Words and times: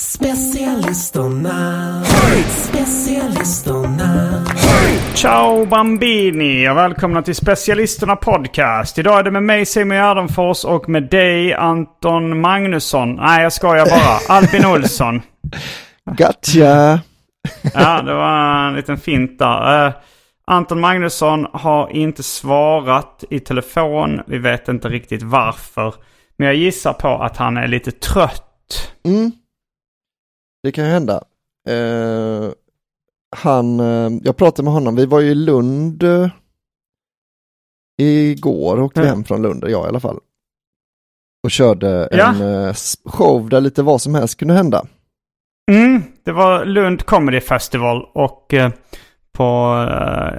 Specialisterna, 0.00 2.02
specialisterna. 2.04 4.44
Ciao 5.14 5.66
Bambini 5.66 6.68
och 6.68 6.76
välkomna 6.76 7.22
till 7.22 7.34
Specialisterna 7.34 8.16
Podcast. 8.16 8.98
Idag 8.98 9.18
är 9.18 9.22
det 9.22 9.30
med 9.30 9.42
mig 9.42 9.66
Simon 9.66 9.96
Gärdenfors 9.96 10.64
och 10.64 10.88
med 10.88 11.10
dig 11.10 11.54
Anton 11.54 12.40
Magnusson. 12.40 13.16
Nej, 13.16 13.42
jag 13.42 13.52
skojar 13.52 13.86
bara. 13.86 14.18
Albin 14.36 14.66
Olsson. 14.66 15.22
Gotcha! 16.10 17.00
Ja, 17.74 18.02
det 18.02 18.14
var 18.14 18.68
en 18.68 18.74
liten 18.74 18.98
fint 18.98 19.38
där. 19.38 19.86
Eh, 19.86 19.92
Anton 20.46 20.80
Magnusson 20.80 21.46
har 21.52 21.90
inte 21.90 22.22
svarat 22.22 23.24
i 23.30 23.40
telefon. 23.40 24.20
Vi 24.26 24.38
vet 24.38 24.68
inte 24.68 24.88
riktigt 24.88 25.22
varför. 25.22 25.94
Men 26.38 26.46
jag 26.46 26.56
gissar 26.56 26.92
på 26.92 27.08
att 27.08 27.36
han 27.36 27.56
är 27.56 27.68
lite 27.68 27.90
trött. 27.90 28.42
Mm. 29.04 29.32
Det 30.66 30.72
kan 30.72 30.84
ju 30.84 30.90
hända. 30.90 31.22
Eh, 31.68 32.50
han, 33.36 33.80
eh, 33.80 34.10
jag 34.22 34.36
pratade 34.36 34.64
med 34.64 34.72
honom, 34.72 34.96
vi 34.96 35.06
var 35.06 35.20
ju 35.20 35.30
i 35.30 35.34
Lund 35.34 36.02
eh, 36.02 36.28
igår, 38.02 38.80
åkte 38.80 39.00
Ja. 39.00 39.06
hem 39.06 39.24
från 39.24 39.42
Lund, 39.42 39.64
jag 39.64 39.84
i 39.84 39.88
alla 39.88 40.00
fall. 40.00 40.18
Och 41.44 41.50
körde 41.50 42.08
Ja. 42.12 42.28
en 42.34 42.64
eh, 42.64 42.74
show 43.04 43.48
där 43.48 43.60
lite 43.60 43.82
vad 43.82 44.00
som 44.02 44.14
helst 44.14 44.38
kunde 44.38 44.54
hända. 44.54 44.86
Mm, 45.70 46.02
det 46.24 46.32
var 46.32 46.64
Lund 46.64 47.06
Comedy 47.06 47.40
Festival 47.40 48.08
och 48.14 48.54
på, 49.32 49.44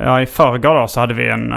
ja, 0.01 0.21
i 0.21 0.25
förrgår 0.25 0.75
då 0.81 0.87
så 0.87 0.99
hade 0.99 1.13
vi 1.13 1.29
en, 1.29 1.53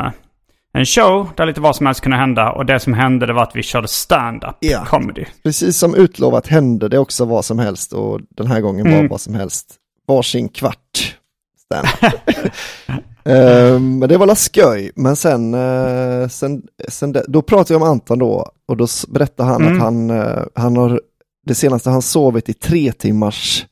en 0.73 0.87
show 0.87 1.29
där 1.37 1.47
lite 1.47 1.61
vad 1.61 1.77
som 1.77 1.87
helst 1.87 2.01
kunde 2.01 2.17
hända. 2.17 2.53
Och 2.53 2.67
det 2.67 2.81
som 2.81 2.93
hände 2.93 3.27
det 3.27 3.33
var 3.33 3.43
att 3.43 3.57
vi 3.57 3.63
körde 3.63 3.89
stand-up 3.89 4.57
Ja. 4.61 4.85
comedy. 4.85 5.25
Precis 5.43 5.79
som 5.79 5.95
utlovat 5.95 6.47
hände 6.47 6.89
det 6.89 6.99
också 6.99 7.25
vad 7.25 7.45
som 7.45 7.59
helst 7.59 7.93
och 7.93 8.21
den 8.37 8.47
här 8.47 8.61
gången 8.61 8.85
var 8.91 8.97
Mm. 8.99 9.09
vad 9.09 9.21
som 9.21 9.35
helst. 9.35 9.75
Varsin 10.09 10.49
kvart. 10.49 11.17
stand-up. 11.59 12.13
Eh, 13.25 13.79
men 13.81 14.01
det 14.09 14.17
var 14.19 14.27
la 14.27 14.35
skoj, 14.35 14.93
men 14.97 15.17
sen, 15.17 15.55
eh, 15.55 16.29
sen, 16.29 16.63
sen 16.89 17.13
det, 17.13 17.25
då 17.29 17.43
pratade 17.43 17.75
jag 17.75 17.83
om 17.83 17.89
Anton 17.89 18.19
då 18.19 18.51
och 18.69 18.77
då 18.77 18.87
berättade 19.09 19.49
han 19.49 19.63
Mm. 19.63 19.75
att 19.77 19.83
han, 19.83 20.11
eh, 20.11 20.43
han 20.55 20.77
har 20.77 21.01
det 21.47 21.55
senaste 21.55 21.91
han 21.91 22.03
sovit 22.03 22.49
i 22.49 22.53
tre 22.55 22.93
timmars 22.93 23.67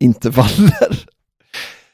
intervaller. 0.00 1.04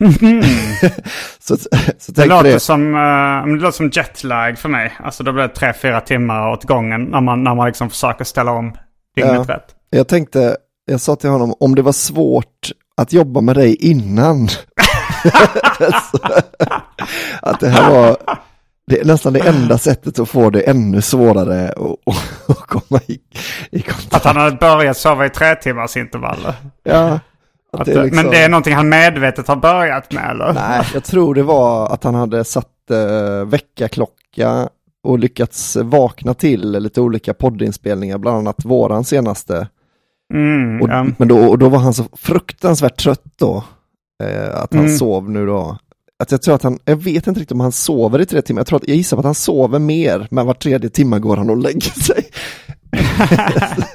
så 1.41 1.57
så 1.99 2.13
Det 2.13 2.27
låter, 2.27 2.43
det, 2.53 2.61
som, 2.61 2.95
eh, 2.95 3.47
det 3.47 3.61
låter 3.63 3.77
som 3.77 3.91
jetlag 3.93 4.59
för 4.59 4.69
mig. 4.69 4.93
Alltså 5.05 5.25
då 5.25 5.33
blir 5.33 5.43
det 5.43 5.49
tre, 5.49 5.73
fyra 5.73 6.01
timmar 6.01 6.49
åt 6.53 6.65
gången 6.65 7.05
när 7.05 7.21
man, 7.21 7.45
när 7.45 7.55
man 7.55 7.67
liksom 7.67 7.91
försöker 7.91 8.25
ställa 8.25 8.51
om 8.53 8.77
dygnet 9.17 9.45
Ja. 9.49 9.55
rätt. 9.55 9.67
jag 9.91 10.09
tänkte, 10.09 10.57
jag 10.85 11.01
sa 11.01 11.17
till 11.17 11.31
honom 11.31 11.55
om 11.61 11.75
det 11.75 11.83
var 11.83 11.93
svårt 11.93 12.71
att 12.97 13.13
jobba 13.13 13.41
med 13.41 13.57
dig 13.57 13.75
innan. 13.75 14.49
Att 17.43 17.61
det 17.61 17.69
här 17.69 17.91
var 17.91 18.17
det 18.87 19.01
är 19.01 19.05
nästan 19.05 19.33
det 19.33 19.41
enda 19.41 19.79
sättet 19.79 20.19
att 20.19 20.29
få 20.29 20.51
det 20.51 20.61
ännu 20.61 21.03
svårare 21.03 21.69
att 22.49 22.67
komma 22.67 23.01
i, 23.07 23.19
i 23.71 23.83
kontakt. 23.83 24.15
Att 24.15 24.25
han 24.25 24.37
hade 24.37 24.57
börjat 24.57 24.97
sova 24.97 25.27
i 25.27 25.31
tre 25.31 25.55
timmars 25.55 25.97
intervaller. 25.97 26.55
Ja, 26.83 27.21
att 27.73 27.81
Att, 27.81 27.87
det 27.87 28.03
liksom- 28.05 28.23
Men 28.23 28.33
det 28.33 28.39
är 28.43 28.49
någonting 28.49 28.75
han 28.75 28.89
medvetet 28.89 29.49
har 29.49 29.57
börjat 29.57 30.13
med 30.13 30.31
eller? 30.31 30.53
Nej, 30.53 30.87
jag 30.95 31.05
tror 31.05 31.35
det 31.35 31.43
var 31.43 31.87
att 31.95 32.05
han 32.05 32.15
hade 32.15 32.45
satt 32.45 32.91
eh, 32.91 33.45
väckarklocka 33.47 34.69
och 35.05 35.19
lyckats 35.19 35.77
vakna 35.83 36.35
till 36.35 36.71
lite 36.71 37.01
olika 37.01 37.35
poddinspelningar, 37.35 38.19
bland 38.19 38.37
annat 38.37 38.65
våran 38.65 39.05
senaste. 39.05 39.69
Mm, 40.35 40.83
Och, 40.83 40.89
ja. 40.89 41.07
Men 41.19 41.29
då, 41.29 41.39
och 41.39 41.59
då 41.59 41.69
var 41.69 41.79
han 41.79 41.95
så 41.95 42.05
fruktansvärt 42.13 42.97
trött 42.97 43.25
då, 43.39 43.65
eh, 44.25 44.55
att 44.63 44.75
han 44.75 44.85
Mm. 44.85 44.97
sov 44.97 45.31
nu 45.31 45.47
då. 45.47 45.79
Att 46.23 46.31
jag 46.31 46.43
tror 46.43 46.55
att 46.55 46.63
han, 46.63 46.79
jag 46.85 46.97
vet 46.97 47.27
inte 47.27 47.41
riktigt 47.41 47.53
om 47.53 47.61
han 47.61 47.73
sover 47.73 48.21
i 48.21 48.27
tre 48.27 48.43
timmar, 48.43 48.61
jag, 48.61 48.67
tror 48.67 48.77
att, 48.77 48.89
jag 48.89 48.97
gissar 48.97 49.17
på 49.17 49.21
att 49.21 49.25
han 49.25 49.35
sover 49.35 49.79
mer, 49.79 50.27
men 50.31 50.47
var 50.47 50.55
tredje 50.55 50.91
timme 50.91 51.19
går 51.19 51.37
han 51.37 51.51
och 51.51 51.57
lägger 51.57 51.81
sig. 52.01 52.25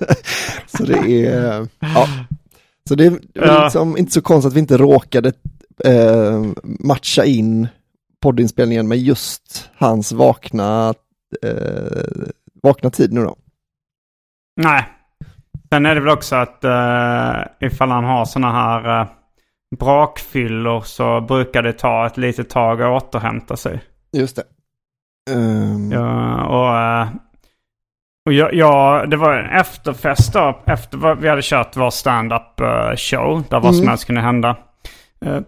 så 0.77 0.83
det 0.83 1.25
är, 1.25 1.67
ja. 1.79 2.07
Så 2.87 2.95
det 2.95 3.05
är 3.05 3.19
Ja. 3.33 3.63
liksom 3.63 3.97
inte 3.97 4.11
så 4.11 4.21
konstigt 4.21 4.47
att 4.51 4.55
vi 4.55 4.59
inte 4.59 4.77
råkade 4.77 5.31
eh, 5.85 6.41
matcha 6.63 7.25
in 7.25 7.67
poddinspelningen 8.21 8.87
med 8.87 8.97
just 8.97 9.69
hans 9.77 10.11
vakna, 10.11 10.93
eh, 11.43 12.27
vakna 12.63 12.89
tid 12.89 13.13
nu 13.13 13.23
då. 13.23 13.35
Nej. 14.61 14.85
Sen 15.69 15.85
är 15.85 15.95
det 15.95 16.01
väl 16.01 16.09
också 16.13 16.35
att 16.35 16.59
uh, 16.65 17.67
ifall 17.67 17.89
han 17.89 18.03
har 18.03 18.25
sådana 18.25 18.51
här 18.53 19.01
uh, 19.01 19.07
brakfyllor 19.79 20.81
så 20.81 21.21
brukar 21.21 21.63
det 21.63 21.73
ta 21.73 22.05
ett 22.07 22.17
litet 22.17 22.49
tag 22.49 22.81
att 22.81 23.03
återhämta 23.03 23.57
sig. 23.57 23.81
Just 24.13 24.35
det. 24.35 24.43
Ehm, 25.33 25.91
Ja, 25.91 26.43
och 26.45 26.77
eh, 26.77 27.07
och 28.27 28.33
jag, 28.33 28.53
jag, 28.53 29.09
det 29.09 29.17
var 29.17 29.33
en 29.33 29.49
efterfest 29.59 30.33
då, 30.33 30.59
efter 30.65 31.15
vi 31.15 31.29
hade 31.29 31.41
kört 31.43 31.75
vår 31.77 31.89
stand-up 31.89 32.59
eh, 32.59 32.95
show, 32.95 33.43
där 33.49 33.59
vad 33.59 33.73
som 33.75 33.81
Mm. 33.83 33.87
helst 33.89 34.05
kunde 34.05 34.21
hända. 34.21 34.57
Eh, 35.25 35.39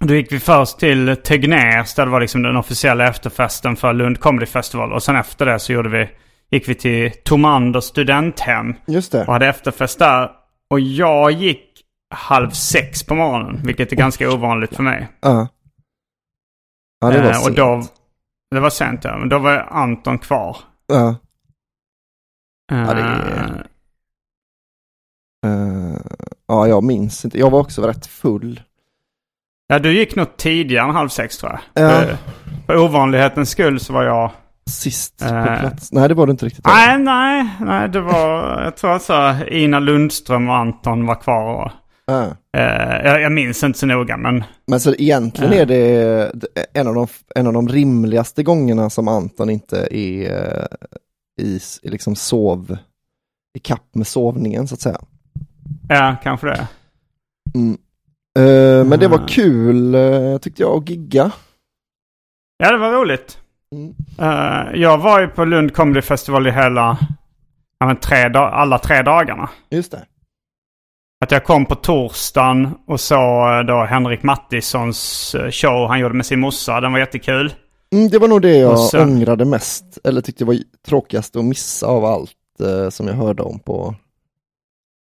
då 0.00 0.14
gick 0.14 0.32
vi 0.32 0.40
först 0.40 0.78
till 0.78 1.16
Tegners, 1.16 1.94
där 1.94 2.04
det 2.06 2.12
var 2.12 2.20
liksom 2.20 2.42
den 2.42 2.56
officiella 2.56 3.06
efterfesten 3.08 3.76
för 3.76 3.92
Lund 3.92 4.20
Comedy 4.20 4.46
Festival. 4.46 4.92
Och 4.92 5.02
sen 5.02 5.16
efter 5.16 5.46
det 5.46 5.58
så 5.58 5.72
gjorde 5.72 5.88
vi, 5.88 6.08
gick 6.50 6.68
vi 6.68 6.74
till 6.74 7.10
Tomander 7.24 7.80
studenthem 7.80 8.74
Just 8.86 9.12
det. 9.12 9.24
och 9.26 9.32
hade 9.32 9.46
efterfest 9.48 9.98
där. 9.98 10.30
Och 10.70 10.80
jag 10.80 11.30
gick 11.30 11.64
halv 12.14 12.50
sex 12.50 13.02
på 13.06 13.14
morgonen, 13.14 13.60
vilket 13.64 13.92
är 13.92 13.96
ganska 13.96 14.30
ovanligt 14.30 14.76
för 14.76 14.82
mig. 14.82 15.08
Ja. 15.22 15.48
Ja, 17.00 17.10
det 17.10 17.20
var 17.22 17.30
Eh, 17.30 17.36
och 17.36 17.42
sent. 17.44 17.56
då, 17.56 17.82
det 18.50 18.60
var 18.60 18.70
sent 18.70 19.04
ja, 19.04 19.16
men 19.18 19.28
då 19.28 19.38
var 19.38 19.66
Anton 19.70 20.18
kvar. 20.18 20.56
Ja. 20.86 21.08
Eh, 21.08 21.14
Ja, 22.72 22.94
det 22.94 23.00
är- 23.00 23.66
Eh, 25.46 25.96
ja, 26.48 26.66
jag 26.68 26.84
minns 26.84 27.24
inte. 27.24 27.38
Jag 27.38 27.50
var 27.50 27.60
också 27.60 27.82
rätt 27.82 28.06
full. 28.06 28.60
Ja, 29.66 29.78
du 29.78 29.92
gick 29.98 30.16
nog 30.16 30.36
tidigare 30.36 30.88
än 30.88 30.94
halv 30.94 31.08
sex 31.08 31.38
tror 31.38 31.52
jag. 31.52 31.84
Ja. 31.84 31.90
För, 32.00 32.16
för 32.66 32.76
ovanlighetens 32.84 33.50
skull 33.50 33.80
så 33.80 33.92
var 33.92 34.02
jag 34.04 34.30
Sist 34.70 35.18
på 35.18 35.34
Eh. 35.34 35.60
plats. 35.60 35.92
Nej, 35.92 36.08
det 36.08 36.14
var 36.14 36.26
du 36.26 36.30
inte 36.30 36.46
riktigt. 36.46 36.66
Nej, 36.66 36.98
nej, 36.98 37.48
nej, 37.60 37.88
det 37.88 38.00
var, 38.00 38.62
jag 38.62 38.76
tror 38.76 38.90
alltså 38.90 39.36
Ina 39.48 39.78
Lundström 39.78 40.48
och 40.48 40.56
Anton 40.56 41.06
var 41.06 41.14
kvar. 41.14 41.54
Och, 41.64 41.70
Ah. 42.14 42.24
eh, 42.56 43.06
jag, 43.06 43.20
jag 43.22 43.32
minns 43.32 43.64
inte 43.64 43.78
så 43.78 43.86
noga, 43.86 44.16
men 44.16 44.44
Men 44.66 44.80
så 44.80 44.94
egentligen 44.94 45.52
är 45.52 45.66
det 45.66 46.32
en 46.74 46.88
av, 46.88 46.94
de, 46.94 47.06
en 47.34 47.46
av 47.46 47.52
de 47.52 47.68
rimligaste 47.68 48.42
gångerna 48.42 48.90
som 48.90 49.08
Anton 49.08 49.50
inte 49.50 49.88
är 49.90 50.68
i, 51.42 51.60
liksom 51.82 52.16
sov, 52.16 52.76
i 53.56 53.58
kapp 53.58 53.94
med 53.94 54.06
sovningen 54.06 54.68
så 54.68 54.74
att 54.74 54.80
säga. 54.80 55.00
ja, 55.88 56.16
kanske 56.22 56.46
det. 56.46 56.68
Mm. 57.54 57.78
Eh, 58.38 58.84
men 58.88 58.98
det 59.00 59.08
var 59.08 59.16
Mm. 59.18 59.28
kul 59.28 59.94
eh, 59.94 60.38
tyckte 60.38 60.62
jag 60.62 60.82
att 60.82 60.88
gigga. 60.88 61.30
Ja, 62.58 62.72
det 62.72 62.78
var 62.78 62.92
roligt. 62.92 63.38
Mm. 63.72 63.94
Eh, 64.18 64.80
jag 64.80 64.98
var 64.98 65.20
ju 65.20 65.28
på 65.28 65.44
Lund 65.44 65.74
Comedy 65.74 66.02
Festival 66.02 66.46
i 66.46 66.50
hela, 66.50 66.98
ja, 67.78 67.86
men 67.86 67.96
tre 67.96 68.24
alla 68.34 68.78
tre 68.78 69.02
dagarna. 69.02 69.50
Just 69.70 69.92
det. 69.92 70.06
Att 71.24 71.30
jag 71.30 71.44
kom 71.44 71.66
på 71.66 71.74
torsdagen 71.74 72.74
och 72.86 73.00
såg 73.00 73.66
då 73.66 73.84
Henrik 73.84 74.22
Mattissons 74.22 75.34
show 75.50 75.88
han 75.88 76.00
gjorde 76.00 76.14
med 76.14 76.26
sin 76.26 76.40
morsa. 76.40 76.80
Den 76.80 76.92
var 76.92 76.98
jättekul. 76.98 77.54
Mm, 77.92 78.08
det 78.08 78.18
var 78.18 78.28
nog 78.28 78.42
det 78.42 78.56
jag 78.56 78.78
sen- 78.78 79.02
ångrade 79.08 79.44
mest, 79.44 79.98
eller 80.04 80.20
tyckte 80.20 80.44
var 80.44 80.56
tråkigast 80.86 81.36
att 81.36 81.44
missa 81.44 81.86
av 81.86 82.04
allt 82.04 82.32
eh, 82.60 82.88
som 82.90 83.06
jag 83.08 83.14
hörde 83.14 83.42
om 83.42 83.58
på... 83.58 83.94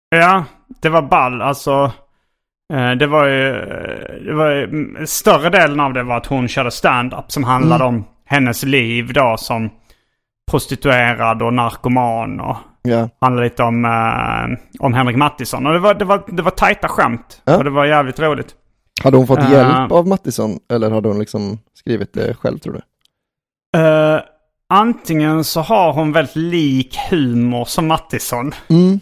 Ja, 0.09 0.43
det 0.81 0.89
var 0.89 1.01
ball. 1.01 1.41
Alltså, 1.41 1.91
eh, 2.73 2.91
det 2.91 3.07
var 3.07 3.27
ju... 3.27 3.49
eh, 3.49 4.23
Det 4.25 4.33
var 4.33 4.49
ju 4.51 4.63
mm, 4.63 5.07
större 5.07 5.49
delen 5.49 5.79
av 5.79 5.93
det 5.93 6.03
var 6.03 6.17
att 6.17 6.25
hon 6.25 6.47
körde 6.47 6.71
stand-up 6.71 7.31
som 7.31 7.43
handlade 7.43 7.83
om 7.83 8.05
hennes 8.25 8.63
liv 8.63 9.13
då 9.13 9.35
som 9.37 9.69
prostituerad 10.51 11.41
och 11.41 11.53
narkoman 11.53 12.39
och 12.39 12.57
Ja, 12.81 13.09
handlade 13.21 13.47
lite 13.47 13.63
om, 13.63 13.85
eh, 13.85 14.57
om 14.85 14.93
Henrik 14.93 15.17
Mattisson. 15.17 15.67
Och 15.67 15.73
det 15.73 15.79
var, 15.79 15.93
det 15.93 16.05
var, 16.05 16.23
det 16.27 16.41
var 16.41 16.51
tajta 16.51 16.87
skämt. 16.87 17.41
Ja. 17.45 17.57
Och 17.57 17.63
det 17.63 17.69
var 17.69 17.85
jävligt 17.85 18.19
roligt. 18.19 18.55
Hade 19.03 19.17
hon 19.17 19.27
fått 19.27 19.39
Eh. 19.39 19.51
hjälp 19.51 19.91
av 19.91 20.07
Mattisson 20.07 20.59
eller 20.71 20.91
hade 20.91 21.07
hon 21.07 21.19
liksom 21.19 21.59
skrivit 21.73 22.13
det 22.13 22.33
själv 22.33 22.57
tror 22.57 22.73
du? 22.73 22.81
Eh, 23.79 24.21
antingen 24.73 25.43
så 25.43 25.61
har 25.61 25.93
hon 25.93 26.11
väldigt 26.11 26.35
lik 26.35 26.97
humor 27.09 27.65
som 27.65 27.87
Mattisson 27.87 28.51
Mm. 28.69 28.99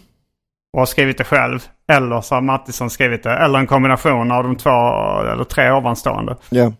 och 0.72 0.78
har 0.80 0.86
skrivit 0.86 1.18
det 1.18 1.24
själv. 1.24 1.66
Eller 1.88 2.20
så 2.20 2.34
har 2.34 2.42
Mattisson 2.42 2.90
skrivit 2.90 3.22
det. 3.22 3.32
Eller 3.32 3.58
en 3.58 3.66
kombination 3.66 4.32
av 4.32 4.42
de 4.44 4.56
två 4.56 4.70
eller 5.32 5.44
tre 5.44 5.70
ovanstående. 5.70 6.36
Ja, 6.50 6.72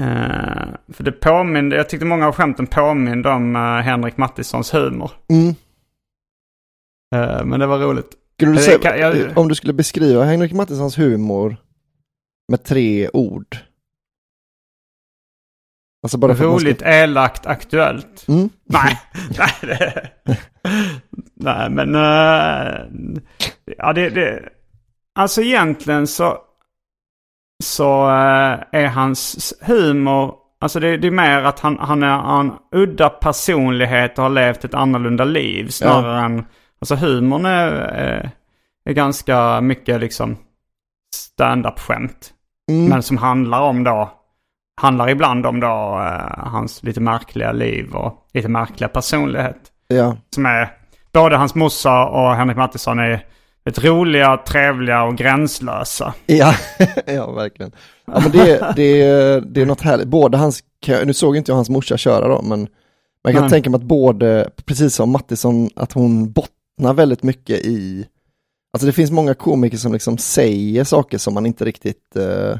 Eh, 0.00 0.68
för 0.92 1.04
det 1.04 1.12
påminde, 1.12 1.76
jag 1.76 1.88
tyckte 1.88 2.06
många 2.06 2.26
av 2.28 2.34
skämten 2.34 2.66
påminde 2.66 3.28
om 3.30 3.56
uh, 3.56 3.62
Henrik 3.80 4.16
Mattissons 4.16 4.74
humor. 4.74 5.10
mm. 5.30 5.54
Eh, 7.14 7.44
men 7.44 7.60
det 7.60 7.66
var 7.66 7.78
roligt. 7.78 8.10
Du 8.36 8.56
säga, 8.56 8.96
jag- 8.96 9.38
om 9.38 9.48
du 9.48 9.54
skulle 9.54 9.72
beskriva 9.72 10.24
Henrik 10.24 10.52
Mattissons 10.52 10.98
humor 10.98 11.56
med 12.48 12.64
tre 12.64 13.08
ord? 13.12 13.56
Alltså 16.02 16.18
bara 16.18 16.28
man 16.28 16.36
ska- 16.36 16.44
Roligt, 16.46 16.82
elakt, 16.82 17.46
aktuellt. 17.46 18.28
Mm. 18.28 18.50
Nej, 18.64 18.98
nej, 19.38 19.52
det, 19.60 20.10
nej 21.34 21.70
men... 21.70 21.94
eh, 21.94 22.80
ja, 23.78 23.92
det, 23.92 24.10
det... 24.10 24.48
Alltså 25.14 25.42
egentligen 25.42 26.06
så... 26.06 26.38
Så 27.64 28.08
eh, 28.08 28.58
är 28.72 28.86
hans 28.86 29.54
humor... 29.60 30.34
Alltså 30.60 30.80
det, 30.80 30.96
det 30.96 31.06
är 31.06 31.10
mer 31.10 31.42
att 31.42 31.60
han, 31.60 31.78
han 31.78 32.02
är 32.02 32.40
en 32.40 32.52
udda 32.72 33.08
personlighet 33.08 34.18
och 34.18 34.24
har 34.24 34.30
levt 34.30 34.64
ett 34.64 34.74
annorlunda 34.74 35.24
liv 35.24 35.68
snarare 35.68 36.24
än... 36.24 36.44
Alltså 36.80 36.94
humorn 36.94 37.44
är, 37.44 37.72
är, 37.72 38.30
är 38.84 38.92
ganska 38.92 39.60
mycket 39.60 40.00
liksom 40.00 40.36
stand-up-skämt. 41.14 42.32
Mm. 42.70 42.88
Men 42.88 43.02
som 43.02 43.16
handlar 43.16 43.60
om 43.60 43.84
då, 43.84 44.10
handlar 44.80 45.10
ibland 45.10 45.46
om 45.46 45.60
då 45.60 45.66
eh, 46.06 46.50
hans 46.50 46.82
lite 46.82 47.00
märkliga 47.00 47.52
liv 47.52 47.94
och 47.94 48.28
lite 48.34 48.48
märkliga 48.48 48.88
personlighet. 48.88 49.56
Ja, 49.88 50.16
Som 50.34 50.46
är, 50.46 50.76
både 51.12 51.36
hans 51.36 51.54
morsa 51.54 52.04
och 52.06 52.34
Henrik 52.34 52.56
Mattisson 52.56 52.98
är 52.98 53.26
ett 53.64 53.84
roliga, 53.84 54.36
trevliga 54.36 55.02
och 55.02 55.16
gränslösa. 55.16 56.14
ja, 56.26 56.54
ja 57.06 57.32
verkligen. 57.32 57.72
Ja, 58.06 58.20
men 58.20 58.30
det, 58.30 58.72
det, 58.76 59.04
det 59.40 59.62
är 59.62 59.66
något 59.66 59.80
härligt. 59.80 60.08
Både 60.08 60.38
hans, 60.38 60.62
nu 61.04 61.14
såg 61.14 61.36
inte 61.36 61.50
jag 61.50 61.56
hans 61.56 61.70
morsa 61.70 61.96
köra 61.96 62.28
då, 62.28 62.42
men 62.42 62.68
man 63.24 63.32
kan 63.32 63.42
Nej. 63.42 63.50
tänka 63.50 63.70
mig 63.70 63.78
att 63.78 63.84
både, 63.84 64.50
precis 64.64 64.94
som 64.94 65.10
Mattisson, 65.10 65.70
att 65.76 65.92
hon 65.92 66.32
bottnar 66.32 66.94
väldigt 66.94 67.22
mycket 67.22 67.58
i, 67.58 68.06
alltså 68.72 68.86
det 68.86 68.92
finns 68.92 69.10
många 69.10 69.34
komiker 69.34 69.76
som 69.76 69.92
liksom 69.92 70.18
säger 70.18 70.84
saker 70.84 71.18
som 71.18 71.34
man 71.34 71.46
inte 71.46 71.64
riktigt, 71.64 72.16
eh, 72.16 72.58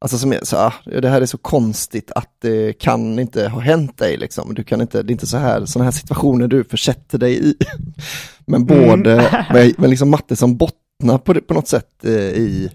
alltså 0.00 0.18
som 0.18 0.32
är 0.32 0.40
så, 0.42 0.56
ah, 0.56 0.72
det 0.84 1.08
här 1.08 1.20
är 1.20 1.26
så 1.26 1.38
konstigt 1.38 2.10
att 2.14 2.32
det 2.40 2.72
kan 2.72 3.18
inte 3.18 3.48
ha 3.48 3.60
hänt 3.60 3.98
dig 3.98 4.16
liksom. 4.16 4.54
Du 4.54 4.64
kan 4.64 4.80
inte, 4.80 5.02
det 5.02 5.10
är 5.10 5.12
inte 5.12 5.26
så 5.26 5.36
här, 5.36 5.64
sådana 5.64 5.84
här 5.84 5.92
situationer 5.98 6.48
du 6.48 6.64
försätter 6.64 7.18
dig 7.18 7.48
i. 7.48 7.54
Men 8.46 8.64
både, 8.66 9.46
men, 9.52 9.74
men 9.78 9.90
liksom 9.90 10.10
Mattisson 10.10 10.56
bottnar 10.56 11.18
på, 11.18 11.34
på 11.34 11.54
något 11.54 11.68
sätt 11.68 12.04
eh, 12.04 12.12
i, 12.12 12.70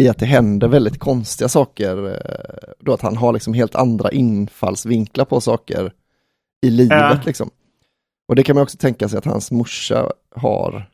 i 0.00 0.08
att 0.08 0.18
det 0.18 0.26
händer 0.26 0.68
väldigt 0.68 0.98
konstiga 0.98 1.48
saker. 1.48 2.06
eh, 2.10 2.72
Då 2.80 2.94
att 2.94 3.00
han 3.00 3.16
har 3.16 3.32
liksom 3.32 3.54
helt 3.54 3.74
andra 3.74 4.10
infallsvinklar 4.10 5.24
på 5.24 5.40
saker 5.40 5.92
i 6.66 6.70
livet 6.70 6.98
Ja. 6.98 7.20
liksom. 7.26 7.50
Och 8.28 8.36
det 8.36 8.42
kan 8.42 8.56
man 8.56 8.62
också 8.62 8.76
tänka 8.78 9.08
sig 9.08 9.18
att 9.18 9.24
hans 9.24 9.50
morsa 9.50 10.12
har 10.36 10.88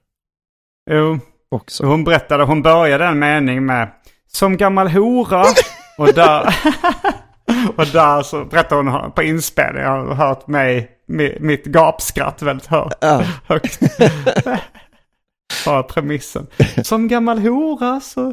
Jo, 0.90 1.18
också. 1.50 1.86
hon 1.86 2.04
berättade, 2.04 2.44
hon 2.44 2.62
började 2.62 3.04
en 3.04 3.18
mening 3.18 3.66
med 3.66 3.88
Som 4.32 4.56
gammal 4.56 4.88
hora. 4.88 5.44
och 5.98 6.14
där, 6.14 6.42
och 7.76 7.86
där 7.86 8.22
så 8.22 8.44
berättade 8.44 8.90
hon 8.90 9.12
på 9.12 9.22
inspelning, 9.22 9.82
jag 9.82 10.04
har 10.06 10.14
hört 10.14 10.46
mig, 10.46 10.90
mi- 11.08 11.36
mitt 11.40 11.64
gapskratt 11.64 12.42
väldigt 12.42 12.66
hö- 12.66 12.88
Ja. 13.00 13.22
högt. 13.46 13.80
Bara 15.66 15.82
premissen. 15.82 16.46
Som 16.82 17.08
gammal 17.08 17.38
hora 17.38 18.00
så... 18.00 18.32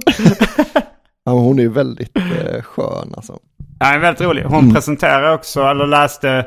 Ja, 1.23 1.31
hon 1.31 1.59
är 1.59 1.63
ju 1.63 1.69
väldigt 1.69 2.17
eh, 2.17 2.61
skön 2.63 3.13
alltså. 3.15 3.37
Ja, 3.79 3.97
väldigt 4.01 4.21
rolig. 4.21 4.43
Hon 4.43 4.73
presenterar 4.73 5.33
också, 5.33 5.63
eller 5.63 5.87
läste, 5.87 6.45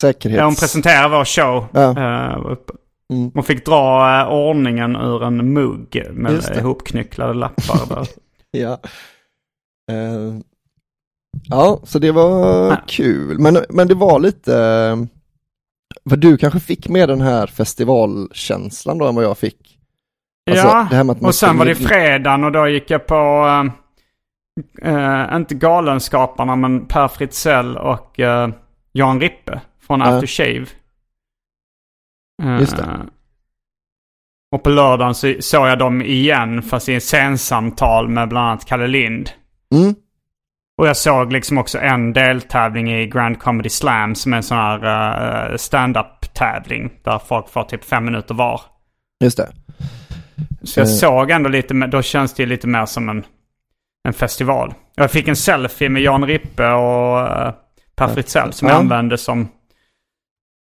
Säkerhets... 0.00 0.38
ja, 0.38 0.44
hon 0.44 0.54
presenterar 0.54 1.08
vår 1.08 1.24
show. 1.24 1.66
Ja. 1.72 2.34
Uppe. 2.36 2.72
Mm. 3.12 3.30
Hon 3.34 3.44
fick 3.44 3.66
dra 3.66 4.20
eh, 4.20 4.28
ordningen 4.28 4.96
ur 4.96 5.22
en 5.24 5.52
mugg 5.52 6.06
med 6.12 6.56
ihopknycklade 6.58 7.34
lappar. 7.34 8.08
Ja. 8.50 8.78
Eh, 9.92 10.34
ja, 11.48 11.80
så 11.84 11.98
det 11.98 12.12
var 12.12 12.66
Ja. 12.70 12.76
kul. 12.86 13.38
Men, 13.38 13.58
men 13.68 13.88
det 13.88 13.94
var 13.94 14.18
lite, 14.20 14.56
eh, 14.56 14.96
för 16.10 16.16
du 16.16 16.36
kanske 16.36 16.60
fick 16.60 16.88
med 16.88 17.08
den 17.08 17.20
här 17.20 17.46
festivalkänslan 17.46 18.98
då 18.98 19.06
än 19.06 19.14
vad 19.14 19.24
jag 19.24 19.38
fick. 19.38 19.78
Alltså, 20.50 20.66
ja, 20.66 21.14
och 21.20 21.34
sen 21.34 21.58
var 21.58 21.66
det 21.66 21.74
fredagen 21.74 22.44
och 22.44 22.52
då 22.52 22.68
gick 22.68 22.90
jag 22.90 23.06
på, 23.06 23.46
eh, 24.82 24.94
eh, 24.94 25.36
inte 25.36 25.54
Galenskaparna, 25.54 26.56
men 26.56 26.86
Per 26.86 27.08
Fritzell 27.08 27.76
och 27.76 28.20
eh, 28.20 28.48
Jan 28.92 29.20
Rippe 29.20 29.60
från. 29.86 30.02
After 30.02 30.26
Shave. 30.26 30.66
Eh, 32.42 32.60
Just 32.60 32.76
det. 32.76 32.88
Och 34.52 34.62
på 34.62 34.70
lördagen 34.70 35.14
så 35.14 35.34
såg 35.40 35.68
jag 35.68 35.78
dem 35.78 36.02
igen, 36.02 36.62
fast 36.62 36.88
i 36.88 36.94
en 36.94 37.00
scensamtal 37.00 38.08
med 38.08 38.28
bland 38.28 38.46
annat 38.48 38.64
Kalle 38.64 38.86
Lind. 38.86 39.30
Mm, 39.74 39.94
Och 40.78 40.88
jag 40.88 40.96
såg 40.96 41.32
liksom 41.32 41.58
också 41.58 41.78
en 41.78 42.12
deltävling 42.12 42.92
i 42.92 43.06
Grand 43.06 43.38
Comedy 43.38 43.68
Slam 43.68 44.14
som 44.14 44.32
är 44.32 44.36
en 44.36 44.42
sån 44.42 44.58
här 44.58 45.50
uh, 45.50 45.56
stand-up 45.56 46.34
tävling. 46.34 46.90
Där 47.04 47.18
folk 47.18 47.48
får 47.48 47.62
typ 47.64 47.84
fem 47.84 48.04
minuter 48.04 48.34
var. 48.34 48.60
just 49.24 49.36
det. 49.36 49.48
Så 50.62 50.80
jag 50.80 50.86
Eh. 50.88 50.92
såg 50.94 51.30
ändå 51.30 51.48
lite, 51.48 51.74
då 51.74 52.02
känns 52.02 52.34
det 52.34 52.42
ju 52.42 52.48
lite 52.48 52.66
mer 52.66 52.86
som 52.86 53.08
en, 53.08 53.24
en 54.08 54.12
festival. 54.12 54.74
Jag 54.94 55.10
fick 55.10 55.28
en 55.28 55.36
selfie 55.36 55.88
med 55.88 56.02
Jan 56.02 56.26
Rippe 56.26 56.68
och 56.72 57.18
uh, 57.18 57.52
Per 57.96 58.08
Fritzell 58.08 58.52
som 58.52 58.68
jag 58.68 58.74
Ja. 58.74 58.78
använde 58.78 59.18
som, 59.18 59.48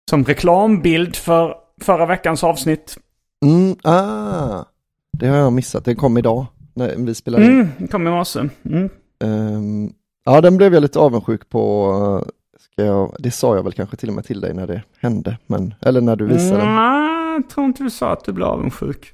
som 0.10 0.24
reklambild 0.24 1.16
för 1.16 1.56
förra 1.82 2.06
veckans 2.06 2.44
avsnitt. 2.44 2.98
Mm, 3.46 3.76
ah, 3.84 4.64
det 5.12 5.28
har 5.28 5.38
jag 5.38 5.54
missat, 5.54 5.86
det 5.86 5.96
kom 5.96 6.18
idag 6.18 6.46
när 6.74 6.96
vi 6.96 7.16
spelade 7.16 7.46
in. 7.46 7.52
Mm, 7.52 7.68
det 7.78 7.88
kom 7.88 8.08
i 8.08 8.10
morse. 8.10 8.40
Mm. 8.66 8.90
Ehm, 9.24 9.94
ja, 10.26 10.42
den 10.42 10.58
blev 10.58 10.74
jag 10.74 10.82
lite 10.82 11.00
avundsjuk 11.00 11.50
på. 11.50 12.26
Ska 12.60 12.86
jag, 12.86 13.16
det 13.20 13.32
sa 13.32 13.56
jag 13.56 13.64
väl 13.64 13.74
kanske 13.74 13.98
till 13.98 14.10
och 14.10 14.16
med 14.16 14.26
till 14.26 14.42
dig 14.42 14.54
när 14.54 14.68
det 14.68 14.84
hände, 15.00 15.38
men, 15.48 15.74
eller 15.82 16.02
när 16.02 16.16
du 16.16 16.26
visade 16.26 16.58
den. 16.58 16.76
Nej, 16.76 17.34
jag 17.34 17.50
tror 17.50 17.66
inte 17.66 17.84
du 17.84 17.90
sa 17.90 18.12
att 18.12 18.24
du 18.26 18.32
blev 18.32 18.48
avundsjuk. 18.48 19.14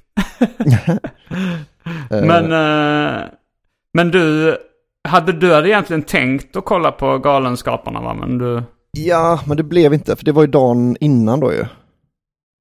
Eh, 2.10 2.24
Men, 2.24 2.44
eh, 2.52 3.22
men 3.92 4.10
du, 4.10 4.56
hade 5.08 5.32
du 5.32 5.54
hade 5.54 5.68
egentligen 5.68 6.02
tänkt 6.02 6.56
att 6.56 6.64
kolla 6.64 6.92
på 6.92 7.18
Galenskaparna 7.18 8.00
va? 8.00 8.14
Men 8.14 8.38
du, 8.38 8.62
Ja, 8.96 9.40
men 9.46 9.56
det 9.56 9.62
blev 9.62 9.94
inte, 9.94 10.16
för 10.16 10.24
det 10.24 10.32
var 10.32 10.42
ju 10.42 10.48
dagen 10.48 10.96
innan 11.00 11.40
då 11.40 11.52
ju. 11.52 11.64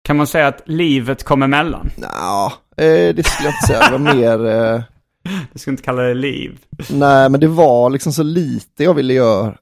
Kan 0.03 0.17
man 0.17 0.27
säga 0.27 0.47
att 0.47 0.61
livet 0.65 1.23
kom 1.23 1.43
emellan? 1.43 1.89
Nja, 1.97 2.53
eh, 2.85 3.15
det 3.15 3.25
skulle 3.25 3.49
jag 3.49 3.55
inte 3.55 3.67
säga. 3.67 3.79
Det 3.85 3.91
var 3.97 4.15
mer... 4.15 4.45
Eh, 4.75 4.81
Du 5.53 5.59
ska 5.59 5.71
inte 5.71 5.83
kalla 5.83 6.01
det 6.01 6.13
liv. 6.13 6.59
nej, 6.91 7.29
men 7.29 7.39
det 7.39 7.47
var 7.47 7.89
liksom 7.89 8.13
så 8.13 8.23
lite 8.23 8.83
jag 8.83 8.93
ville 8.93 9.13
göra 9.13 9.55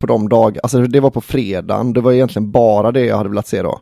på 0.00 0.06
de 0.06 0.28
dagarna. 0.28 0.60
Alltså 0.62 0.82
det 0.82 1.00
var 1.00 1.10
på 1.10 1.20
fredagen, 1.20 1.92
det 1.92 2.00
var 2.00 2.12
egentligen 2.12 2.50
bara 2.50 2.92
det 2.92 3.04
jag 3.04 3.16
hade 3.16 3.28
velat 3.28 3.46
se 3.46 3.62
då. 3.62 3.80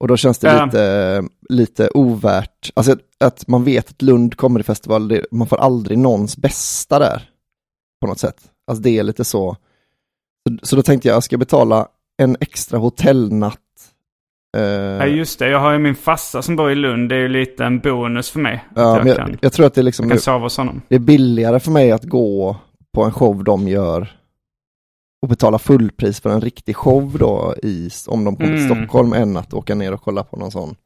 Och 0.00 0.08
då 0.08 0.16
känns 0.16 0.38
det 0.38 0.48
Ja. 0.48 0.64
lite, 0.64 1.22
lite 1.48 1.90
ovärt. 1.94 2.70
Alltså 2.74 2.92
att, 2.92 2.98
att 3.24 3.48
man 3.48 3.64
vet 3.64 3.88
att 3.90 4.02
Lund 4.02 4.36
Comedy 4.36 4.62
Festival, 4.62 5.08
det, 5.08 5.26
man 5.30 5.46
får 5.46 5.56
aldrig 5.56 5.98
någons 5.98 6.36
bästa 6.36 6.98
där. 6.98 7.30
På 8.00 8.06
något 8.06 8.18
sätt. 8.18 8.36
Alltså 8.66 8.82
det 8.82 8.98
är 8.98 9.02
lite 9.02 9.24
så. 9.24 9.56
Så, 10.48 10.66
så 10.66 10.76
då 10.76 10.82
tänkte 10.82 11.08
jag, 11.08 11.14
jag 11.14 11.22
ska 11.24 11.38
betala 11.38 11.88
en 12.22 12.36
extra 12.40 12.78
hotellnatt. 12.78 13.58
Eh, 14.56 14.62
Ja 14.62 15.06
just 15.06 15.38
det, 15.38 15.48
jag 15.48 15.58
har 15.60 15.72
ju 15.72 15.78
min 15.78 15.94
farsa 15.94 16.42
som 16.42 16.56
bor 16.56 16.70
i 16.70 16.74
Lund. 16.74 17.08
Det 17.08 17.14
är 17.14 17.20
ju 17.20 17.28
lite 17.28 17.64
en 17.64 17.78
bonus 17.78 18.30
för 18.30 18.40
mig. 18.40 18.64
ja, 18.74 18.96
jag, 18.98 19.06
jag, 19.06 19.16
kan, 19.16 19.38
jag 19.42 19.52
tror 19.52 19.66
att 19.66 19.74
det 19.74 19.80
är 19.80 19.82
liksom, 19.82 20.04
jag 20.04 20.12
kan 20.12 20.20
sova 20.20 20.38
hos 20.38 20.56
honom. 20.56 20.82
det 20.88 20.94
är 20.94 20.98
billigare 20.98 21.60
för 21.60 21.70
mig 21.70 21.92
att 21.92 22.04
gå 22.04 22.56
på 22.94 23.04
en 23.04 23.12
show 23.12 23.44
de 23.44 23.68
gör 23.68 24.16
och 25.22 25.28
betala 25.28 25.58
fullpris 25.58 26.20
för 26.20 26.30
en 26.30 26.40
riktig 26.40 26.76
show 26.76 27.16
då 27.18 27.54
i, 27.62 27.90
om 28.06 28.24
de 28.24 28.36
kommer 28.36 28.56
till 28.56 28.64
Mm. 28.66 28.76
Stockholm 28.78 29.12
än 29.12 29.36
att 29.36 29.54
åka 29.54 29.74
ner 29.74 29.92
och 29.92 30.02
kolla 30.02 30.24
på 30.24 30.36
någon 30.36 30.50
sån 30.50 30.76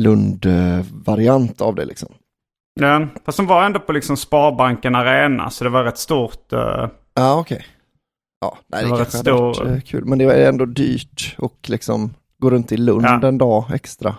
Lund-variant 0.00 1.60
av 1.60 1.74
det 1.74 1.84
liksom. 1.84 2.08
Ja, 2.80 3.06
fast 3.24 3.36
de 3.38 3.46
var 3.46 3.64
ändå 3.64 3.80
på 3.80 3.92
liksom 3.92 4.16
Sparbanken 4.16 4.94
Arena 4.94 5.50
så 5.50 5.64
det 5.64 5.70
var 5.70 5.84
rätt 5.84 5.98
stort. 5.98 6.52
eh, 6.52 6.88
Ja, 7.14 7.40
okej. 7.40 7.66
Ja, 8.40 8.58
nej, 8.66 8.82
Det 8.82 8.86
det, 8.86 8.90
var 8.92 8.98
rätt 8.98 9.12
stor- 9.12 9.72
eh, 9.72 9.80
kul, 9.80 10.04
men 10.04 10.18
det 10.18 10.24
är 10.24 10.48
ändå 10.48 10.64
dyrt 10.64 11.34
och 11.38 11.56
liksom 11.66 12.14
gå 12.38 12.50
runt 12.50 12.72
i 12.72 12.76
Lund 12.76 13.04
Ja. 13.04 13.28
en 13.28 13.38
dag 13.38 13.64
extra. 13.74 14.14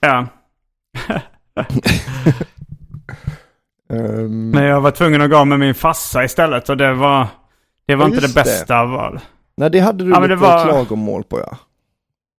ja. 0.00 0.26
Ehm, 3.90 4.50
Men 4.50 4.64
jag 4.64 4.80
var 4.80 4.90
tvungen 4.90 5.22
att 5.22 5.30
gå 5.30 5.44
med 5.44 5.58
min 5.58 5.74
farsa 5.74 6.24
istället 6.24 6.68
och 6.68 6.76
det 6.76 6.94
var, 6.94 7.26
det 7.86 7.94
var 7.94 8.04
Ja, 8.04 8.08
inte 8.08 8.20
det 8.20 8.26
det. 8.28 8.34
bästa 8.34 8.78
av 8.80 8.88
val. 8.90 9.20
nej, 9.56 9.70
det 9.70 9.80
hade 9.80 10.04
du 10.04 10.10
Ja, 10.10 10.16
lite 10.20 10.28
det 10.28 10.36
var- 10.36 10.64
klagomål 10.64 11.24
på 11.24 11.40
ja. 11.40 11.56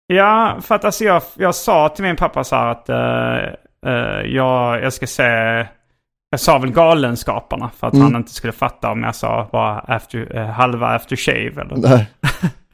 Ja, 0.06 0.56
för 0.62 0.74
att 0.74 0.84
alltså 0.84 1.04
jag, 1.04 1.22
jag 1.34 1.54
sa 1.54 1.88
till 1.88 2.04
min 2.04 2.16
pappa 2.16 2.44
så 2.44 2.56
här 2.56 2.66
att 2.66 2.88
eh, 2.88 3.54
eh, 3.92 4.20
jag, 4.26 4.82
jag 4.82 4.92
ska 4.92 5.06
se... 5.06 5.66
Jag 6.36 6.40
sa 6.40 6.58
väl 6.58 6.72
Galenskaparna 6.72 7.70
för 7.76 7.86
att 7.86 7.94
Mm. 7.94 8.04
han 8.06 8.16
inte 8.16 8.32
skulle 8.32 8.52
fatta 8.52 8.90
om 8.90 9.02
jag 9.02 9.14
sa 9.14 9.48
bara 9.52 9.78
after, 9.78 10.36
eh, 10.36 10.46
halva 10.46 10.86
after 10.88 11.16
shave 11.16 11.60
eller 11.62 11.76
Nej. 11.76 12.06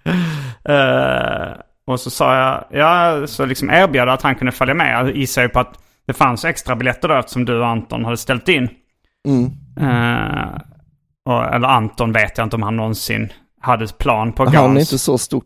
Eh, 0.65 1.53
och 1.87 2.01
så 2.01 2.11
sa 2.11 2.37
jag, 2.37 2.65
ja, 2.71 3.27
så 3.27 3.45
liksom 3.47 3.71
erbjöd 3.71 4.09
att 4.09 4.23
han 4.23 4.35
kunde 4.35 4.53
följa 4.53 4.75
med. 4.75 4.93
Jag 4.95 5.17
gissar 5.17 5.43
ju 5.43 5.49
på 5.49 5.61
att 5.61 5.79
det 6.07 6.13
fanns 6.13 6.45
extra 6.45 6.77
biljetter 6.77 7.09
då 7.09 7.15
eftersom 7.15 7.45
du 7.45 7.59
och 7.59 7.67
Anton 7.67 8.05
hade 8.05 8.17
ställt 8.17 8.49
in. 8.49 8.69
Mm. 9.29 9.45
Eh, 9.81 10.49
och, 11.25 11.55
eller 11.55 11.69
Anton 11.69 12.13
vet 12.13 12.39
jag 12.39 12.47
inte 12.47 12.57
om 12.57 12.63
han 12.63 12.77
någonsin 12.77 13.33
hade 13.61 13.87
plan 13.99 14.33
på 14.33 14.45
Han 14.45 14.55
är 14.55 14.59
Gans. 14.59 14.79
inte 14.79 14.99
så 14.99 15.19
stort 15.19 15.45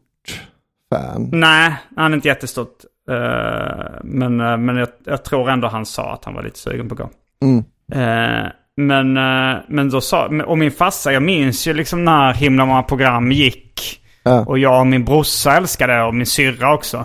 fan. 0.95 1.29
Nej, 1.33 1.75
han 1.97 2.13
är 2.13 2.17
inte 2.17 2.29
jättestort. 2.29 2.77
Eh, 3.11 3.87
men 4.05 4.41
eh, 4.41 4.57
men 4.57 4.77
jag, 4.77 4.89
jag 5.05 5.25
tror 5.25 5.51
ändå 5.51 5.69
han 5.69 5.87
sa 5.87 6.13
att 6.13 6.25
han 6.25 6.35
var 6.35 6.43
lite 6.43 6.59
sugen 6.59 6.89
på 6.89 6.95
gå. 6.95 7.11
Mm. 7.43 7.65
Eh, 7.95 8.47
men, 8.77 9.17
eh, 9.17 9.57
men 9.69 9.91
då 9.91 10.01
sa, 10.01 10.27
och 10.47 10.59
min 10.59 10.71
farsa, 10.71 11.13
jag 11.13 11.23
minns 11.23 11.67
ju 11.67 11.75
liksom 11.75 12.05
när 12.05 12.33
himla 12.35 12.67
många 12.67 12.83
program 12.83 13.33
gick. 13.33 14.01
Ja. 14.23 14.45
Och 14.45 14.59
jag 14.59 14.81
och 14.81 14.87
min 14.87 15.05
brorsa 15.05 15.57
älskade 15.57 15.93
det 15.97 16.03
och 16.03 16.15
min 16.15 16.27
syrra 16.27 16.75
också. 16.75 17.05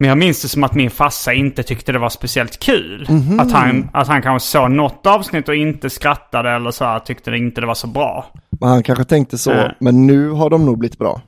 Men 0.00 0.08
jag 0.08 0.18
minns 0.18 0.42
det 0.42 0.48
som 0.48 0.64
att 0.64 0.74
min 0.74 0.90
farsa 0.90 1.32
inte 1.32 1.62
tyckte 1.62 1.92
det 1.92 1.98
var 1.98 2.08
speciellt 2.08 2.58
kul. 2.60 3.06
Mhm. 3.10 3.40
Att, 3.40 3.52
han, 3.52 3.90
att 3.92 4.08
han 4.08 4.22
kanske 4.22 4.48
såg 4.48 4.70
något 4.70 5.06
avsnitt 5.06 5.48
och 5.48 5.54
inte 5.54 5.90
skrattade 5.90 6.50
eller 6.50 6.70
så 6.70 6.84
här, 6.84 6.98
tyckte 6.98 7.30
det 7.30 7.38
inte 7.38 7.60
det 7.60 7.66
var 7.66 7.74
så 7.74 7.86
bra. 7.86 8.26
Men 8.60 8.68
han 8.68 8.82
kanske 8.82 9.04
tänkte 9.04 9.38
så, 9.38 9.50
Ja. 9.50 9.72
men 9.80 10.06
nu 10.06 10.30
har 10.30 10.50
de 10.50 10.66
nog 10.66 10.78
blivit 10.78 10.98
bra. 10.98 11.20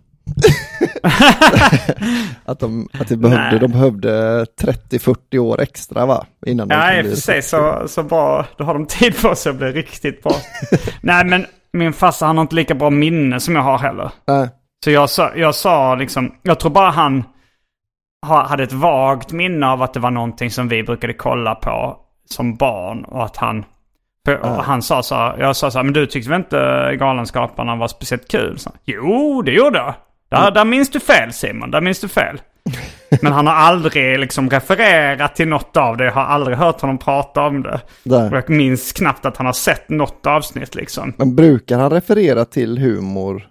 att 2.45 2.61
de, 2.61 2.89
att 2.93 3.09
de 3.09 3.17
behövde, 3.17 3.51
Nej. 3.51 3.59
de 3.59 3.69
behövde 3.73 4.45
30-40 4.61 5.39
år 5.39 5.61
extra 5.61 6.07
va? 6.07 6.27
Innan 6.47 6.69
de 6.69 6.75
Ja, 6.75 6.87
sig 6.87 7.03
riktigt 7.03 7.45
så, 7.45 7.83
så 7.89 8.03
bra. 8.03 8.47
Då 8.57 8.65
har 8.65 8.75
de 8.75 8.87
tid 8.87 9.23
på 9.23 9.35
sig 9.35 9.51
att 9.51 9.57
bli 9.57 9.67
riktigt 9.73 10.23
bra. 10.23 10.33
Nej, 11.01 11.25
men 11.25 11.47
min 11.73 11.93
farsa 11.93 12.27
han 12.27 12.37
har 12.37 12.43
inte 12.43 12.55
lika 12.55 12.75
bra 12.75 12.91
minne 12.91 13.41
som 13.41 13.57
jag 13.57 13.63
har 13.63 13.79
heller. 13.79 14.11
Nej. 14.27 14.49
Så 14.85 14.91
jag 14.91 15.11
sa, 15.11 15.31
jag 15.37 15.55
sa 15.55 15.95
liksom, 15.95 16.35
jag 16.43 16.61
tror 16.61 16.71
bara 16.71 16.91
han 16.91 17.25
ha- 18.27 18.47
hade 18.47 18.63
ett 18.63 18.73
vagt 18.73 19.33
minne 19.33 19.67
av 19.67 19.83
att 19.83 19.95
det 19.95 20.01
var 20.01 20.11
någonting 20.11 20.51
som 20.51 20.69
vi 20.69 20.83
brukade 20.83 21.13
kolla 21.15 21.55
på 21.55 21.97
som 22.31 22.57
barn. 22.57 23.05
Och 23.05 23.25
att 23.25 23.37
han, 23.37 23.65
och 24.43 24.65
han 24.65 24.83
sa 24.83 25.03
så 25.03 25.15
jag 25.39 25.57
sa 25.57 25.71
så 25.71 25.79
här, 25.79 25.85
men 25.85 25.93
du 25.93 26.07
tyckte 26.07 26.31
väl 26.31 26.41
inte 26.41 26.97
Galenskaparna 26.99 27.77
var 27.77 27.89
speciellt 27.89 28.29
kul? 28.31 28.59
Så, 28.59 28.71
jo, 28.85 29.43
det 29.43 29.53
gjorde 29.53 29.79
jag. 29.79 29.95
Där, 30.41 30.51
där 30.51 30.65
minns 30.65 30.91
du 30.91 31.01
fel 31.01 31.33
Simon, 31.33 31.71
där 31.71 31.81
minns 31.81 32.01
du 32.01 32.09
fel. 32.09 32.41
Men 33.23 33.33
han 33.33 33.47
har 33.47 33.55
aldrig 33.55 34.19
liksom 34.19 34.51
refererat 34.51 35.37
till 35.37 35.49
något 35.49 35.77
av 35.77 35.97
det. 35.97 36.05
Jag 36.05 36.13
har 36.13 36.25
aldrig 36.25 36.57
hört 36.57 36.81
honom 36.81 36.99
prata 36.99 37.43
om 37.43 37.63
det. 37.63 37.81
Där. 38.03 38.31
Och 38.31 38.37
jag 38.37 38.51
minns 38.51 38.93
knappt 38.93 39.27
att 39.27 39.37
han 39.37 39.47
har 39.47 39.53
sett 39.53 39.89
något 39.89 40.27
avsnitt 40.27 40.75
liksom. 40.75 41.13
Men 41.17 41.37
brukar 41.37 41.79
han 41.79 41.91
referera 41.91 42.45
till 42.45 42.79
humor? 42.79 43.47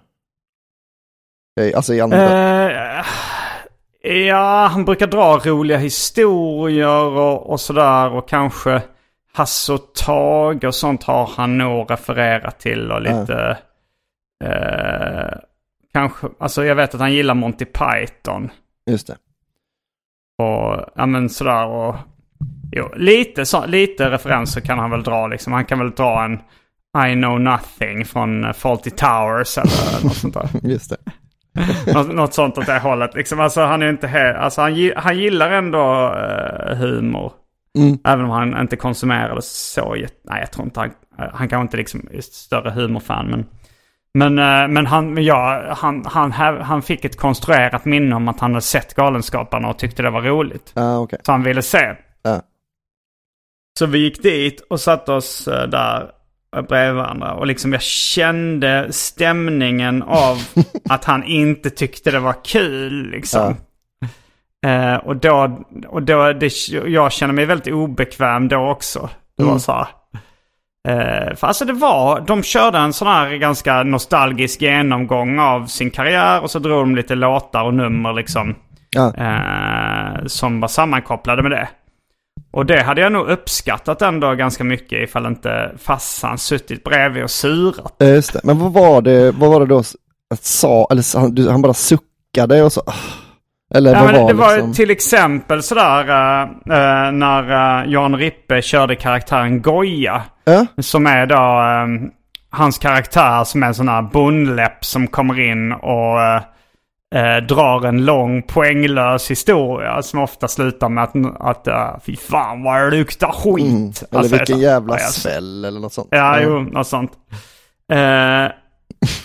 Eh, 1.60 1.76
Alltså 1.76 1.94
i 1.94 2.00
andra? 2.00 2.18
Eh, 2.98 3.04
ja, 4.26 4.66
han 4.72 4.84
brukar 4.84 5.06
dra 5.06 5.38
roliga 5.38 5.78
historier 5.78 7.04
och, 7.04 7.50
och 7.50 7.60
sådär. 7.60 8.12
Och 8.12 8.28
kanske 8.28 8.82
Hasse 9.34 9.72
och 9.72 9.94
Tage 9.94 10.64
och 10.64 10.74
sånt 10.74 11.02
har 11.04 11.30
han 11.36 11.58
nog 11.58 11.90
refererat 11.90 12.60
till. 12.60 12.92
Och 12.92 13.02
lite... 13.02 13.58
Eh, 14.44 15.38
kanske, 15.92 16.28
alltså 16.40 16.64
jag 16.64 16.74
vet 16.74 16.94
att 16.94 17.00
han 17.00 17.12
gillar 17.12 17.34
Monty 17.34 17.64
Python. 17.64 18.50
Just 18.90 19.06
det. 19.06 19.16
Och 20.38 20.84
ja 20.94 21.06
men 21.06 21.28
sådär 21.28 21.66
och... 21.66 21.96
Jo, 22.72 22.88
lite, 22.96 23.46
så, 23.46 23.66
lite 23.66 24.10
referenser 24.10 24.60
kan 24.60 24.78
han 24.78 24.90
väl 24.90 25.02
dra 25.02 25.26
liksom. 25.26 25.52
Han 25.52 25.64
kan 25.64 25.78
väl 25.78 25.90
dra 25.90 26.24
en 26.24 26.32
I 27.10 27.14
know 27.14 27.40
nothing 27.40 28.04
från 28.04 28.44
uh, 28.44 28.52
Fawlty 28.52 28.90
Towers 28.90 29.58
eller 29.58 30.04
något 30.04 30.16
sånt 30.16 30.34
där. 30.34 30.48
Just 30.62 30.90
det. 30.90 30.96
något, 31.94 32.14
något 32.14 32.34
sånt 32.34 32.58
åt 32.58 32.66
det 32.66 32.78
hållet 32.78 33.14
liksom. 33.14 33.40
Alltså 33.40 33.60
han 33.60 33.82
är 33.82 33.88
inte 33.88 34.06
he- 34.06 34.36
alltså, 34.36 34.60
han, 34.60 34.92
han 34.96 35.18
gillar 35.18 35.50
ändå 35.50 36.14
eh, 36.14 36.76
humor. 36.76 37.32
Mm. 37.78 37.98
Även 38.04 38.24
om 38.24 38.30
han 38.30 38.60
inte 38.60 38.76
konsumerar 38.76 39.34
det 39.34 39.42
så. 39.42 39.94
Nej, 39.94 40.40
jag 40.40 40.50
tror 40.52 40.64
inte 40.64 40.80
han... 40.80 40.88
eh, 41.18 41.34
Han 41.34 41.48
kanske 41.48 41.62
inte 41.62 41.76
liksom 41.76 42.08
är 42.12 42.20
större 42.20 42.70
humorfan, 42.70 43.26
men... 43.26 43.46
Men, 44.14 44.38
eh, 44.38 44.68
men, 44.68 44.86
han, 44.86 45.14
men 45.14 45.24
ja, 45.24 45.74
han, 45.76 46.04
han, 46.04 46.32
han 46.60 46.82
fick 46.82 47.04
ett 47.04 47.16
konstruerat 47.16 47.84
minne 47.84 48.16
om 48.16 48.28
att 48.28 48.40
han 48.40 48.50
hade 48.50 48.62
sett 48.62 48.94
Galenskaparna 48.94 49.68
och 49.68 49.78
tyckte 49.78 50.02
det 50.02 50.10
var 50.10 50.22
roligt. 50.22 50.72
Ja, 50.74 50.98
okej. 50.98 51.18
Så 51.22 51.32
han 51.32 51.42
ville 51.42 51.62
se. 51.62 51.94
Ja. 52.22 52.42
Så 53.78 53.86
vi 53.86 53.98
gick 53.98 54.22
dit 54.22 54.60
och 54.70 54.80
satte 54.80 55.12
oss 55.12 55.48
eh, 55.48 55.68
där 55.68 56.10
bredvid 56.68 56.94
varandra. 56.94 57.34
Och 57.34 57.46
liksom 57.46 57.72
jag 57.72 57.82
kände 57.82 58.92
stämningen 58.92 60.02
av 60.02 60.38
att 60.90 61.04
han 61.04 61.24
inte 61.24 61.70
tyckte 61.70 62.10
det 62.10 62.20
var 62.20 62.44
kul 62.44 63.10
liksom. 63.10 63.56
Eh, 64.66 64.96
och 64.96 65.16
då, 65.16 65.60
och 65.88 66.02
då 66.02 66.32
det, 66.32 66.52
jag 66.68 67.12
känner 67.12 67.34
mig 67.34 67.44
väldigt 67.46 67.74
obekväm 67.74 68.48
då 68.48 68.70
också. 68.70 69.10
Det 69.36 69.42
var 69.42 69.50
Mm. 69.50 69.60
så 69.60 69.72
här. 69.72 69.86
Eh, 70.88 71.36
för 71.36 71.46
alltså 71.46 71.64
det 71.64 71.72
var, 71.72 72.20
de 72.20 72.42
körde 72.42 72.78
en 72.78 72.92
sån 72.92 73.08
här 73.08 73.34
ganska 73.36 73.82
nostalgisk 73.82 74.62
genomgång 74.62 75.38
av 75.38 75.66
sin 75.66 75.90
karriär 75.90 76.42
och 76.42 76.50
så 76.50 76.58
drog 76.58 76.82
de 76.82 76.96
lite 76.96 77.14
låtar 77.14 77.64
och 77.64 77.74
nummer 77.74 78.12
liksom. 78.12 78.54
Ja. 78.90 79.14
Eh, 79.16 80.26
som 80.26 80.60
var 80.60 80.68
sammankopplade 80.68 81.42
med 81.42 81.50
det. 81.50 81.68
Och 82.50 82.66
det 82.66 82.82
hade 82.82 83.00
jag 83.00 83.12
nog 83.12 83.28
uppskattat 83.28 84.02
ändå 84.02 84.34
ganska 84.34 84.64
mycket 84.64 85.08
ifall 85.08 85.26
inte 85.26 85.72
farsan 85.78 86.38
suttit 86.38 86.84
bredvid 86.84 87.24
och 87.24 87.30
surat. 87.30 87.96
Just 88.00 88.32
det. 88.32 88.40
Men 88.44 88.58
vad 88.58 88.72
var 88.72 89.02
det, 89.02 89.30
vad 89.32 89.50
var 89.50 89.60
det 89.60 89.66
då 89.66 89.78
att 90.34 90.44
sa, 90.44 90.86
eller 90.90 91.50
han, 91.50 91.62
bara 91.62 91.74
suckade 91.74 92.62
och 92.62 92.72
så. 92.72 92.82
Eller 93.74 93.94
Ja, 93.94 94.02
vad 94.02 94.14
var 94.14 94.28
det 94.28 94.34
var 94.34 94.54
liksom? 94.56 94.72
till 94.72 94.90
exempel 94.90 95.62
sådär 95.62 96.00
eh, 96.40 97.12
när 97.12 97.42
uh, 97.82 97.92
Jan 97.92 98.16
Rippe 98.16 98.62
körde 98.62 98.96
karaktären 98.96 99.62
Goja. 99.62 100.22
Ja, 100.44 100.66
Som 100.78 101.06
är 101.06 101.26
då 101.26 101.34
eh, 101.34 102.10
hans 102.50 102.78
karaktär 102.78 103.44
som 103.44 103.62
är 103.62 103.66
en 103.66 103.74
sån 103.74 103.88
här 103.88 104.02
bondläpp 104.02 104.84
som 104.84 105.06
kommer 105.06 105.40
in 105.40 105.72
och 105.72 106.20
eh, 107.14 107.36
drar 107.48 107.86
en 107.86 108.04
lång 108.04 108.42
poänglös 108.42 109.30
historia 109.30 110.02
som 110.02 110.20
ofta 110.20 110.48
slutar 110.48 110.88
med 110.88 111.04
att, 111.04 111.14
att 111.40 111.68
uh, 111.68 112.00
fy 112.06 112.16
fan 112.16 112.62
vad 112.62 112.80
det 112.80 112.90
luktar 112.96 113.32
skit. 113.32 113.66
mm. 113.66 113.92
eller 114.10 114.18
Alltså, 114.18 114.36
vilken 114.36 114.58
jävla 114.58 114.98
sväll 114.98 115.64
eller 115.64 115.80
något 115.80 115.92
sånt. 115.92 116.08
Ja, 116.10 116.40
jo, 116.40 116.60
något 116.60 116.86
sånt. 116.86 117.12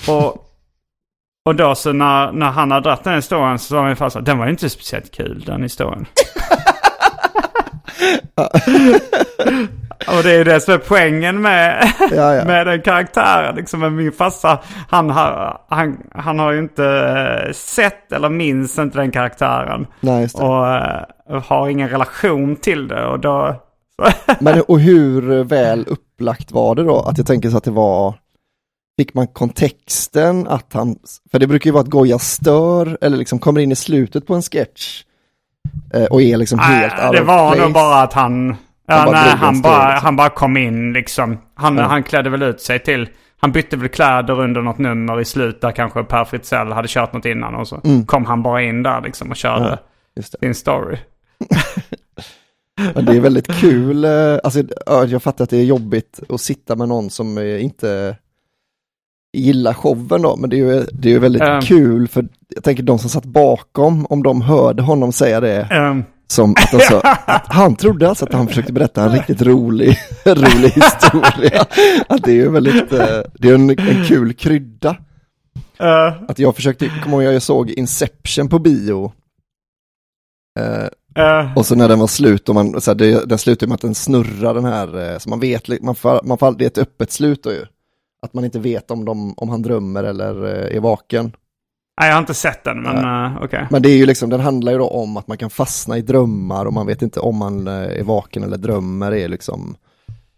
Och, 0.08 0.47
och 1.48 1.56
då 1.56 1.75
så 1.75 1.94
när, 1.94 2.32
när 2.32 2.51
han 2.51 2.72
har 2.72 2.82
dragit 2.82 3.04
den 3.04 3.16
historien 3.16 3.60
så 3.60 3.66
sa 3.66 3.84
ungefär 3.84 4.10
så 4.10 4.20
den 4.20 4.38
var 4.38 4.48
inte 4.48 4.70
speciellt 4.70 5.12
kul 5.12 5.44
den 5.46 5.63
historien. 5.63 6.06
och 10.08 10.24
det 10.24 10.32
är 10.32 10.38
ju 10.38 10.44
det 10.44 10.62
som 10.62 10.74
är 10.74 10.77
poängen 10.77 11.42
med, 11.42 11.92
Ja, 12.12 12.36
ja. 12.36 12.46
med 12.48 12.68
den 12.68 12.82
karaktären. 12.82 13.56
Liksom, 13.56 13.80
men 13.80 13.96
min 13.96 14.12
farsa, 14.12 14.60
han 14.89 15.10
har, 15.10 15.62
han, 15.70 15.98
han 16.16 16.39
har 16.39 16.51
ju 16.51 16.60
inte 16.60 16.86
eh, 16.86 17.51
sett 17.54 18.12
eller 18.12 18.30
minns 18.30 18.80
inte 18.80 18.98
den 18.98 19.12
karaktären. 19.12 19.88
Nej. 20.00 20.27
Och 20.34 20.68
eh, 20.68 21.04
har 21.44 21.70
ingen 21.70 21.89
relation 21.89 22.56
till 22.56 22.88
det. 22.88 23.06
Och 23.06 23.20
då... 23.20 23.56
Men 24.39 24.62
och 24.62 24.80
hur 24.80 25.44
väl 25.44 25.86
upplagt 25.88 26.51
var 26.51 26.75
det 26.75 26.84
då? 26.84 27.00
Att 27.00 27.18
jag 27.18 27.27
tänker 27.27 27.50
så 27.50 27.58
att 27.58 27.63
det 27.63 27.72
var, 27.72 28.13
fick 28.98 29.13
man 29.13 29.27
kontexten 29.27 30.48
att 30.48 30.74
han, 30.74 30.96
för 31.32 31.39
det 31.39 31.48
brukar 31.48 31.68
ju 31.68 31.72
vara 31.72 31.82
att 31.84 31.89
Goya 31.89 32.20
stör 32.20 32.98
eller 33.01 33.18
liksom 33.18 33.39
kommer 33.39 33.62
in 33.62 33.72
i 33.72 33.75
slutet 33.75 34.27
på 34.27 34.36
en 34.36 34.42
sketch 34.42 35.04
eh, 35.94 36.04
och 36.06 36.22
är 36.22 36.38
liksom 36.38 36.60
helt 36.60 37.04
out 37.04 37.12
det 37.12 37.24
var 37.24 37.56
nog 37.56 37.74
bara 37.74 38.01
att 38.01 38.13
han... 38.13 38.56
Ja, 38.89 38.96
Han 38.96 39.06
bara 39.06 39.22
nej, 39.24 39.36
han, 39.36 39.62
bara, 39.62 39.89
liksom. 39.92 40.06
han 40.06 40.16
bara 40.16 40.30
kom 40.30 40.58
in 40.58 40.94
liksom. 40.94 41.38
Han, 41.56 41.77
Ja. 41.77 41.84
han 41.84 42.04
klädde 42.04 42.30
väl 42.30 42.44
ut 42.44 42.62
sig 42.62 42.80
till... 42.80 43.10
Han 43.39 43.51
bytte 43.51 43.77
väl 43.77 43.89
kläder 43.89 44.39
under 44.39 44.62
något 44.62 44.77
nummer 44.77 45.20
i 45.22 45.25
slutet 45.25 45.62
där 45.62 45.72
kanske 45.72 46.04
Per 46.04 46.25
Fritzell 46.25 46.72
hade 46.72 46.88
kört 46.88 47.13
något 47.13 47.25
innan 47.25 47.56
och 47.56 47.68
så 47.68 47.82
kom 48.06 48.25
han 48.25 48.44
bara 48.44 48.62
in 48.62 48.84
där 48.84 49.01
liksom 49.01 49.30
och 49.30 49.36
körde 49.36 49.66
Mm. 49.66 49.77
Ja, 50.13 50.24
sin 50.39 50.56
story. 50.56 50.98
Men 52.94 53.06
det 53.06 53.16
är 53.16 53.20
väldigt 53.20 53.48
kul, 53.48 54.06
eh, 54.06 54.39
alltså 54.44 54.63
ja, 54.86 55.06
jag 55.06 55.24
fattar 55.24 55.44
att 55.44 55.50
det 55.50 55.58
är 55.58 55.63
jobbigt 55.63 56.20
att 56.30 56.42
sitta 56.42 56.75
med 56.75 56.88
någon 56.88 57.10
som 57.10 57.38
eh, 57.38 57.63
inte 57.63 58.16
gillar 59.39 59.74
showen 59.74 60.22
då, 60.22 60.36
men 60.36 60.50
det 60.50 60.56
är 60.56 60.58
ju, 60.58 60.86
det 60.94 61.08
är 61.10 61.13
ju 61.13 61.20
väldigt 61.20 61.41
Mm. 61.41 61.62
kul 61.62 62.08
för 62.08 62.27
jag 62.56 62.63
tänker 62.63 62.84
de 62.84 63.00
som 63.00 63.10
satt 63.10 63.25
bakom, 63.25 64.06
om 64.06 64.24
de 64.24 64.41
hörde 64.41 64.82
honom 64.84 65.12
säga 65.12 65.39
det, 65.39 65.62
Ehm, 65.72 66.03
som 66.27 66.51
att, 66.51 66.72
de 66.72 66.79
sa, 66.79 67.00
att 67.25 67.53
han 67.53 67.75
trodde 67.75 68.10
alltså 68.10 68.25
att 68.25 68.34
han 68.34 68.48
försökte 68.48 68.74
berätta 68.74 69.03
en 69.03 69.12
riktigt 69.12 69.41
rolig, 69.41 69.98
rolig 70.25 70.70
historia. 70.70 71.65
Att 72.10 72.24
det 72.24 72.32
är 72.32 72.36
ju 72.36 72.50
väldigt, 72.51 72.94
eh, 72.94 73.20
det 73.39 73.50
är 73.50 73.53
en, 73.56 73.70
en 73.70 74.03
kul 74.08 74.34
krydda. 74.34 74.98
eh, 75.79 76.13
Att 76.27 76.39
jag 76.39 76.56
försökte, 76.56 76.89
kommer 77.03 77.22
ihåg 77.24 77.34
jag 77.34 77.41
såg 77.41 77.70
Inception 77.70 78.50
på 78.50 78.60
bio. 78.60 79.12
Eh, 80.60 80.84
eh, 81.24 81.58
och 81.58 81.65
så 81.65 81.75
när 81.75 81.88
den 81.88 82.00
var 82.00 82.08
slut 82.08 82.50
och 82.50 82.56
man, 82.56 82.82
så 82.82 82.91
här, 82.91 82.96
det, 82.96 83.25
den 83.25 83.38
slutar 83.38 83.67
med 83.67 83.75
att 83.75 83.82
den 83.82 83.96
snurrar 83.96 84.53
den 84.53 84.65
här, 84.65 85.12
eh, 85.13 85.17
så 85.17 85.29
man 85.29 85.39
vet, 85.39 85.82
man 85.82 85.96
får, 85.96 86.20
man 86.24 86.38
får, 86.38 86.51
det 86.58 86.63
är 86.65 86.67
ett 86.67 86.77
öppet 86.77 87.12
slut 87.12 87.44
då 87.44 87.51
ju. 87.51 87.65
Att 88.21 88.33
man 88.33 88.45
inte 88.45 88.59
vet 88.59 88.91
om, 88.91 89.05
de, 89.05 89.33
om 89.38 89.50
han 89.50 89.62
drömmer 89.62 90.03
eller 90.03 90.45
eh, 90.45 90.75
är 90.77 90.79
vaken. 90.79 91.31
nej, 92.01 92.09
jag 92.09 92.15
har 92.15 92.19
inte 92.21 92.33
sett 92.33 92.63
den, 92.63 92.81
men 92.81 93.25
eh, 93.25 93.38
okej. 93.43 93.67
Men 93.71 93.81
det 93.81 93.89
är 93.89 93.97
ju 93.97 94.05
liksom, 94.05 94.29
den 94.29 94.39
handlar 94.39 94.71
ju 94.71 94.77
då 94.77 94.88
om 94.88 95.17
att 95.17 95.27
man 95.27 95.38
kan 95.38 95.50
fastna 95.50 95.97
i 95.97 96.01
drömmar 96.01 96.65
och 96.65 96.74
man 96.74 96.88
vet 96.88 97.01
inte 97.01 97.19
om 97.19 97.36
man 97.38 97.67
eh, 97.67 97.74
är 97.74 98.03
vaken 98.03 98.43
eller 98.43 98.57
drömmer. 98.57 99.12
Är 99.13 99.27
liksom, 99.27 99.75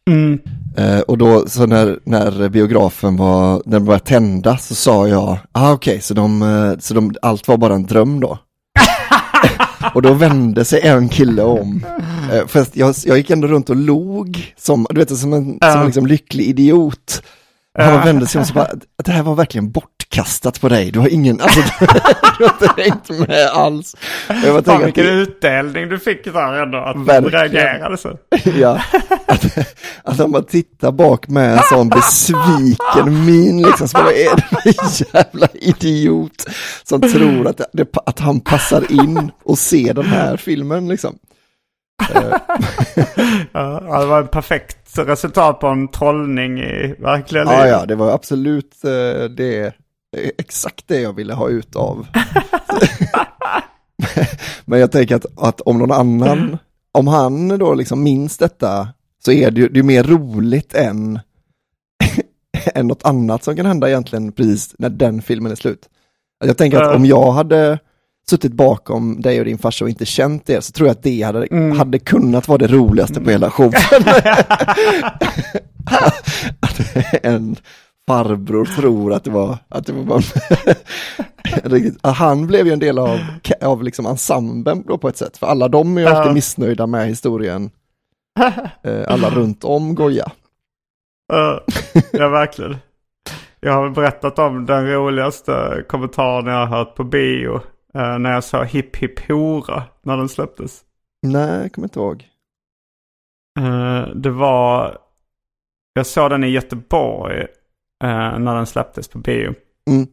Mm. 0.09 0.39
eh, 0.77 1.00
och 1.00 1.17
då 1.17 1.48
så 1.48 1.65
när, 1.65 2.00
när 2.03 2.50
biografen 2.50 3.17
var, 3.17 3.53
när 3.65 3.71
den 3.71 3.86
började 3.86 4.05
tända 4.05 4.57
så 4.57 4.75
sa 4.75 5.07
jag, 5.07 5.38
ah 5.51 5.74
okej, 5.74 6.01
så, 6.01 6.13
de, 6.13 6.75
så 6.79 6.93
de, 6.93 7.13
allt 7.21 7.48
var 7.48 7.57
bara 7.57 7.74
en 7.75 7.86
dröm 7.86 8.19
då. 8.19 8.38
och 9.93 10.01
då 10.01 10.13
vände 10.13 10.65
sig 10.65 10.81
en 10.88 11.09
kille 11.09 11.43
om. 11.43 11.86
Eh, 12.33 12.48
för 12.48 12.65
jag, 12.74 12.95
jag 13.05 13.17
gick 13.17 13.29
ändå 13.29 13.48
runt 13.48 13.69
och 13.69 13.75
log, 13.75 14.53
som, 14.57 14.88
du 14.89 15.00
vet, 15.00 15.17
som 15.17 15.33
en, 15.33 15.43
som 15.45 15.57
Ja. 15.62 15.79
en 15.79 15.86
liksom 15.86 16.07
lycklig 16.07 16.45
idiot. 16.45 17.24
Han 17.83 18.05
vände 18.05 18.27
sig 18.27 18.41
om 18.41 18.45
och 18.50 18.53
bara, 18.53 18.69
det 19.03 19.12
här 19.12 19.24
var 19.24 19.36
verkligen 19.36 19.71
bortkastat 19.71 20.62
på 20.62 20.69
dig, 20.69 20.91
du 20.91 21.00
har 21.00 21.07
ingen, 21.07 21.41
alltså, 21.41 21.59
du 22.38 22.45
har 22.45 22.53
inte 22.62 22.81
hängt 22.81 23.27
med 23.27 23.48
alls. 23.48 23.95
Jag 24.27 24.53
bara 24.53 24.63
Fan 24.63 24.86
vilken 24.86 25.05
att, 25.05 25.27
utdelning 25.27 25.89
du 25.89 26.00
fick 26.00 26.24
där 26.24 26.63
ändå. 26.63 26.77
Att 26.77 26.95
du 26.95 27.04
Verkligen. 27.04 27.51
reagerade 27.51 27.97
så. 27.97 28.17
ja, 28.60 28.82
att, 29.27 29.58
att 30.04 30.19
om 30.19 30.32
man 30.32 30.43
tittar 30.43 30.91
bak 30.91 31.27
med 31.27 31.54
en 31.54 31.63
sån 31.63 31.89
besviken 31.89 33.25
min, 33.25 33.62
liksom, 33.62 33.88
så 33.88 33.97
bara, 33.97 34.04
vad 34.04 34.13
är 34.13 34.36
det 34.36 34.73
för 34.73 35.15
jävla 35.15 35.47
idiot 35.54 36.45
som 36.84 37.01
tror 37.01 37.47
att, 37.47 37.62
det, 37.73 37.97
att 38.06 38.19
han 38.19 38.39
passar 38.39 38.91
in 38.91 39.32
och 39.43 39.58
ser 39.58 39.93
den 39.93 40.06
här 40.06 40.38
filmen 40.38 40.88
liksom. 40.88 41.15
Ja, 43.51 43.99
det 43.99 44.05
var 44.05 44.21
ett 44.23 44.31
perfekt 44.31 44.97
resultat 44.97 45.59
på 45.59 45.67
en 45.67 45.88
trollning 45.88 46.59
i 46.59 46.95
verkliga 46.99 47.43
Ja, 47.43 47.51
livet. 47.51 47.69
ja, 47.69 47.85
det 47.85 47.95
var 47.95 48.12
absolut 48.12 48.85
eh, 48.85 49.23
det, 49.23 49.73
exakt 50.38 50.88
det 50.88 50.99
jag 51.01 51.13
ville 51.13 51.33
ha 51.33 51.49
ut 51.49 51.75
av. 51.75 52.07
Men 54.65 54.79
jag 54.79 54.91
tänker 54.91 55.15
att, 55.15 55.25
att 55.38 55.62
om 55.62 55.77
någon 55.79 55.91
annan, 55.91 56.57
om 56.91 57.07
han 57.07 57.47
då 57.47 57.73
liksom 57.73 58.03
minns 58.03 58.38
detta, 58.38 58.88
så 59.25 59.31
är 59.31 59.51
det 59.51 59.62
ju 59.62 59.69
det 59.69 59.79
är 59.79 59.83
mer 59.83 60.03
roligt 60.03 60.73
än, 60.73 61.19
än 62.75 62.88
något 62.88 63.05
annat 63.05 63.43
som 63.43 63.55
kan 63.55 63.65
hända 63.65 63.89
egentligen 63.89 64.31
precis 64.31 64.75
när 64.77 64.89
den 64.89 65.21
filmen 65.21 65.51
är 65.51 65.55
slut. 65.55 65.89
Jag 66.45 66.57
tänker 66.57 66.77
att 66.77 66.83
Ja. 66.88 66.95
om 66.95 67.05
jag 67.05 67.31
hade 67.31 67.79
suttit 68.30 68.54
bakom 68.54 69.22
dig 69.22 69.39
och 69.39 69.46
din 69.46 69.58
farsa 69.58 69.86
och 69.86 69.89
inte 69.89 70.06
känt 70.06 70.46
det, 70.46 70.62
så 70.62 70.72
tror 70.72 70.88
jag 70.88 70.96
att 70.96 71.04
det 71.04 71.22
hade, 71.22 71.48
Mm. 71.52 71.78
hade 71.78 72.00
kunnat 72.00 72.48
vara 72.48 72.58
det 72.58 72.68
roligaste 72.68 73.22
på 73.22 73.30
hela 73.30 73.52
showen. 73.52 73.74
att 76.60 76.96
en 77.24 77.56
farbror 78.08 78.65
tror 78.65 79.13
att 79.13 79.24
det 79.24 79.32
var, 79.32 79.58
att 79.70 79.86
det 79.86 79.94
var 79.94 80.04
bara 80.04 80.22
han 82.13 82.48
blev 82.48 82.68
ju 82.68 82.74
en 82.74 82.80
del 82.80 83.00
av, 83.00 83.20
av 83.62 83.84
liksom 83.84 84.06
ensemblen 84.06 84.84
då 84.88 84.98
på 84.98 85.10
ett 85.10 85.18
sätt, 85.18 85.38
för 85.38 85.48
alla 85.48 85.68
de 85.68 85.98
är 85.98 86.02
ju 86.02 86.08
alltid 86.08 86.34
missnöjda 86.34 86.88
med 86.88 87.08
historien, 87.08 87.70
Eh, 88.84 89.04
alla 89.08 89.30
runt 89.30 89.63
om 89.63 89.96
Goya. 89.96 90.32
Ja, 92.12 92.30
verkligen. 92.30 92.78
Jag 93.60 93.74
har 93.74 93.89
berättat 93.89 94.39
om 94.39 94.65
den 94.65 94.92
roligaste 94.92 95.84
kommentaren 95.89 96.46
jag 96.46 96.65
har 96.68 96.78
hört 96.78 96.96
på 96.96 97.04
bio. 97.04 97.62
Eh, 97.93 98.19
när 98.19 98.32
jag 98.32 98.43
sa 98.43 98.63
hipp 98.63 98.95
hipp 98.95 99.28
hora 99.28 99.84
när 100.04 100.17
den 100.17 100.30
släpptes. 100.30 100.82
Nej, 101.21 101.62
jag 101.62 101.73
kommer 101.73 101.86
inte 101.86 101.99
ihåg. 101.99 102.28
Eh, 103.60 104.08
det 104.15 104.30
var... 104.30 104.97
Jag 105.93 106.06
såg 106.06 106.30
den 106.30 106.43
i 106.43 106.47
Göteborg 106.47 107.41
eh, 108.04 108.39
när 108.39 108.56
den 108.56 108.65
släpptes 108.65 109.08
på 109.08 109.17
bio. 109.17 109.54
Mm. 109.89 110.08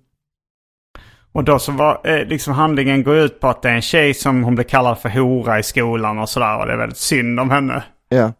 Och 1.32 1.44
då 1.44 1.58
så 1.58 1.72
var 1.72 2.24
liksom 2.24 2.52
handlingen 2.54 3.02
går 3.02 3.16
ut 3.16 3.40
på 3.40 3.48
att 3.48 3.62
det 3.62 3.68
är 3.68 3.74
en 3.74 3.82
tjej 3.82 4.14
som 4.14 4.44
hon 4.44 4.54
blir 4.54 4.64
kallad 4.64 4.98
för 4.98 5.08
hora 5.08 5.58
i 5.58 5.62
skolan 5.62 6.18
och 6.18 6.28
sådär. 6.28 6.58
Och 6.58 6.66
det 6.66 6.72
är 6.72 6.76
väldigt 6.76 6.98
synd 6.98 7.40
om 7.40 7.50
henne. 7.50 7.84
Ja, 8.08 8.32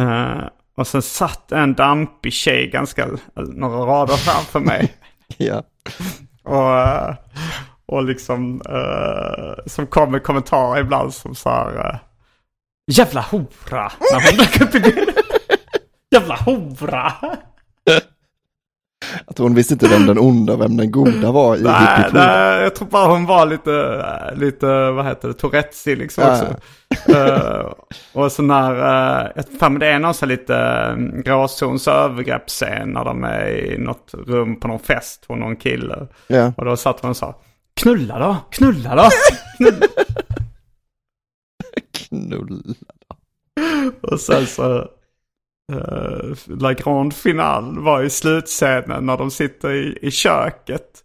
Eh, 0.00 0.48
och 0.76 0.86
sen 0.86 1.02
satt 1.02 1.52
en 1.52 1.74
dampig 1.74 2.32
tjej 2.32 2.70
ganska, 2.70 3.08
några 3.34 3.78
rader 3.78 4.16
framför 4.16 4.60
mig. 4.60 4.94
ja. 5.36 5.62
och, 6.42 6.78
eh, 6.78 7.14
och 7.86 8.04
liksom, 8.04 8.62
eh, 8.68 9.64
som 9.66 9.86
kom 9.86 10.12
med 10.12 10.22
kommentarer 10.22 10.80
ibland 10.80 11.14
som 11.14 11.34
så 11.34 11.48
här, 11.48 11.78
eh, 11.78 11.96
Jävla 12.90 13.20
hora! 13.20 13.92
När 14.12 14.30
hon 14.30 14.38
dök 14.38 14.60
upp 14.60 14.74
i. 14.74 15.06
Jävla 16.10 16.34
hora! 16.34 17.12
Att 19.26 19.38
hon 19.38 19.54
visste 19.54 19.74
inte 19.74 19.88
vem 19.88 20.06
den 20.06 20.18
onda 20.18 20.52
och 20.52 20.60
vem 20.60 20.76
den 20.76 20.90
goda 20.90 21.32
var 21.32 21.56
i 21.56 21.62
Nej, 21.62 22.10
nej, 22.12 22.62
jag 22.62 22.74
tror 22.74 22.88
bara 22.88 23.06
hon 23.06 23.26
var 23.26 23.46
lite, 23.46 23.72
eh, 23.72 24.38
lite 24.38 24.90
vad 24.90 25.06
heter 25.06 25.28
det, 25.28 25.34
Tourettesig 25.34 25.98
liksom 25.98 26.24
Ja. 26.24 26.32
också. 26.32 26.56
Eh, 27.12 27.72
och 28.12 28.32
så 28.32 28.42
när, 28.42 28.72
uh, 28.72 29.30
jag 29.34 29.58
tror 29.58 29.78
det 29.78 29.86
är 29.86 29.98
någon 29.98 30.14
så 30.14 30.26
lite 30.26 30.54
um, 30.92 31.22
gråzons 31.22 31.88
övergreppsscen 31.88 32.88
när 32.88 33.04
de 33.04 33.24
är 33.24 33.48
i 33.48 33.78
något 33.78 34.14
rum 34.26 34.60
på 34.60 34.68
någon 34.68 34.78
fest 34.78 35.24
hos 35.28 35.38
någon 35.38 35.56
kille. 35.56 36.06
Ja. 36.26 36.52
Och 36.56 36.64
då 36.64 36.76
satt 36.76 37.00
hon 37.00 37.10
och 37.10 37.16
sa 37.16 37.34
Knulla 37.80 38.18
då, 38.18 38.36
knulla 38.50 38.94
då. 38.94 39.08
Knulla. 39.56 39.86
Knull. 41.92 42.74
och 44.02 44.20
sen 44.20 44.46
så 44.46 44.78
uh, 45.72 46.34
La 46.46 46.72
Grande 46.72 47.14
Finale 47.14 47.80
var 47.80 48.02
i 48.02 48.10
slutscenen 48.10 49.06
när 49.06 49.16
de 49.16 49.30
sitter 49.30 49.72
i, 49.72 49.98
i 50.02 50.10
köket. 50.10 51.02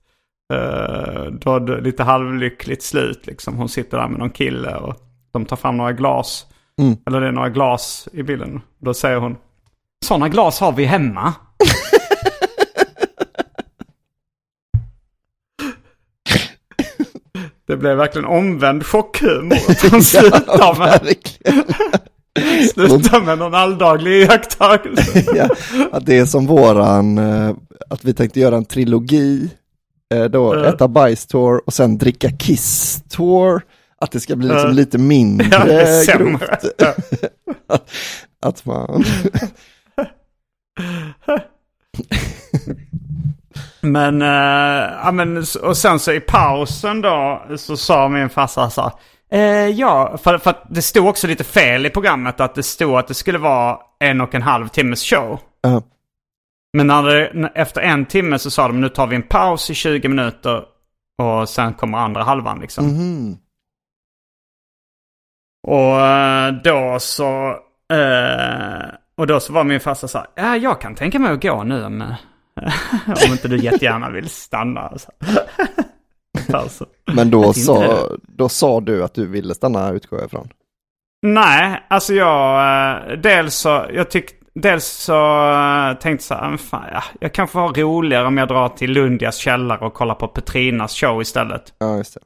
Uh, 0.54 1.26
då 1.32 1.56
är 1.56 1.60
det 1.60 1.82
lite 1.82 2.04
halvlyckligt 2.04 2.84
slut 2.84 3.26
liksom. 3.26 3.56
Hon 3.58 3.70
sitter 3.70 3.98
där 3.98 4.08
med 4.08 4.20
någon 4.20 4.30
kille 4.30 4.76
och 4.76 4.96
de 5.32 5.46
tar 5.46 5.56
fram 5.56 5.78
några 5.78 5.92
glas. 5.92 6.46
Mm. 6.82 6.98
Eller 7.06 7.22
det 7.22 7.28
är 7.28 7.32
några 7.32 7.50
glas 7.50 8.08
i 8.14 8.24
bilden. 8.24 8.62
Då 8.80 8.94
säger 8.94 9.18
hon 9.18 9.38
Sådana 10.06 10.30
glas 10.30 10.60
har 10.60 10.72
vi 10.72 10.86
hemma. 10.86 11.34
Det 17.68 17.78
blev 17.78 17.98
verkligen 17.98 18.26
omvänd 18.28 18.86
chockhumor. 18.86 19.90
Hon 19.92 20.04
slutar 20.04 20.80
med, 20.80 21.18
slutar 22.70 23.22
med 23.22 23.38
någon 23.38 23.54
alldaglig 23.56 24.12
iakttagelse. 24.22 25.24
ja, 25.36 25.50
att 25.92 26.06
det 26.06 26.18
är 26.18 26.26
som 26.26 26.48
våran, 26.48 27.18
eh, 27.18 27.56
att 27.90 28.06
vi 28.06 28.14
tänkte 28.14 28.40
göra 28.40 28.56
en 28.58 28.66
trilogi 28.66 29.50
eh, 30.14 30.24
då 30.24 30.56
Ja. 30.56 30.66
äta 30.66 30.88
bajs-tour 30.88 31.62
och 31.66 31.74
sen 31.74 31.98
dricka 31.98 32.30
kiss-tour. 32.32 33.62
Att 33.98 34.12
det 34.12 34.20
ska 34.20 34.36
bli 34.36 34.48
liksom 34.48 34.68
Ja. 34.70 34.74
lite 34.74 34.98
mindre 34.98 35.48
Ja, 35.52 35.66
det 35.66 35.82
är 35.82 36.04
sämre. 36.04 36.58
att 38.42 38.66
man... 38.66 39.04
Men, 43.82 44.22
eh, 44.22 44.94
ja, 45.04 45.12
men, 45.12 45.38
och 45.64 45.78
sen 45.78 46.00
så 46.00 46.12
i 46.12 46.20
pausen 46.20 47.02
då 47.02 47.42
så 47.58 47.78
sa 47.78 48.08
min 48.10 48.30
farsa 48.30 48.70
så 48.70 48.82
här, 48.82 48.92
eh, 49.32 49.68
ja, 49.68 50.18
för, 50.24 50.38
för 50.38 50.56
det 50.70 50.82
stod 50.82 51.08
också 51.08 51.28
lite 51.28 51.44
fel 51.44 51.86
i 51.86 51.90
programmet 51.90 52.40
att 52.40 52.56
det 52.56 52.64
stod 52.64 52.96
att 52.96 53.08
det 53.08 53.14
skulle 53.14 53.38
vara 53.38 53.78
en 54.00 54.22
och 54.22 54.36
en 54.36 54.42
halv 54.42 54.68
timmes 54.68 55.04
show. 55.04 55.40
Ja. 55.62 55.82
Men 56.78 56.88
när 56.88 57.04
det, 57.04 57.52
efter 57.56 57.82
en 57.82 58.06
timme 58.06 58.40
så 58.40 58.52
sa 58.52 58.68
de 58.68 58.82
nu 58.82 58.90
tar 58.90 59.08
vi 59.08 59.16
en 59.16 59.24
paus 59.24 59.70
i 59.70 59.74
20 59.74 60.08
minuter 60.08 60.64
och 61.22 61.50
sen 61.50 61.74
kommer 61.74 61.98
andra 61.98 62.24
halvan 62.24 62.60
liksom. 62.60 62.86
Mhm. 62.86 63.38
Och 65.68 66.00
eh, 66.02 66.54
då 66.64 67.00
så... 67.00 67.50
eh, 67.94 68.86
och 69.18 69.28
då 69.28 69.40
så 69.40 69.54
var 69.54 69.64
min 69.64 69.80
farsa 69.80 70.08
så 70.08 70.18
här, 70.18 70.28
ja 70.36 70.56
jag 70.58 70.82
kan 70.82 70.96
tänka 70.96 71.20
mig 71.20 71.32
att 71.32 71.42
gå 71.42 71.64
nu 71.64 71.86
om, 71.86 72.14
om 73.28 73.32
inte 73.32 73.48
du 73.48 73.58
jättegärna 73.58 74.10
vill 74.10 74.30
stanna. 74.30 74.82
Alltså. 74.82 75.12
alltså. 76.54 76.86
Men 77.14 77.32
då 77.32 77.54
sa, 77.54 78.10
då 78.28 78.50
sa 78.50 78.80
du 78.80 79.04
att 79.04 79.14
du 79.14 79.28
ville 79.28 79.54
stanna 79.54 79.92
utgår 79.92 80.20
jag 80.20 80.26
ifrån. 80.28 80.50
Nej, 81.22 81.84
alltså 81.90 82.14
jag... 82.14 82.60
eh, 83.12 83.18
Dels 83.18 83.56
så, 83.56 83.86
jag 83.94 84.12
tyck, 84.12 84.30
dels 84.56 84.86
så 84.86 85.50
eh, 85.52 85.94
tänkte 85.94 86.26
så 86.26 86.34
här, 86.34 86.58
fan, 86.58 86.86
ja, 86.94 87.04
jag 87.20 87.34
kanske 87.34 87.60
har 87.60 87.74
roligare 87.74 88.28
om 88.28 88.38
jag 88.38 88.48
drar 88.48 88.70
till 88.70 88.92
Lundias 88.92 89.38
källare 89.38 89.80
och 89.86 89.94
kollar 89.94 90.16
på 90.16 90.28
Petrinas 90.28 90.96
show 90.96 91.22
istället. 91.22 91.74
Ja, 91.80 91.98
just 91.98 92.14
det. 92.14 92.22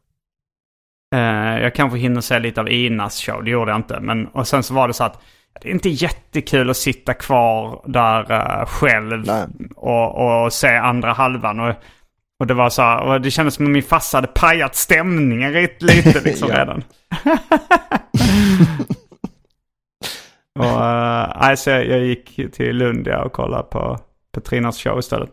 Eh, 1.17 1.62
jag 1.63 1.76
kanske 1.76 1.98
hinner 2.00 2.21
se 2.21 2.39
lite 2.39 2.62
av 2.62 2.69
Inas 2.69 3.21
show, 3.21 3.43
det 3.43 3.50
gjorde 3.50 3.71
jag 3.71 3.80
inte. 3.80 4.00
Men, 4.00 4.28
och 4.28 4.48
sen 4.48 4.63
så 4.63 4.74
var 4.74 4.88
det 4.88 4.93
så 4.93 5.04
att 5.04 5.21
det 5.62 5.70
är 5.70 5.74
inte 5.74 5.89
jättekul 5.89 6.70
att 6.70 6.78
sitta 6.78 7.13
kvar 7.13 7.82
där 7.86 8.32
eh, 8.32 8.65
själv 8.65 9.26
och, 9.76 10.44
och 10.44 10.54
se 10.54 10.76
andra 10.76 11.13
halvan. 11.13 11.60
Och, 11.60 11.76
och 12.39 12.48
det 12.48 12.54
var 12.54 12.70
så 12.70 12.82
här, 12.82 13.02
och 13.02 13.22
det 13.22 13.32
kändes 13.32 13.56
som 13.56 13.65
att 13.65 13.72
min 13.72 13.84
farsa 13.84 14.18
hade 14.18 14.28
pajat 14.28 14.76
stämningen 14.76 15.54
lite, 15.54 15.86
lite 15.86 16.20
liksom 16.24 16.50
redan. 16.50 16.84
och, 20.60 20.65
uh, 20.65 21.44
alltså 21.44 21.72
jag, 21.72 22.00
gick 22.00 22.54
till 22.54 22.78
Lundia 22.78 23.22
och 23.22 23.34
kollade 23.34 23.63
på 23.63 24.00
Petrinas 24.34 24.80
show 24.80 25.00
istället. 25.00 25.32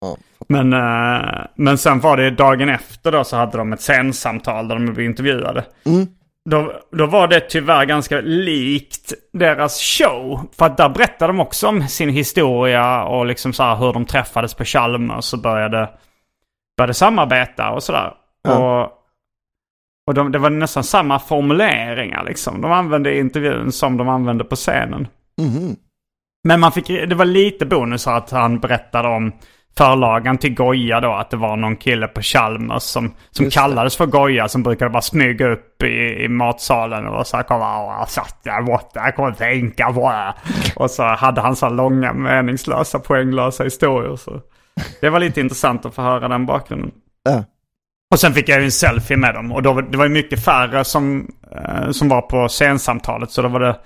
Ja. 0.00 0.16
Men, 0.48 0.72
eh, 0.72 1.46
men 1.54 1.78
sen 1.78 2.00
var 2.00 2.16
det 2.16 2.30
dagen 2.30 2.68
efter 2.68 3.12
då 3.12 3.24
så 3.24 3.36
hade 3.36 3.58
de 3.58 3.72
ett 3.72 3.80
scensamtal 3.80 4.68
där 4.68 4.74
de 4.74 4.84
blev 4.84 5.06
intervjuade. 5.06 5.64
Mm. 5.86 6.06
Då, 6.50 6.80
då 6.92 7.06
var 7.06 7.28
det 7.28 7.40
tyvärr 7.40 7.84
ganska 7.84 8.20
likt 8.20 9.12
deras 9.32 9.80
show. 9.80 10.48
För 10.58 10.66
att 10.66 10.76
där 10.76 10.88
berättade 10.88 11.32
de 11.32 11.40
också 11.40 11.68
om 11.68 11.88
sin 11.88 12.08
historia 12.08 13.04
och 13.04 13.26
liksom 13.26 13.52
så 13.52 13.62
här 13.62 13.76
hur 13.76 13.92
de 13.92 14.04
träffades 14.04 14.54
på 14.54 14.64
Chalmers 14.64 15.32
och 15.32 15.38
började, 15.38 15.90
började 16.76 16.94
samarbeta 16.94 17.70
och 17.70 17.82
sådär. 17.82 18.12
Ja. 18.42 18.82
Och, 18.82 18.92
och 20.06 20.14
de, 20.14 20.32
det 20.32 20.38
var 20.38 20.50
nästan 20.50 20.84
samma 20.84 21.18
formuleringar 21.18 22.24
liksom. 22.24 22.60
De 22.60 22.72
använde 22.72 23.14
i 23.14 23.18
intervjun 23.18 23.72
som 23.72 23.96
de 23.96 24.08
använde 24.08 24.44
på 24.44 24.56
scenen. 24.56 25.08
Mhm. 25.38 25.76
Men 26.48 26.60
man 26.60 26.72
fick, 26.72 26.86
det 26.86 27.14
var 27.14 27.24
lite 27.24 27.66
bonus 27.66 28.06
att 28.06 28.30
han 28.30 28.58
berättade 28.58 29.08
om 29.08 29.32
förlagan 29.78 30.38
till 30.38 30.54
Goya 30.54 31.00
då. 31.00 31.12
Att 31.12 31.30
det 31.30 31.36
var 31.36 31.56
någon 31.56 31.76
kille 31.76 32.06
på 32.06 32.22
Chalmers 32.22 32.82
som, 32.82 33.12
som 33.30 33.44
Just 33.44 33.56
kallades 33.56 33.96
för 33.96 34.06
Goya. 34.06 34.48
Som 34.48 34.62
brukade 34.62 34.90
bara 34.90 35.02
smyga 35.02 35.48
upp 35.48 35.82
i, 35.82 36.24
i 36.24 36.28
matsalen 36.28 37.06
och 37.06 37.26
så 37.26 37.36
här 37.36 37.44
kom 37.44 37.60
han 37.60 38.00
och 38.02 38.08
satt 38.08 38.38
där 38.44 38.62
borta. 38.62 39.00
Jag 39.04 39.16
kommer 39.16 39.32
tänka 39.32 39.92
på 39.92 40.10
det. 40.10 40.34
Och 40.76 40.90
så 40.90 41.02
hade 41.02 41.40
han 41.40 41.56
så 41.56 41.66
här 41.66 41.72
långa 41.74 42.12
meningslösa 42.12 42.98
poänglösa 42.98 43.64
historier. 43.64 44.16
Så 44.16 44.40
det 45.00 45.10
var 45.10 45.20
lite 45.20 45.40
intressant 45.40 45.86
att 45.86 45.94
få 45.94 46.02
höra 46.02 46.28
den 46.28 46.46
bakgrunden. 46.46 46.90
Ja. 47.24 47.44
Och 48.12 48.20
sen 48.20 48.34
fick 48.34 48.48
jag 48.48 48.58
ju 48.58 48.64
en 48.64 48.72
selfie 48.72 49.16
med 49.16 49.34
dem. 49.34 49.52
Och 49.52 49.62
då, 49.62 49.72
var- 49.72 49.82
det 49.82 49.96
var 49.98 50.04
ju 50.04 50.10
mycket 50.10 50.44
färre 50.44 50.84
som, 50.84 51.28
eh, 51.56 51.90
som 51.90 52.08
var 52.08 52.22
på 52.22 52.48
scensamtalet. 52.48 53.30
Så 53.30 53.42
då 53.42 53.48
var 53.48 53.60
det... 53.60 53.76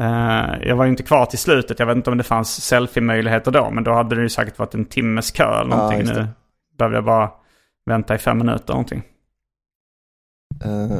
Eh, 0.00 0.68
jag 0.68 0.76
var 0.76 0.84
ju 0.84 0.90
inte 0.90 1.02
kvar 1.02 1.26
till 1.26 1.38
slutet. 1.38 1.78
Jag 1.78 1.86
vet 1.86 1.96
inte 1.96 2.10
om 2.10 2.18
det 2.18 2.24
fanns 2.24 2.64
selfie-möjligheter 2.64 3.50
då. 3.50 3.70
Men 3.70 3.84
då 3.84 3.92
hade 3.92 4.16
det 4.16 4.22
ju 4.22 4.28
säkert 4.28 4.58
varit 4.58 4.74
en 4.74 4.84
timmes 4.84 5.30
kö 5.30 5.60
eller 5.60 5.76
någonting. 5.76 6.06
det. 6.06 6.22
nu 6.22 6.28
behövde 6.78 6.96
jag 6.96 7.04
bara 7.04 7.30
vänta 7.86 8.14
i 8.14 8.18
fem 8.18 8.38
minuter 8.38 8.72
någonting. 8.72 9.02
Eh, 10.64 10.98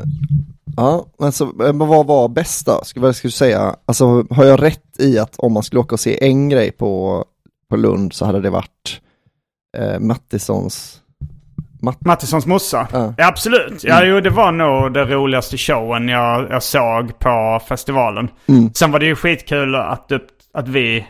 ja, 0.76 1.06
men 1.18 1.32
så, 1.32 1.44
eh, 1.44 1.72
men 1.72 1.78
vad 1.78 2.06
var 2.06 2.28
bäst 2.28 2.66
då? 2.66 2.80
Ska, 2.84 3.00
vad 3.00 3.16
ska 3.16 3.28
du 3.28 3.32
säga? 3.32 3.76
Alltså, 3.84 4.26
har 4.30 4.44
jag 4.44 4.62
rätt 4.62 5.00
i 5.00 5.18
att 5.18 5.36
om 5.38 5.52
man 5.52 5.62
skulle 5.62 5.80
åka 5.80 5.94
och 5.94 6.00
se 6.00 6.24
en 6.24 6.48
grej 6.48 6.70
på, 6.70 7.24
på 7.70 7.76
Lund 7.76 8.12
så 8.12 8.24
hade 8.24 8.40
det 8.40 8.50
varit 8.50 9.00
eh, 9.76 10.00
Mattissons... 10.00 11.02
Matt, 11.80 12.04
Mattissons 12.04 12.46
morsa? 12.46 12.88
Ja. 12.92 13.14
Ja, 13.16 13.26
absolut. 13.26 13.84
Ja, 13.84 14.04
jo, 14.04 14.20
det 14.20 14.30
var 14.30 14.52
nog 14.52 14.92
den 14.92 15.08
roligaste 15.08 15.58
showen 15.58 16.08
jag, 16.08 16.50
jag 16.50 16.62
såg 16.62 17.18
på 17.18 17.60
festivalen. 17.68 18.28
Mm. 18.48 18.70
Sen 18.74 18.90
var 18.90 18.98
det 18.98 19.06
ju 19.06 19.14
skitkul 19.16 19.74
att, 19.74 20.12
upp, 20.12 20.26
att 20.54 20.68
vi... 20.68 21.06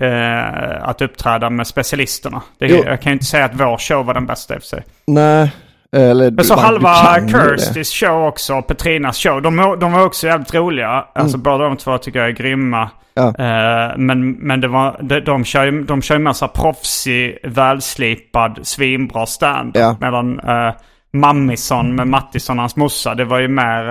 Eh, 0.00 0.88
att 0.88 1.02
uppträda 1.02 1.50
med 1.50 1.66
specialisterna. 1.66 2.42
Det, 2.58 2.66
jag 2.66 3.00
kan 3.02 3.10
ju 3.10 3.12
inte 3.12 3.24
säga 3.24 3.44
att 3.44 3.54
vår 3.54 3.78
show 3.78 4.06
var 4.06 4.14
den 4.14 4.26
bästa 4.26 4.54
i 4.54 4.58
och 4.58 4.62
för 4.62 4.68
sig. 4.68 4.84
nej, 5.06 5.52
eller... 6.00 6.30
Men 6.30 6.44
så 6.44 6.54
man- 6.54 6.64
halva. 6.64 7.28
Kirstys 7.28 7.92
show 7.92 8.22
också, 8.28 8.62
Petrinas 8.62 9.18
show. 9.18 9.42
De, 9.42 9.76
de 9.80 9.92
var 9.92 10.04
också 10.06 10.26
jävligt 10.26 10.54
roliga. 10.54 11.04
Alltså 11.14 11.38
båda 11.38 11.64
de 11.64 11.76
två 11.76 11.98
tycker 11.98 12.18
jag 12.18 12.28
är 12.28 12.32
grymma. 12.32 12.90
Ja. 13.14 13.26
Eh, 13.28 13.96
men 13.96 14.30
men 14.32 14.60
det 14.60 14.68
var, 14.68 14.96
de, 15.02 15.20
de 15.20 15.44
kör 15.44 15.64
ju 15.64 15.82
de 15.84 16.02
kör 16.02 16.18
här 16.18 16.48
proffsig, 16.48 17.38
välslipad, 17.44 18.58
svinbra 18.62 19.26
stand 19.26 19.76
Ja. 19.76 19.96
Medan 20.00 20.40
uh, 20.40 20.72
Mammison 21.12 21.94
med 21.94 22.08
Mattisson 22.08 22.58
hans 22.58 22.76
morsa, 22.76 23.14
det 23.14 23.24
var 23.24 23.38
ju 23.38 23.48
mer 23.48 23.88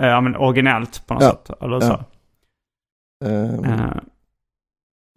uh, 0.00 0.32
uh, 0.34 0.40
originellt 0.42 1.06
på 1.06 1.14
något 1.14 1.22
Ja. 1.22 1.30
sätt. 1.30 1.62
Eller 1.62 1.80
så. 1.80 1.92
Eh, 3.24 3.90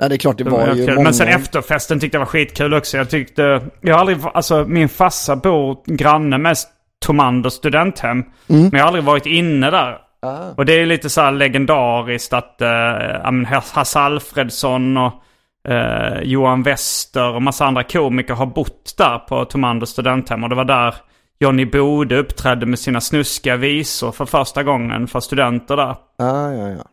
nej, 0.01 0.09
det 0.09 0.15
är 0.15 0.17
klart, 0.17 0.37
det 0.37 0.43
det 0.43 0.49
var, 0.49 0.67
var 0.67 0.75
ju 0.75 0.87
många... 0.87 1.03
Men 1.03 1.13
sen 1.13 1.27
efterfesten 1.27 1.99
tyckte 1.99 2.15
jag 2.15 2.19
var 2.19 2.25
skitkul 2.25 2.73
också. 2.73 2.97
Jag 2.97 3.09
tyckte, 3.09 3.61
jag 3.81 3.93
har 3.93 3.99
aldrig, 3.99 4.17
alltså 4.33 4.65
min 4.67 4.89
farsa 4.89 5.35
bor 5.35 5.77
granne 5.85 6.37
med 6.37 6.57
Tomander 7.05 7.49
studenthem. 7.49 8.17
Mm. 8.17 8.25
Men 8.47 8.71
jag 8.71 8.79
har 8.79 8.87
aldrig 8.87 9.03
varit 9.03 9.25
inne 9.25 9.71
där. 9.71 9.97
Ah. 10.21 10.53
Och 10.57 10.65
det 10.65 10.73
är 10.73 10.85
lite 10.85 11.09
så 11.09 11.21
här 11.21 11.31
legendariskt 11.31 12.33
att 12.33 12.55
men 13.23 13.45
Hasse 13.45 13.99
Alfredsson 13.99 14.97
och 14.97 15.13
eh, 15.71 16.21
Johan 16.23 16.63
Wester 16.63 17.35
och 17.35 17.41
massa 17.41 17.65
andra 17.65 17.83
komiker 17.83 18.33
har 18.33 18.45
bott 18.45 18.93
där 18.97 19.17
på 19.17 19.45
Tomander 19.45 19.85
studenthem. 19.85 20.43
Och 20.43 20.49
det 20.49 20.55
var 20.55 20.65
där 20.65 20.95
Johnny 21.39 21.65
Bode 21.65 22.17
uppträdde 22.17 22.65
med 22.65 22.79
sina 22.79 23.01
snuskiga 23.01 23.55
visor 23.55 24.11
för 24.11 24.25
första 24.25 24.63
gången 24.63 25.07
för 25.07 25.19
studenter 25.19 25.77
där. 25.77 25.95
Ah, 26.17 26.51
ja, 26.51 26.69
ja. 26.69 26.83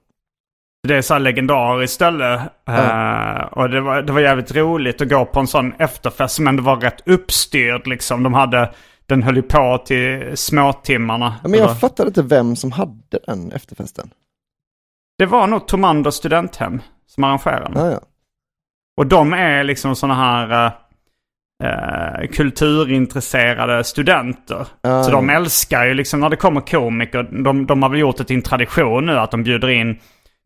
Det 0.83 0.97
är 0.97 1.03
så 1.03 1.14
här 1.14 1.21
legendariskt 1.21 1.95
ställe. 1.95 2.35
Eh, 2.69 3.41
och 3.51 3.71
det 3.71 3.81
var, 3.81 4.03
det 4.03 4.12
var 4.12 4.21
jävligt 4.21 4.57
roligt 4.57 5.01
att 5.01 5.09
gå 5.09 5.25
på 5.25 5.41
en 5.41 5.47
sån 5.47 5.73
efterfest. 5.79 6.41
Men 6.41 6.57
det 6.57 6.62
var 6.62 6.77
rätt 6.77 7.09
uppstyrd 7.09 7.87
liksom. 7.87 8.23
De 8.23 8.35
hade, 8.35 8.75
den 9.07 9.23
höll 9.23 9.37
ju 9.37 9.43
på 9.43 9.79
till 9.87 10.37
småtimmarna. 10.37 11.35
Ja, 11.43 11.49
Men 11.49 11.59
jag 11.59 11.64
Eller- 11.69 11.75
fattade 11.81 12.09
inte 12.09 12.23
vem 12.23 12.57
som 12.57 12.73
hade 12.73 13.19
den 13.27 13.53
efterfesten. 13.53 14.11
Det 15.19 15.27
var 15.27 15.47
nog 15.47 15.67
Tomander 15.69 16.11
studenthem 16.11 16.81
som 17.07 17.25
arrangerade 17.25 17.64
den. 17.75 17.83
Ah, 17.87 17.91
ja. 17.91 18.01
Och 18.97 19.07
de 19.07 19.33
är 19.33 19.64
liksom 19.64 19.97
sådana 19.97 20.14
här 20.14 20.73
eh, 21.64 22.23
eh, 22.23 22.29
kulturintresserade 22.29 23.85
studenter. 23.85 24.67
Ah, 24.83 25.03
så 25.03 25.11
de 25.11 25.29
ja. 25.29 25.35
älskar 25.37 25.85
ju 25.85 25.95
liksom 25.95 26.21
när 26.21 26.29
det 26.29 26.37
kommer 26.37 26.61
komiker. 26.61 27.23
De, 27.23 27.67
de 27.67 27.83
har 27.83 27.91
väl 27.91 27.99
gjort 27.99 28.17
det 28.17 28.25
till 28.25 28.37
en 28.37 28.43
tradition 28.43 29.07
nu 29.07 29.19
att 29.19 29.31
de 29.31 29.43
bjuder 29.43 29.69
in 29.69 29.99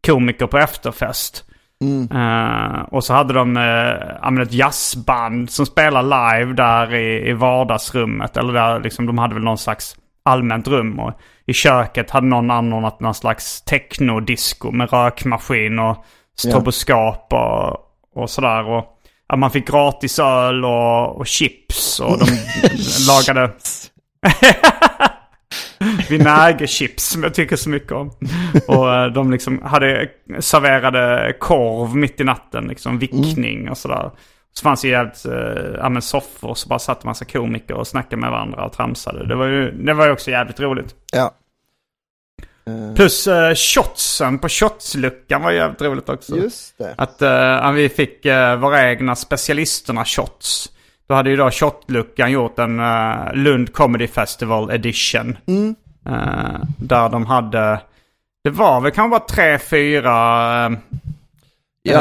komiker 0.06 0.46
på 0.46 0.58
efterfest. 0.58 1.44
Mm. 1.82 2.08
Eh, 2.10 2.80
och 2.82 3.04
så 3.04 3.14
hade 3.14 3.34
de 3.34 3.56
uh, 3.56 4.42
ett 4.42 4.52
jazzband 4.52 5.50
som 5.50 5.66
spelar 5.66 6.02
live 6.02 6.52
där 6.52 6.94
i, 6.94 7.28
i 7.28 7.32
vardagsrummet. 7.32 8.36
Eller 8.36 8.52
där 8.52 8.80
liksom, 8.80 9.06
de 9.06 9.18
hade 9.18 9.34
väl 9.34 9.44
någon 9.44 9.58
slags 9.58 9.96
allmänt 10.24 10.68
rum. 10.68 10.98
Och 10.98 11.12
i 11.46 11.52
köket 11.52 12.10
hade 12.10 12.26
någon 12.26 12.50
anordnat 12.50 13.00
någon 13.00 13.14
slags 13.14 13.62
technodisco 13.62 14.70
med 14.70 14.92
rökmaskin 14.92 15.78
och 15.78 16.04
stroboskop 16.36 17.32
och, 17.32 17.76
och 18.14 18.30
sådär. 18.30 18.68
Och, 18.68 18.84
ja, 19.28 19.36
man 19.36 19.50
fick 19.50 19.68
gratis 19.68 20.18
öl 20.18 20.64
och, 20.64 21.16
och 21.16 21.26
chips 21.26 22.00
och 22.00 22.18
de 22.18 22.26
lagade 23.08 23.50
vinägerchips 26.10 27.04
som 27.04 27.22
jag 27.22 27.34
tycker 27.34 27.56
så 27.56 27.70
mycket 27.70 27.92
om. 27.92 28.10
Och 28.68 28.94
eh, 28.94 29.06
de 29.06 29.30
liksom 29.30 29.62
hade 29.62 30.10
serverade 30.38 31.32
korv 31.38 31.96
mitt 31.96 32.20
i 32.20 32.24
natten, 32.24 32.64
liksom 32.64 32.98
vickning 32.98 33.70
och 33.70 33.78
sådär. 33.78 34.10
Så 34.52 34.62
fanns 34.62 34.82
det 34.82 34.88
jävligt, 34.88 35.24
eh, 35.24 35.74
ja 35.78 35.88
men 35.88 36.02
soffor 36.02 36.54
så 36.54 36.68
bara 36.68 36.78
satt 36.78 37.04
en 37.04 37.08
massa 37.08 37.24
komiker 37.24 37.74
och 37.74 37.86
snackade 37.86 38.16
med 38.16 38.30
varandra 38.30 38.64
och 38.64 38.72
tramsade. 38.72 39.26
Det 39.26 39.34
var 39.34 39.46
ju, 39.46 39.70
det 39.70 39.94
var 39.94 40.06
ju 40.06 40.12
också 40.12 40.30
jävligt 40.30 40.60
roligt. 40.60 40.94
Ja. 41.12 41.34
Eh, 42.66 42.94
Plus 42.94 43.26
eh, 43.26 43.54
shotsen 43.54 44.38
på 44.38 44.48
shotsluckan 44.48 45.42
var 45.42 45.50
jävligt 45.50 45.82
roligt 45.82 46.08
också. 46.08 46.36
Just 46.36 46.78
det. 46.78 46.94
Att 46.98 47.22
eh, 47.22 47.72
vi 47.72 47.88
fick 47.88 48.26
uh, 48.26 48.56
våra 48.56 48.90
egna 48.90 49.16
specialisterna 49.16 50.04
shots. 50.04 50.72
Då 51.12 51.16
hade 51.16 51.30
ju 51.30 51.36
då 51.36 51.50
shotluckan 51.50 52.32
gjort 52.32 52.58
en 52.58 52.80
eh, 52.80 53.34
Lund 53.34 53.72
Comedy 53.72 54.06
Festival 54.06 54.70
edition. 54.70 55.38
Mm. 55.46 55.74
Eh, 56.08 56.60
där 56.76 57.08
de 57.08 57.26
hade, 57.26 57.80
det 58.44 58.50
var 58.50 58.80
väl 58.80 58.92
kanske 58.92 59.10
bara 59.10 59.28
tre, 59.28 59.58
fyra 59.58 60.66
eh, 60.66 60.72
Ja, 61.82 62.00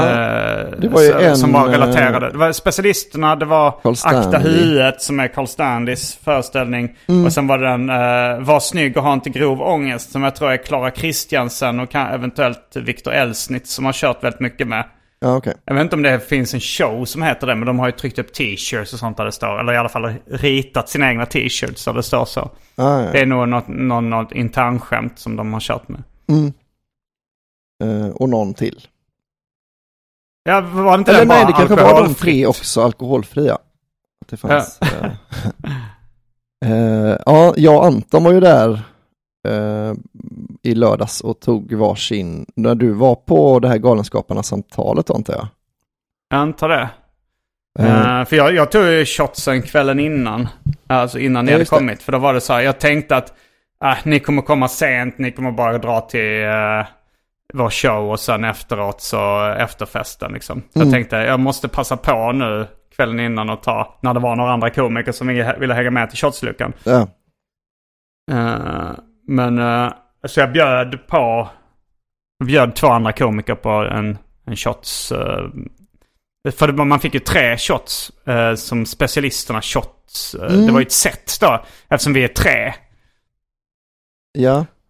det 0.78 0.88
var 0.88 1.02
ju 1.02 1.12
en, 1.12 1.38
som 1.38 1.54
var 1.54 1.67
relaterade. 1.67 2.32
Det 2.32 2.38
var 2.38 2.52
specialisterna, 2.52 3.36
det 3.36 3.45
var. 3.45 3.74
Akta 4.04 4.38
huvudet 4.38 5.02
som 5.02 5.19
är 5.19 5.28
Carl 5.28 5.47
Stanleys 5.47 6.15
föreställning. 6.15 6.95
Mm. 7.08 7.26
Och 7.26 7.34
sen 7.34 7.47
var 7.47 7.58
det 7.58 7.67
den 7.67 7.89
uh, 7.89 8.45
Var 8.45 8.60
snygg 8.60 8.97
och 8.97 9.04
ha 9.04 9.13
inte 9.13 9.30
grov 9.30 9.62
ångest 9.62 10.12
som 10.12 10.24
jag 10.24 10.36
tror 10.36 10.52
är 10.52 10.58
Klara 10.58 10.91
Kristiansen 10.91 11.80
och 11.80 11.91
kan, 11.91 12.08
eventuellt 12.08 12.76
Viktor 12.76 13.13
Elsnit 13.13 13.67
som 13.67 13.86
har 13.86 13.93
kört 13.93 14.24
väldigt 14.24 14.41
mycket 14.41 14.67
med. 14.67 14.86
Ja, 15.23 15.38
okej. 15.38 15.53
Jag 15.65 15.73
vet 15.73 15.81
inte 15.81 15.95
om 15.95 16.01
det 16.01 16.19
finns 16.19 16.53
en 16.53 16.60
show 16.60 17.05
som 17.05 17.21
heter 17.21 17.47
det, 17.47 17.55
men 17.55 17.65
de 17.65 17.79
har 17.79 17.88
ju 17.88 17.91
tryckt 17.91 18.19
upp 18.19 18.34
t-shirts 18.34 18.93
och 18.93 18.99
sånt 18.99 19.17
där 19.17 19.25
det 19.25 19.31
står. 19.31 19.60
Eller 19.60 19.73
i 19.73 19.77
alla 19.77 19.89
fall 19.89 20.13
ritat 20.25 20.89
sina 20.89 21.10
egna 21.10 21.25
t-shirts 21.25 21.86
där 21.86 21.93
det 21.93 22.03
står 22.03 22.25
så. 22.25 22.39
Ah, 22.75 23.01
ja. 23.01 23.12
Det 23.12 23.19
är 23.19 23.25
nog 23.25 23.49
något, 23.49 23.67
något, 23.67 24.03
något 24.03 24.31
internskämt 24.31 25.19
som 25.19 25.36
de 25.36 25.53
har 25.53 25.60
kört 25.60 25.88
med. 25.88 26.03
Eh, 27.84 28.10
och 28.10 28.29
någon 28.29 28.53
till. 28.53 28.88
Ja, 30.43 30.62
var 30.62 30.91
det 30.91 30.99
inte 30.99 31.12
Eller 31.12 31.19
den 31.19 31.27
bara 31.27 31.38
nej, 31.38 31.47
det 31.47 31.53
kanske 31.53 31.75
var 31.75 32.03
de 32.03 32.15
tre 32.15 32.45
också, 32.45 32.81
alkoholfria. 32.81 33.53
Att 34.21 34.27
det 34.27 34.38
fanns. 34.38 34.79
eh, 34.81 35.12
eh, 36.71 37.17
ja, 37.25 37.53
jag 37.57 37.75
och 37.75 37.86
Anton 37.86 38.23
var 38.23 38.31
ju 38.31 38.39
där 38.39 38.81
eh, 39.47 39.93
i 40.63 40.75
lördags 40.75 41.21
och 41.21 41.39
tog 41.39 41.73
varsin, 41.73 42.45
när 42.56 42.75
du 42.75 42.91
var 42.91 43.15
på 43.15 43.60
det 43.60 43.67
här 43.67 43.77
Galenskaparna-samtalet 43.77 45.10
antar 45.10 45.34
jag. 45.34 45.47
Jag 46.30 46.39
antar 46.39 46.69
det. 46.69 46.89
Eh, 47.80 48.25
för 48.25 48.36
jag, 48.36 48.54
jag 48.56 48.71
tog 48.71 48.84
ju 48.86 49.06
shotsen 49.06 49.62
kvällen 49.62 49.99
innan. 49.99 50.47
Alltså 50.88 51.19
innan 51.19 51.45
ni 51.45 51.51
Ja, 51.51 51.56
hade 51.56 51.62
just 51.62 51.71
det. 51.71 51.77
kommit. 51.77 52.04
För 52.04 52.12
då 52.12 52.17
var 52.17 52.34
det 52.34 52.41
så 52.41 52.54
här, 52.54 52.62
jag 52.62 52.80
tänkte 52.80 53.15
att 53.15 53.34
äh, 53.84 53.97
ni 54.04 54.19
kommer 54.19 54.41
komma 54.41 54.67
sent, 54.67 55.17
ni 55.17 55.32
kommer 55.32 55.51
bara 55.51 55.77
dra 55.77 56.01
till 56.01 56.43
uh, 56.43 56.86
vår 57.54 57.69
show 57.69 58.12
och 58.12 58.19
sen 58.19 58.43
efteråt 58.43 59.01
så 59.01 59.47
efterfesten 59.60 60.32
liksom. 60.32 60.62
Så 60.73 60.80
Mm. 60.80 60.88
jag 60.88 60.93
tänkte, 60.95 61.15
jag 61.15 61.39
måste 61.39 61.67
passa 61.67 61.97
på 61.97 62.32
nu 62.32 62.67
kvällen 62.95 63.19
innan 63.19 63.49
och 63.49 63.63
ta, 63.63 63.99
när 64.01 64.13
det 64.13 64.19
var 64.19 64.36
några 64.36 64.51
andra 64.51 64.69
komiker 64.69 65.12
som 65.12 65.27
ville 65.27 65.58
ville 65.60 65.73
hänga 65.73 65.91
med 65.91 66.10
till 66.10 66.17
shotsluckan. 66.19 66.73
ja. 66.84 67.08
Eh, 68.32 68.91
men 69.27 69.60
eh, 69.60 69.93
så 70.27 70.39
jag 70.39 70.51
bjöd 70.51 71.07
på, 71.07 71.49
bjöd 72.43 72.75
två 72.75 72.88
andra 72.88 73.12
komiker 73.12 73.55
på 73.55 73.69
en, 73.69 74.17
en 74.45 74.55
shots. 74.55 75.12
eh, 75.12 75.49
för 76.51 76.71
man 76.71 76.99
fick 76.99 77.13
ju 77.13 77.19
tre 77.19 77.57
shots 77.57 78.12
eh, 78.27 78.55
som 78.55 78.86
specialisterna 78.86 79.62
shots. 79.62 80.36
Mm. 80.36 80.65
Det 80.65 80.71
var 80.71 80.79
ju 80.79 80.86
ett 80.86 80.91
set 80.91 81.38
då, 81.41 81.65
eftersom 81.89 82.13
vi 82.13 82.23
är 82.23 82.27
tre. 82.27 82.73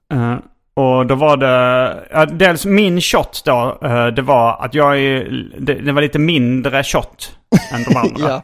ja, 0.09 0.41
och 0.73 1.05
då 1.05 1.15
var 1.15 1.37
det, 1.37 2.25
dels 2.25 2.65
min 2.65 3.01
shot 3.01 3.41
då, 3.45 3.77
det 4.15 4.21
var 4.21 4.65
att 4.65 4.73
jag 4.73 4.99
är, 4.99 5.23
det, 5.59 5.73
det 5.73 5.91
var 5.91 6.01
lite 6.01 6.19
mindre 6.19 6.83
shot 6.83 7.37
än 7.71 7.83
de 7.83 7.95
andra. 7.95 8.29
ja. 8.29 8.43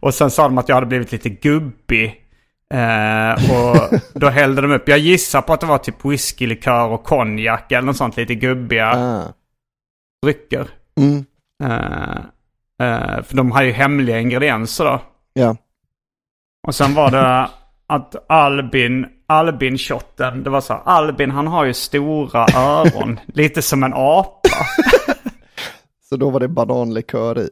Och 0.00 0.14
sen 0.14 0.30
sa 0.30 0.42
de 0.42 0.58
att 0.58 0.68
jag 0.68 0.76
hade 0.76 0.86
blivit 0.86 1.12
lite 1.12 1.28
gubbig. 1.28 2.25
Eh, 2.74 3.32
och 3.52 4.00
då 4.20 4.28
hällde 4.28 4.62
de 4.62 4.72
upp. 4.72 4.88
Jag 4.88 4.98
gissar 4.98 5.42
på 5.42 5.52
att 5.52 5.60
det 5.60 5.66
var 5.66 5.78
typ 5.78 6.04
whiskylikör 6.04 6.86
och 6.88 7.04
konjak 7.04 7.72
eller 7.72 7.82
något 7.86 7.96
sånt 7.96 8.16
lite 8.16 8.34
gubbiga 8.34 8.92
Ah. 8.96 9.22
drycker. 10.22 10.68
Mm. 11.00 11.24
Eh, 11.64 12.16
eh, 12.82 13.22
för 13.22 13.36
de 13.36 13.52
har 13.52 13.62
ju 13.62 13.72
hemliga 13.72 14.20
ingredienser 14.20 14.84
då. 14.84 15.00
Ja. 15.32 15.56
Och 16.66 16.74
sen 16.74 16.94
var 16.94 17.10
det 17.10 17.50
att 17.86 18.30
Albin, 18.30 19.06
Albin-shotten, 19.26 20.42
det 20.42 20.50
var 20.50 20.60
så 20.60 20.72
här, 20.72 20.82
Albin 20.84 21.30
han 21.30 21.46
har 21.46 21.64
ju 21.64 21.74
stora 21.74 22.46
öron, 22.56 23.20
lite 23.26 23.62
som 23.62 23.82
en 23.82 23.92
apa. 23.94 24.48
Så 26.08 26.16
då 26.16 26.30
var 26.30 26.40
det 26.40 26.48
bananlikör 26.48 27.38
i. 27.38 27.50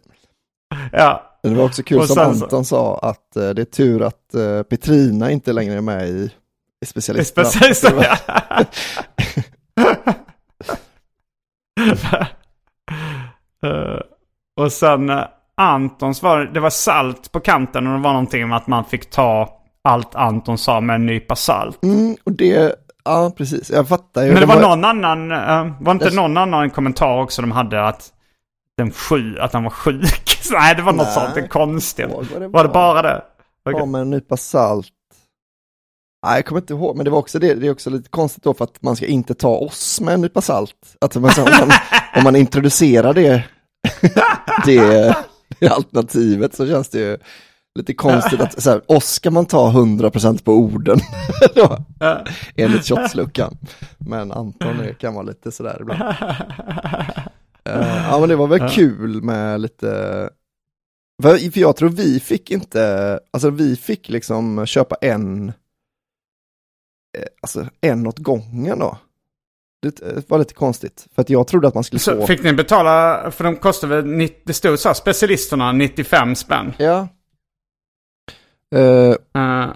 Ja, 0.93 1.34
Det 1.49 1.55
var 1.55 1.65
också 1.65 1.83
kul 1.83 2.07
som 2.07 2.19
Anton 2.19 2.65
sa 2.65 2.99
att 2.99 3.37
eh, 3.37 3.49
det 3.51 3.63
är 3.63 3.65
tur 3.65 4.03
att 4.03 4.35
eh, 4.35 4.63
Petrina 4.63 5.31
inte 5.31 5.53
längre 5.53 5.75
är 5.75 5.81
med 5.81 6.09
i, 6.09 6.31
i 6.85 6.87
specialisterna. 6.87 7.49
var- 7.97 8.19
Eh, 13.65 14.01
och 14.61 14.73
sen 14.73 15.11
uh, 15.11 15.25
Antons 15.57 16.23
var 16.23 16.39
det 16.45 16.61
var 16.61 16.71
salt 16.71 17.33
på 17.33 17.41
kanten 17.41 17.87
och 17.87 17.93
det 17.93 18.03
var 18.05 18.13
någonting 18.13 18.49
med 18.49 18.57
att 18.57 18.67
man 18.67 18.85
fick 18.85 19.11
ta 19.11 19.61
allt 19.85 20.15
Anton 20.15 20.59
sa 20.59 20.81
med 20.81 20.95
en 20.95 21.07
nypa 21.07 21.37
salt. 21.37 21.85
Mm, 21.85 22.17
och 22.25 22.33
det, 22.33 22.75
ja 23.05 23.33
precis, 23.37 23.71
jag 23.71 23.89
fattar 23.89 24.23
ju. 24.25 24.33
Men 24.33 24.41
det 24.41 24.47
var 24.47 24.61
någon 24.61 24.85
annan, 24.85 25.33
eh, 25.33 25.73
var 25.81 25.93
inte 25.93 26.11
någon 26.15 26.37
annan 26.37 26.71
kommentar 26.71 27.19
också 27.23 27.43
de 27.43 27.51
hade 27.53 27.87
att 27.89 28.13
den 28.79 28.91
sju, 28.91 29.39
att 29.39 29.53
han 29.53 29.63
var 29.65 29.71
sjuk? 29.71 30.39
Så, 30.43 30.55
nej, 30.55 30.75
det 30.75 30.83
var 30.83 30.93
något 30.93 31.07
Nej. 31.07 31.15
sånt, 31.15 31.35
det 31.35 31.49
konstigt. 31.49 32.07
Vad 32.11 32.25
det 32.41 32.49
Var 32.49 32.63
det 32.63 32.69
var. 32.69 32.75
bara 32.75 33.03
det? 33.03 33.23
Okej. 33.69 33.81
Ja, 33.81 33.87
med 33.87 34.01
en 34.01 34.11
nypa 34.11 34.37
salt. 34.37 34.89
Nej, 36.27 36.35
jag 36.37 36.47
kommer 36.47 36.61
inte 36.61 36.73
ihåg, 36.73 36.97
men 36.97 37.05
det 37.05 37.11
var 37.11 37.19
också 37.19 37.39
det, 37.39 37.55
det 37.55 37.67
är 37.67 37.71
också 37.73 37.91
lite 37.91 38.09
konstigt 38.09 38.43
då 38.45 38.55
för 38.55 38.65
att 38.65 38.83
man 38.83 38.97
ska 38.97 39.07
inte 39.07 39.35
ta 39.35 39.49
oss 39.57 40.01
med 40.01 40.15
en 40.15 40.21
nypa 40.21 40.41
salt. 40.41 40.97
Att 41.01 41.15
man, 41.15 41.31
om, 41.39 41.45
man, 41.61 41.71
om 42.17 42.25
man 42.25 42.37
introducerar 42.37 43.15
det, 43.15 43.45
det, 44.67 45.17
det 45.61 45.69
alternativet 45.69 46.55
så 46.55 46.67
känns 46.67 46.89
det 46.89 46.99
ju 46.99 47.19
lite 47.79 47.95
konstigt 47.95 48.41
att 48.41 48.63
så 48.63 48.71
här, 48.71 48.93
oss 48.93 49.05
ska 49.13 49.31
man 49.31 49.47
ta 49.47 49.71
100% 49.73 50.45
på 50.45 50.53
orden. 50.53 50.99
då, 51.55 51.79
enligt 52.57 52.87
shotsluckan. 52.87 53.59
Men 53.99 54.33
Anton 54.33 54.95
kan 55.01 55.15
vara 55.15 55.25
lite 55.25 55.53
sådär 55.53 55.79
ibland. 55.81 56.03
Eh, 57.65 58.07
ja 58.11 58.21
men 58.21 58.29
det 58.29 58.37
var 58.37 58.47
väl 58.47 58.69
kul 58.69 59.23
med 59.23 59.61
lite 59.61 59.87
för 61.23 61.51
för 61.51 61.61
jag 61.61 61.77
tror 61.77 61.89
vi 61.89 62.21
fick 62.21 62.51
inte, 62.51 63.21
alltså 63.31 63.51
vi 63.51 63.77
fick 63.77 64.09
liksom 64.09 64.67
köpa 64.67 64.97
en, 65.01 65.49
eh, 67.19 67.25
alltså 67.43 67.67
en 67.81 68.07
åt 68.07 68.19
gången 68.19 68.79
då. 68.79 68.99
Det 69.83 70.03
eh, 70.03 70.23
var 70.29 70.39
lite 70.39 70.55
konstigt, 70.55 71.07
för 71.15 71.23
att 71.23 71.31
jag 71.31 71.47
trodde 71.47 71.69
att 71.69 71.75
man 71.75 71.85
skulle 71.85 72.01
Så 72.01 72.17
få. 72.17 72.27
fick 72.27 72.43
ni 72.43 72.53
betala, 72.53 73.31
för 73.31 73.45
de 73.45 73.57
kostade 73.57 73.97
väl, 73.97 74.07
90 74.07 74.41
det 74.45 74.53
stod 74.53 74.79
så 74.79 74.89
här, 74.89 74.95
specialisterna 74.95 75.73
95 75.73 76.35
spänn. 76.35 76.73
Ja. 76.79 77.09
Eh, 78.75 79.15
Eh, 79.37 79.71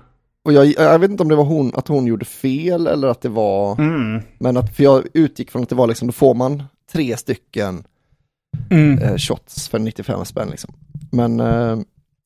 och 0.44 0.53
jag, 0.53 0.66
jag 0.66 0.98
vet 0.98 1.11
inte 1.11 1.22
om 1.22 1.29
det 1.29 1.37
var 1.37 1.44
hon, 1.44 1.72
att 1.74 1.88
hon 1.88 2.07
gjorde 2.07 2.24
fel 2.24 2.87
eller 2.87 3.09
att 3.09 3.20
det 3.20 3.29
var, 3.29 3.79
mm. 3.79 4.22
men 4.38 4.57
att, 4.57 4.77
för 4.77 4.85
jag 4.85 5.07
utgick 5.14 5.51
från 5.51 5.62
att 5.62 5.68
det 5.68 5.74
var 5.74 5.87
liksom, 5.87 6.09
då 6.09 6.12
får 6.12 6.35
man 6.35 6.62
tre 6.92 7.16
stycken 7.16 7.85
Mm. 8.70 8.98
eh, 8.98 9.16
shots 9.16 9.68
för 9.68 9.79
95 9.79 10.24
spänn 10.24 10.51
liksom. 10.51 10.74
Men, 11.12 11.40
eh, 11.40 11.79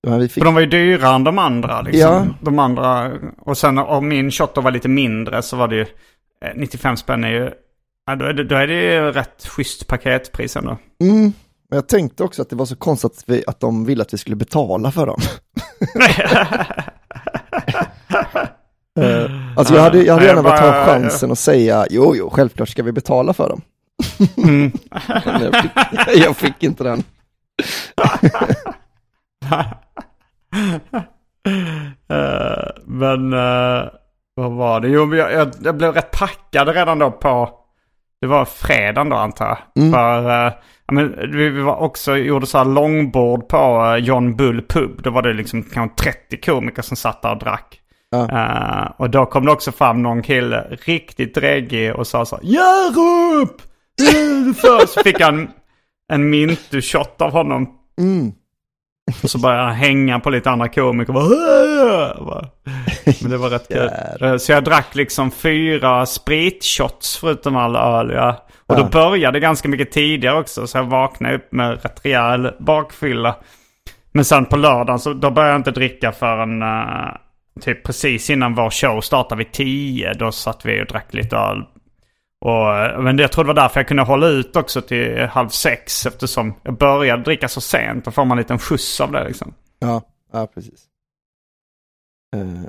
men 0.06 0.18
vi 0.18 0.28
fick, 0.28 0.40
För 0.40 0.44
de 0.44 0.54
var 0.54 0.60
ju 0.60 0.66
dyrare 0.66 1.14
än 1.14 1.24
de 1.24 1.38
andra 1.38 1.80
liksom. 1.82 2.00
Ja. 2.00 2.26
De 2.40 2.58
andra, 2.58 3.12
och 3.38 3.58
sen 3.58 3.78
om 3.78 4.08
min 4.08 4.30
shot 4.30 4.54
då 4.54 4.60
var 4.60 4.70
lite 4.70 4.88
mindre 4.88 5.42
så 5.42 5.56
var 5.56 5.68
det 5.68 5.76
ju, 5.76 5.86
eh, 6.44 6.50
95 6.56 6.96
spänn 6.96 7.24
är 7.24 7.28
ju, 7.28 7.50
ja, 8.06 8.16
då, 8.16 8.24
är 8.24 8.32
det, 8.32 8.44
då 8.44 8.54
är 8.56 8.66
det 8.66 8.74
ju 8.94 9.12
rätt 9.12 9.46
schysst 9.46 9.86
paketpris 9.86 10.56
ändå. 10.56 10.76
mm, 11.00 11.32
men 11.70 11.76
jag 11.76 11.88
tänkte 11.88 12.24
också 12.24 12.42
att 12.42 12.50
det 12.50 12.56
var 12.56 12.66
så 12.66 12.76
konstigt 12.76 13.12
att, 13.12 13.24
vi, 13.26 13.44
att 13.46 13.60
de 13.60 13.84
ville 13.84 14.02
att 14.02 14.14
vi 14.14 14.18
skulle 14.18 14.36
betala 14.36 14.90
för 14.92 15.06
dem. 15.06 15.20
Eh, 19.00 19.30
alltså 19.56 19.74
jag 19.74 19.82
hade, 19.82 20.02
jag 20.02 20.14
hade 20.14 20.26
gärna 20.26 20.42
velat 20.42 20.60
ta 20.60 20.72
chansen 20.86 21.32
att 21.32 21.38
säga 21.38 21.86
jo, 21.90 22.14
jo, 22.16 22.30
självklart 22.30 22.68
ska 22.68 22.82
vi 22.82 22.92
betala 22.92 23.32
för 23.32 23.48
dem. 23.48 23.60
Mm. 24.36 24.72
Men 25.24 25.42
jag, 25.42 25.62
fick, 25.62 25.72
jag 26.24 26.36
fick 26.36 26.62
inte 26.62 26.84
den. 26.84 27.02
Eh, 32.08 32.68
men 32.84 33.32
eh, 33.32 33.84
vad 34.34 34.52
var 34.52 34.80
det? 34.80 34.88
Jo, 34.88 35.14
jag, 35.14 35.32
jag, 35.32 35.52
jag 35.62 35.76
blev 35.76 35.92
rätt 35.92 36.10
packad 36.10 36.68
redan 36.68 36.98
då 36.98 37.10
på... 37.10 37.50
Det 38.20 38.26
var 38.26 38.44
fredagen 38.44 39.08
då 39.08 39.16
antar 39.16 39.46
jag. 39.46 39.58
Mm. 39.82 39.92
För 39.92 40.30
ja, 40.86 40.92
men, 40.92 41.32
vi, 41.32 41.50
var 41.50 41.76
också, 41.76 42.16
gjorde 42.16 42.46
så 42.46 42.58
här 42.58 42.64
långbord 42.64 43.48
på 43.48 43.96
John 44.00 44.36
Bull 44.36 44.62
Pub. 44.62 45.02
Då 45.02 45.10
var 45.10 45.22
det 45.22 45.32
liksom 45.32 45.62
kanske 45.62 46.02
30 46.02 46.36
komiker 46.36 46.82
som 46.82 46.96
satt 46.96 47.22
där 47.22 47.30
och 47.32 47.38
drack. 47.38 47.80
Ja. 48.10 48.94
Och 48.96 49.10
då 49.10 49.26
kom 49.26 49.46
det 49.46 49.52
också 49.52 49.72
fram 49.72 50.02
någon 50.02 50.22
kille, 50.22 50.66
riktigt 50.70 51.34
dräggig 51.34 51.94
och 51.94 52.06
sa 52.06 52.24
så 52.24 52.36
här, 52.36 52.44
Hjärup! 52.44 53.62
För 54.60 54.86
så 54.86 55.02
fick 55.02 55.20
han 55.20 55.50
en 56.12 56.34
mintu-shot 56.34 57.22
av 57.22 57.32
honom. 57.32 57.68
Mm. 57.98 58.32
Och 59.22 59.30
så 59.30 59.38
började 59.38 59.62
han 59.62 59.74
hänga 59.74 60.20
på 60.20 60.30
lite 60.30 60.50
andra 60.50 60.68
komiker. 60.68 61.12
Bara. 61.12 62.48
Men 63.22 63.30
det 63.30 63.36
var 63.36 63.50
rätt 63.50 63.68
kul. 63.68 64.40
Så 64.40 64.52
jag 64.52 64.64
drack 64.64 64.94
liksom 64.94 65.30
fyra 65.30 66.06
spritshots 66.06 67.16
förutom 67.16 67.56
all 67.56 67.76
öl. 67.76 68.10
Ja. 68.14 68.46
Och 68.66 68.76
då 68.76 68.82
Ja. 68.82 68.88
började 68.88 69.36
det 69.36 69.40
ganska 69.40 69.68
mycket 69.68 69.92
tidigare 69.92 70.38
också. 70.38 70.66
Så 70.66 70.78
jag 70.78 70.84
vaknade 70.84 71.34
upp 71.34 71.52
med 71.52 71.82
rätt 71.82 72.00
rejäl 72.04 72.50
bakfylla. 72.60 73.36
Men 74.12 74.24
sen 74.24 74.44
på 74.46 74.56
lördagen 74.56 74.98
så 74.98 75.12
då 75.12 75.30
började 75.30 75.52
jag 75.52 75.58
inte 75.58 75.70
dricka 75.70 76.12
förrän 76.12 76.62
uh, 76.62 77.16
typ 77.60 77.84
precis 77.84 78.30
innan 78.30 78.54
vår 78.54 78.70
show 78.70 79.00
startade 79.00 79.38
vid 79.38 79.52
tio. 79.52 80.14
Då 80.14 80.32
satt 80.32 80.66
vi 80.66 80.82
och 80.82 80.86
drack 80.86 81.14
lite 81.14 81.36
öl. 81.36 81.64
Och, 82.42 82.76
eh, 82.76 83.00
men 83.00 83.16
det, 83.16 83.22
jag 83.22 83.32
tror 83.32 83.44
det 83.44 83.48
var 83.48 83.54
därför 83.62 83.80
jag 83.80 83.88
kunde 83.88 84.02
hålla 84.02 84.26
ut 84.28 84.56
också 84.56 84.80
till 84.82 85.18
halv 85.26 85.48
sex. 85.48 86.06
Eftersom 86.06 86.54
jag 86.62 86.74
började 86.78 87.22
dricka 87.22 87.48
så 87.48 87.60
sent. 87.60 88.04
Då 88.04 88.10
får 88.10 88.24
man 88.24 88.38
en 88.38 88.42
liten 88.42 88.58
skjuts 88.58 89.00
av 89.00 89.12
det 89.12 89.24
liksom. 89.24 89.54
Ja, 89.78 90.02
ja 90.32 90.46
precis. 90.54 90.84
Eh, 92.36 92.62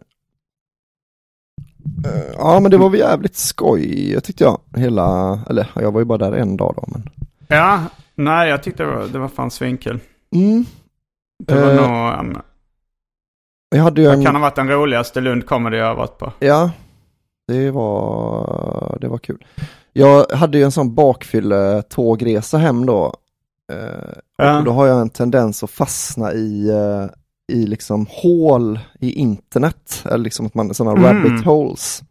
eh, 2.14 2.34
ja, 2.38 2.60
men 2.60 2.72
det 2.72 2.78
var 2.78 2.90
väl 2.90 3.00
jävligt 3.00 3.36
skoj 3.36 4.22
tyckte 4.24 4.44
jag. 4.44 4.60
Hela, 4.76 5.40
eller 5.50 5.68
jag 5.76 5.92
var 5.92 6.00
ju 6.02 6.06
bara 6.06 6.18
där 6.18 6.32
en 6.32 6.58
dag 6.58 6.74
då. 6.78 6.84
Men... 6.88 7.10
Ja, 7.48 7.84
nej 8.16 8.50
jag 8.50 8.64
tyckte 8.64 8.84
det 8.84 8.90
var, 8.92 9.08
det 9.08 9.20
var 9.20 9.28
fan 9.28 9.52
svinkul. 9.52 10.00
Mm. 10.36 10.66
Det 11.44 11.56
var 11.62 11.72
Eh, 11.72 11.76
nog, 11.76 12.20
um, 12.20 12.42
Jag 13.76 13.84
hade 13.84 14.02
ju 14.02 14.08
det 14.08 14.14
en... 14.14 14.26
kan 14.26 14.36
ha 14.36 14.42
varit 14.42 14.56
den 14.56 14.70
roligaste 14.70 15.22
Lund 15.22 15.46
Comedy 15.46 15.78
jag 15.78 15.86
har 15.86 15.96
varit 15.96 16.18
på. 16.18 16.32
Ja, 16.40 16.72
det 17.48 17.72
var, 17.72 18.98
det 19.02 19.08
var 19.08 19.18
kul. 19.18 19.46
Jag 19.94 20.26
hade 20.32 20.58
ju 20.58 20.64
en 20.64 20.72
sån 20.72 20.96
bakfylletågresa 20.96 22.58
hem 22.58 22.86
då. 22.86 23.14
Eh, 23.72 24.58
och 24.58 24.64
då 24.64 24.72
har 24.72 24.88
jag 24.88 25.02
en 25.02 25.10
tendens 25.10 25.64
att 25.64 25.72
fastna 25.72 26.34
i, 26.34 26.70
eh, 26.70 27.06
i 27.58 27.66
liksom 27.66 28.08
hål 28.10 28.80
i 29.00 29.12
internet. 29.12 30.04
Eller 30.06 30.24
liksom 30.24 30.46
att 30.46 30.54
man, 30.54 30.74
sådana 30.74 31.10
Mm. 31.10 31.24
rabbit 31.24 31.46
holes. 31.46 32.02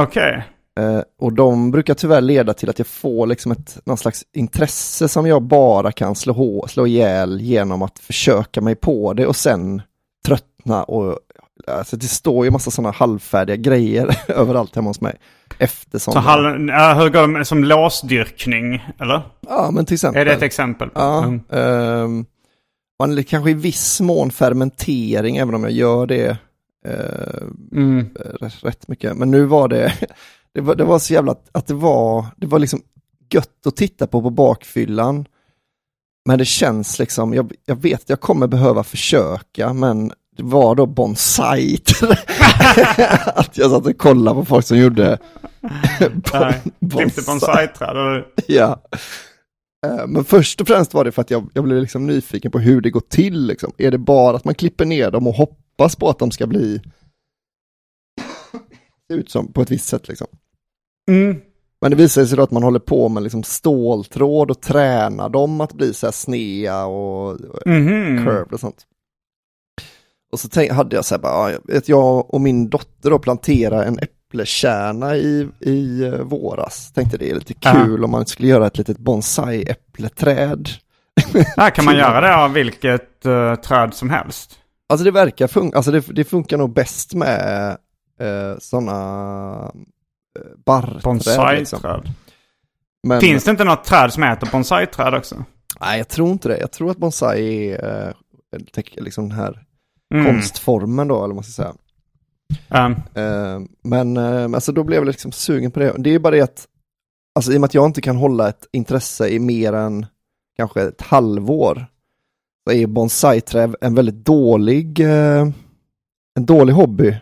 Okej. 0.00 0.44
Eh, 0.80 1.00
och 1.20 1.32
de 1.32 1.70
brukar 1.70 1.94
tyvärr 1.94 2.20
leda 2.20 2.54
till 2.54 2.70
att 2.70 2.78
jag 2.78 2.86
får 2.86 3.26
liksom 3.26 3.52
ett, 3.52 3.78
någon 3.84 3.96
slags 3.96 4.24
intresse 4.32 5.08
som 5.08 5.26
jag 5.26 5.42
bara 5.42 5.92
kan 5.92 6.14
slå, 6.14 6.66
slå 6.68 6.86
ihjäl 6.86 7.40
genom 7.40 7.82
att 7.82 7.98
försöka 7.98 8.60
mig 8.60 8.74
på 8.74 9.12
det 9.12 9.26
och 9.26 9.36
sen 9.36 9.82
tröttna 10.26 10.84
och 10.84 11.18
alltså 11.66 11.96
det 11.96 12.06
står 12.06 12.44
ju 12.44 12.50
massa 12.50 12.70
sådana 12.70 12.90
halvfärdiga 12.90 13.56
grejer 13.56 14.16
överallt 14.28 14.76
hemma 14.76 14.90
hos 14.90 15.00
mig. 15.00 15.16
Efter 15.58 15.98
Så 15.98 16.18
hall, 16.18 16.68
ja, 16.68 16.94
hur 16.94 17.08
går 17.08 17.20
det 17.20 17.26
med, 17.26 17.46
som 17.46 17.64
låsdyrkning? 17.64 18.88
Eller? 19.00 19.22
Ja, 19.48 19.70
men 19.72 19.86
till 19.86 19.94
exempel. 19.94 20.20
Är 20.20 20.24
det 20.24 20.32
ett 20.32 20.42
exempel? 20.42 20.88
på? 20.90 21.00
Ja, 21.00 21.24
Mm. 21.24 21.40
ehm, 21.50 22.24
man 22.98 23.24
kanske 23.24 23.50
i 23.50 23.54
viss 23.54 24.00
mån 24.00 24.30
fermentering, 24.30 25.36
även 25.36 25.54
om 25.54 25.62
jag 25.62 25.72
gör 25.72 26.06
det 26.06 26.36
eh, 26.86 27.46
Mm. 27.72 28.06
rätt, 28.40 28.64
rätt 28.64 28.88
mycket. 28.88 29.16
Men 29.16 29.30
nu 29.30 29.44
var 29.44 29.68
det, 29.68 29.92
det 30.54 30.60
var, 30.60 30.74
det 30.74 30.84
var 30.84 30.98
så 30.98 31.12
jävla, 31.12 31.34
att 31.52 31.66
det 31.66 31.74
var, 31.74 32.26
det 32.36 32.46
var 32.46 32.58
liksom 32.58 32.82
gött 33.32 33.66
att 33.66 33.76
titta 33.76 34.06
på 34.06 34.22
på 34.22 34.30
bakfyllan. 34.30 35.26
Men 36.26 36.38
det 36.38 36.44
känns 36.44 36.98
liksom, 36.98 37.34
jag, 37.34 37.52
jag 37.66 37.82
vet 37.82 38.00
att 38.00 38.08
jag 38.08 38.20
kommer 38.20 38.46
behöva 38.46 38.84
försöka, 38.84 39.72
men 39.72 40.12
var 40.42 40.74
då 40.74 40.86
bonsai. 40.86 41.78
att 43.26 43.58
jag 43.58 43.70
satt 43.70 43.86
och 43.86 43.98
kollade 43.98 44.40
på 44.40 44.44
folk 44.44 44.66
som 44.66 44.78
gjorde 44.78 45.18
Nej, 46.32 46.62
Klippte 46.90 47.22
bonsai-träd. 47.26 48.24
Ja. 48.46 48.82
Eh, 49.86 50.06
Men 50.06 50.24
först 50.24 50.60
och 50.60 50.66
främst 50.68 50.94
var 50.94 51.04
det 51.04 51.12
för 51.12 51.22
att 51.22 51.30
jag, 51.30 51.50
jag 51.54 51.64
blev 51.64 51.80
liksom 51.80 52.06
nyfiken 52.06 52.50
på 52.50 52.58
hur 52.58 52.80
det 52.80 52.90
går 52.90 53.02
till. 53.08 53.46
Liksom. 53.46 53.72
Är 53.78 53.90
det 53.90 53.98
bara 53.98 54.36
att 54.36 54.44
man 54.44 54.54
klipper 54.54 54.84
ner 54.84 55.10
dem 55.10 55.26
och 55.26 55.34
hoppas 55.34 55.96
på 55.96 56.08
att 56.08 56.18
de 56.18 56.30
ska 56.30 56.46
bli 56.46 56.80
ut 59.12 59.30
som 59.30 59.52
på 59.52 59.62
ett 59.62 59.70
visst 59.70 59.88
sätt 59.88 60.08
liksom. 60.08 60.26
Mm. 61.10 61.40
Men 61.82 61.90
det 61.90 61.96
visar 61.96 62.24
sig 62.24 62.36
då 62.36 62.42
att 62.42 62.50
man 62.50 62.62
håller 62.62 62.78
på 62.80 63.08
med 63.08 63.22
liksom 63.22 63.42
ståltråd 63.42 64.50
och 64.50 64.60
tränar 64.60 65.28
dem 65.28 65.60
att 65.60 65.72
bli 65.72 65.94
så 65.94 66.06
här 66.06 66.12
snea 66.12 66.84
och 66.86 67.38
Mhm. 67.66 68.24
curved 68.24 68.52
och 68.52 68.60
sånt. 68.60 68.86
Och 70.32 70.40
så 70.40 70.48
tänk, 70.48 70.72
hade 70.72 70.96
jag 70.96 71.04
så 71.04 71.14
här, 71.14 71.22
bara, 71.22 71.52
ja, 71.52 71.58
vet 71.64 71.88
jag 71.88 72.34
och 72.34 72.40
min 72.40 72.70
dotter 72.70 73.10
då 73.10 73.18
plantera 73.18 73.84
en 73.84 73.98
äppelkärna 73.98 75.16
i, 75.16 75.48
i 75.60 76.04
eh, 76.04 76.12
våras. 76.14 76.92
Tänkte 76.92 77.16
det 77.16 77.30
är 77.30 77.34
lite 77.34 77.54
Ja. 77.60 77.72
kul 77.72 78.04
om 78.04 78.10
man 78.10 78.26
skulle 78.26 78.48
göra 78.48 78.66
ett 78.66 78.78
litet 78.78 78.98
bonsai-äppleträd. 78.98 80.68
Här 81.56 81.70
kan 81.70 81.84
man 81.84 81.96
göra 81.98 82.20
det 82.20 82.36
av 82.36 82.52
vilket 82.52 83.26
uh, 83.26 83.54
träd 83.54 83.94
som 83.94 84.10
helst. 84.10 84.56
Alltså 84.88 85.04
det 85.04 85.10
verkar 85.10 85.46
funka, 85.46 85.76
alltså 85.76 85.90
det, 85.90 86.00
det 86.00 86.24
funkar 86.24 86.58
nog 86.58 86.72
bäst 86.74 87.14
med 87.14 87.70
eh, 88.20 88.58
sådana 88.58 89.72
barrträd. 90.66 91.02
Bonsai-träd. 91.02 91.58
Liksom. 91.58 92.02
Men, 93.02 93.20
Finns 93.20 93.44
det 93.44 93.50
inte 93.50 93.64
något 93.64 93.84
träd 93.84 94.12
som 94.12 94.22
heter 94.22 94.46
bonsai-träd 94.52 95.14
också? 95.14 95.44
Nej, 95.80 95.98
jag 95.98 96.08
tror 96.08 96.30
inte 96.30 96.48
det. 96.48 96.58
Jag 96.58 96.72
tror 96.72 96.90
att 96.90 96.96
bonsai 96.96 97.70
är 97.72 98.14
tek- 98.72 98.98
liksom 99.00 99.28
den 99.28 99.38
här 99.38 99.62
Mm. 100.14 100.26
konstformen 100.26 101.08
då, 101.08 101.14
eller 101.14 101.26
vad 101.26 101.34
man 101.34 101.44
ska 101.44 101.62
säga. 101.62 101.74
Um, 102.68 102.94
Eh, 103.14 103.60
men 103.82 104.16
eh, 104.16 104.44
alltså 104.44 104.72
då 104.72 104.84
blev 104.84 104.98
jag 104.98 105.06
liksom 105.06 105.32
sugen 105.32 105.70
på 105.70 105.80
det. 105.80 105.94
Det 105.98 106.10
är 106.10 106.12
ju 106.12 106.18
bara 106.18 106.34
det 106.34 106.40
att, 106.40 106.68
alltså 107.34 107.52
i 107.52 107.56
och 107.56 107.60
med 107.60 107.68
att 107.68 107.74
jag 107.74 107.86
inte 107.86 108.00
kan 108.00 108.16
hålla 108.16 108.48
ett 108.48 108.68
intresse 108.72 109.28
i 109.28 109.38
mer 109.38 109.72
än 109.72 110.06
kanske 110.56 110.82
ett 110.82 111.00
halvår, 111.00 111.86
så 112.66 112.72
är 112.72 112.86
bonsai-träd 112.86 113.74
en 113.80 113.94
väldigt 113.94 114.24
dålig, 114.24 115.00
eh, 115.00 115.48
en 116.34 116.46
dålig 116.46 116.72
hobby. 116.72 117.16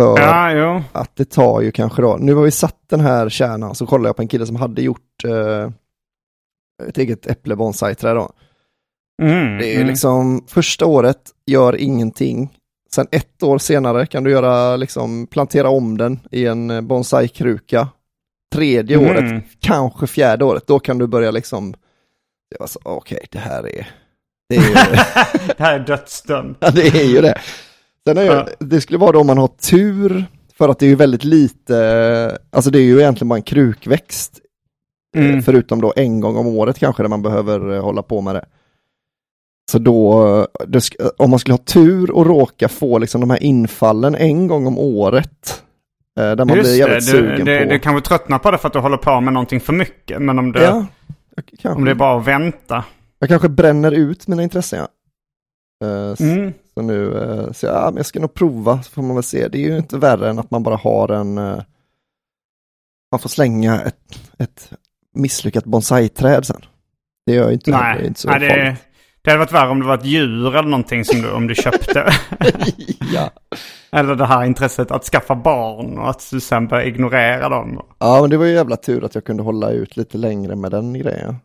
För 0.00 0.18
ja, 0.18 0.82
att 0.92 1.16
det 1.16 1.24
tar 1.24 1.60
ju 1.60 1.72
kanske 1.72 2.02
då, 2.02 2.16
nu 2.20 2.34
har 2.34 2.42
vi 2.42 2.50
satt 2.50 2.78
den 2.86 3.00
här 3.00 3.28
kärnan, 3.28 3.74
så 3.74 3.86
kollade 3.86 4.08
jag 4.08 4.16
på 4.16 4.22
en 4.22 4.28
kille 4.28 4.46
som 4.46 4.56
hade 4.56 4.82
gjort 4.82 5.24
eh, 5.24 5.70
ett 6.88 6.98
eget 6.98 7.26
äpple 7.26 7.56
bonsai-träd 7.56 8.16
då. 8.16 8.30
Mm, 9.20 9.58
Det 9.58 9.72
är 9.72 9.76
mm. 9.76 9.86
liksom 9.88 10.44
första 10.48 10.86
året, 10.86 11.18
gör 11.46 11.76
ingenting. 11.76 12.50
Sen 12.94 13.06
ett 13.10 13.42
år 13.42 13.58
senare 13.58 14.06
kan 14.06 14.24
du 14.24 14.30
göra, 14.30 14.76
liksom, 14.76 15.26
plantera 15.26 15.68
om 15.68 15.98
den 15.98 16.20
i 16.30 16.46
en 16.46 16.70
eh, 16.70 16.80
bonsai-kruka. 16.80 17.88
Tredje 18.54 18.96
Mhm. 18.98 19.06
året, 19.10 19.44
kanske 19.60 20.06
fjärde 20.06 20.44
året, 20.44 20.66
då 20.66 20.78
kan 20.78 20.98
du 20.98 21.06
börja 21.06 21.30
liksom, 21.30 21.74
okej, 22.82 23.26
det 23.30 23.38
här 23.38 23.68
är, 23.68 23.88
det 24.48 24.56
är, 24.56 24.74
det 25.56 25.58
här 25.64 25.74
är 25.80 25.86
dödsdömt. 25.86 26.56
ja, 26.60 26.70
det 26.70 26.86
är 26.88 27.04
ju 27.08 27.20
det. 27.20 27.38
Sen 28.06 28.18
är 28.18 28.22
Ja. 28.24 28.46
ju, 28.60 28.66
det 28.66 28.80
skulle 28.80 28.98
vara 28.98 29.12
då 29.12 29.20
om 29.20 29.26
man 29.26 29.38
har 29.38 29.48
tur, 29.48 30.24
för 30.58 30.68
att 30.68 30.78
det 30.78 30.86
är 30.86 30.90
ju 30.90 30.94
väldigt 30.96 31.24
lite, 31.24 32.38
alltså 32.50 32.70
det 32.70 32.78
är 32.78 32.82
ju 32.82 32.98
egentligen 33.00 33.28
bara 33.28 33.36
en 33.36 33.42
krukväxt. 33.42 34.40
eh, 35.16 35.24
Mm. 35.24 35.42
Förutom 35.42 35.80
då 35.80 35.92
en 35.96 36.20
gång 36.20 36.36
om 36.36 36.46
året 36.46 36.78
kanske, 36.78 37.02
där 37.02 37.08
man 37.08 37.22
behöver 37.22 37.72
eh, 37.74 37.82
hålla 37.82 38.02
på 38.02 38.20
med 38.20 38.34
det. 38.34 38.44
Så 39.70 39.78
då, 39.78 40.46
det 40.66 40.90
om 41.16 41.30
man 41.30 41.38
skulle 41.38 41.52
ha 41.52 41.58
tur 41.58 42.10
och 42.10 42.26
råka 42.26 42.68
få 42.68 42.98
liksom 42.98 43.20
de 43.20 43.30
här 43.30 43.42
infallen 43.42 44.14
en 44.14 44.46
gång 44.46 44.66
om 44.66 44.78
året, 44.78 45.62
eh, 46.18 46.22
där 46.24 46.36
man 46.36 46.46
blir 46.46 46.56
Just 46.56 46.76
jävligt 46.76 46.96
det, 46.98 47.02
sugen 47.02 47.46
du, 47.46 47.58
på. 47.64 47.72
du 47.72 47.78
kanske 47.78 48.08
tröttnar 48.08 48.38
på 48.38 48.50
det 48.50 48.58
för 48.58 48.66
att 48.66 48.72
du 48.72 48.78
håller 48.78 48.96
på 48.96 49.20
med 49.20 49.32
någonting 49.32 49.60
för 49.60 49.72
mycket. 49.72 50.22
Men 50.22 50.38
om 50.38 50.52
det, 50.52 50.62
ja, 50.64 50.86
kanske, 51.62 51.78
om 51.78 51.84
det 51.84 51.90
är 51.90 51.94
bara 51.94 52.18
att 52.20 52.26
vänta. 52.26 52.84
jag 53.18 53.28
kanske 53.28 53.48
bränner 53.48 53.92
ut 53.92 54.26
mina 54.26 54.42
intressen. 54.42 54.78
Ja. 54.78 54.86
Eh, 55.86 56.14
Mm. 56.20 56.52
Så 56.74 56.82
nu, 56.82 57.18
eh, 57.18 57.52
så 57.52 57.66
ja, 57.66 57.84
men 57.84 57.96
jag 57.96 58.06
ska 58.06 58.20
nog 58.20 58.34
prova, 58.34 58.82
så 58.82 58.90
får 58.90 59.02
man 59.02 59.16
väl 59.16 59.22
se. 59.22 59.48
Det 59.48 59.58
är 59.58 59.68
ju 59.70 59.76
inte 59.76 59.96
värre 59.98 60.30
än 60.30 60.38
att 60.38 60.50
man 60.50 60.62
bara 60.62 60.76
har 60.76 61.08
en, 61.08 61.34
man 63.10 63.20
får 63.20 63.28
slänga 63.28 63.80
ett, 63.80 64.20
ett 64.38 64.72
misslyckat 65.14 65.64
bonsai-träd 65.64 66.44
sen. 66.46 66.60
Det 67.26 67.32
gör 67.32 67.48
ju 67.48 67.54
inte, 67.54 67.70
det 67.70 67.76
Nej, 67.76 68.06
inte 68.06 68.20
så 68.20 68.28
nej 68.28 68.38
det, 68.40 68.48
farligt. 68.48 68.78
Det 69.22 69.30
hade 69.30 69.38
varit 69.38 69.52
värre 69.52 69.70
om 69.70 69.80
det 69.80 69.86
var 69.86 69.94
ett 69.94 70.04
djur 70.04 70.56
eller 70.56 70.68
någonting 70.68 71.04
som 71.04 71.22
du, 71.22 71.30
om 71.30 71.46
du 71.46 71.54
köpte. 71.54 72.12
ja. 73.12 73.30
eller 73.92 74.14
det 74.14 74.26
här 74.26 74.44
intresset 74.44 74.90
att 74.90 75.04
skaffa 75.04 75.34
barn 75.34 75.98
och 75.98 76.10
att 76.10 76.28
du 76.30 76.40
sen 76.40 76.68
börjar 76.68 76.86
ignorera 76.86 77.48
dem. 77.48 77.80
ja, 77.98 78.20
men 78.20 78.30
det 78.30 78.36
var 78.36 78.46
ju 78.46 78.52
jävla 78.52 78.76
tur 78.76 79.04
att 79.04 79.14
jag 79.14 79.24
kunde 79.24 79.42
hålla 79.42 79.70
ut 79.70 79.96
lite 79.96 80.18
längre 80.18 80.56
med 80.56 80.70
den 80.70 80.92
grejen. 80.92 81.36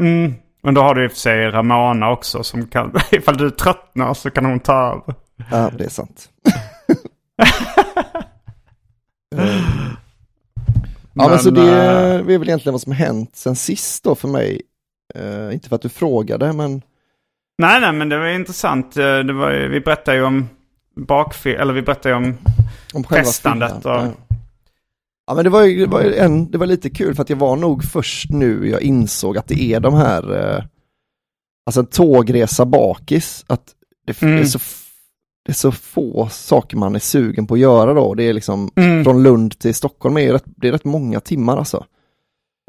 Mm. 0.00 0.34
Men 0.62 0.74
då 0.74 0.80
har 0.80 0.94
du 0.94 1.04
i 1.04 1.06
och 1.06 1.12
för 1.12 1.18
sig 1.18 1.50
Ramona 1.50 2.10
också 2.10 2.42
som 2.42 2.66
kan, 2.66 2.94
ifall 3.10 3.36
du 3.36 3.50
tröttnar 3.50 4.14
så 4.14 4.30
kan 4.30 4.44
hon 4.44 4.60
ta 4.60 4.72
över. 4.72 5.14
Ja, 5.50 5.70
det 5.78 5.84
är 5.84 5.88
sant. 5.88 6.28
Eh, 9.36 9.94
Ja, 11.14 11.28
men, 11.28 11.38
så 11.38 11.50
det 11.50 11.62
eh, 11.62 12.34
är 12.34 12.38
väl 12.38 12.48
egentligen 12.48 12.72
vad 12.72 12.80
som 12.80 12.92
hänt 12.92 13.36
sen 13.36 13.56
sist 13.56 14.04
då 14.04 14.14
för 14.14 14.28
mig. 14.28 14.62
Eh, 15.14 15.54
inte 15.54 15.68
för 15.68 15.76
att 15.76 15.82
du 15.82 15.88
frågade, 15.88 16.52
men 16.52 16.82
Nej, 17.58 17.80
nej, 17.80 17.92
men 17.92 18.08
det 18.08 18.18
var 18.18 18.26
intressant. 18.26 18.96
Eh, 18.96 19.18
Det 19.18 19.32
var, 19.32 19.52
vi 19.68 19.80
berättade 19.80 20.16
ju 20.16 20.22
om 20.24 20.48
bakfyll, 20.96 21.54
eller 21.54 21.72
vi 21.72 21.82
berättade 21.82 22.08
ju 22.08 22.16
om... 22.16 22.36
om 22.94 23.04
fyllan. 23.04 23.72
och- 23.72 23.80
Ja. 23.84 24.08
Ja 25.26 25.34
men 25.34 25.44
det 25.44 25.50
var, 25.50 25.62
ju, 25.62 25.78
det, 25.86 25.90
var 25.92 26.00
en, 26.02 26.50
det 26.50 26.58
var 26.58 26.66
lite 26.66 26.90
kul 26.90 27.14
för 27.14 27.22
att 27.22 27.30
jag 27.30 27.36
var 27.36 27.56
nog 27.56 27.84
först 27.84 28.30
nu 28.30 28.68
jag 28.70 28.82
insåg 28.82 29.38
att 29.38 29.46
det 29.48 29.62
är 29.62 29.80
de 29.80 29.94
här, 29.94 30.54
eh, 30.56 30.64
alltså 31.66 31.80
en 31.80 31.86
tågresa 31.86 32.64
bakis, 32.64 33.44
att 33.46 33.74
det, 34.06 34.22
Mm. 34.22 34.36
det, 34.36 34.42
är 34.42 34.46
så, 34.46 34.58
f- 34.58 34.84
det 35.44 35.52
är 35.52 35.54
så 35.54 35.72
få 35.72 36.28
saker 36.30 36.76
man 36.76 36.94
är 36.94 36.98
sugen 36.98 37.46
på 37.46 37.54
att 37.54 37.60
göra 37.60 37.94
då. 37.94 38.14
Det 38.14 38.22
är 38.24 38.32
liksom 38.32 38.70
Mm. 38.76 39.04
från 39.04 39.22
Lund 39.22 39.58
till 39.58 39.74
Stockholm 39.74 40.16
är 40.18 40.32
rätt, 40.32 40.44
det 40.46 40.68
är 40.68 40.72
rätt 40.72 40.84
många 40.84 41.20
timmar 41.20 41.56
alltså. 41.56 41.84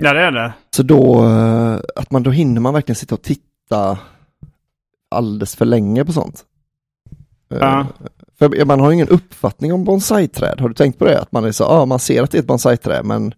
Ja, 0.03 0.13
det 0.13 0.19
är 0.21 0.31
det. 0.31 0.53
Så 0.75 0.83
då, 0.83 1.25
eh, 1.25 1.79
att 1.95 2.11
man 2.11 2.23
då 2.23 2.31
hinner 2.31 2.61
man 2.61 2.73
verkligen 2.73 2.95
sitta 2.95 3.15
och 3.15 3.21
titta 3.21 3.97
alldeles 5.15 5.55
för 5.55 5.65
länge 5.65 6.05
på 6.05 6.13
sånt. 6.13 6.43
Eh, 7.51 7.57
Ja. 7.61 7.85
För 8.39 8.65
man 8.65 8.79
har 8.79 8.87
ju 8.89 8.93
ingen 8.93 9.09
uppfattning 9.09 9.73
om 9.73 9.83
bonsai-träd. 9.83 10.61
Har 10.61 10.67
du 10.69 10.75
tänkt 10.75 10.99
på 10.99 11.05
det? 11.05 11.19
Att 11.21 11.31
man 11.31 11.45
är 11.45 11.51
så, 11.51 11.63
ja 11.63 11.85
man 11.85 11.99
ser 11.99 12.23
att 12.23 12.31
det 12.31 12.37
är 12.37 12.39
ett 12.39 12.47
bonsai-träd 12.47 13.05
men 13.05 13.33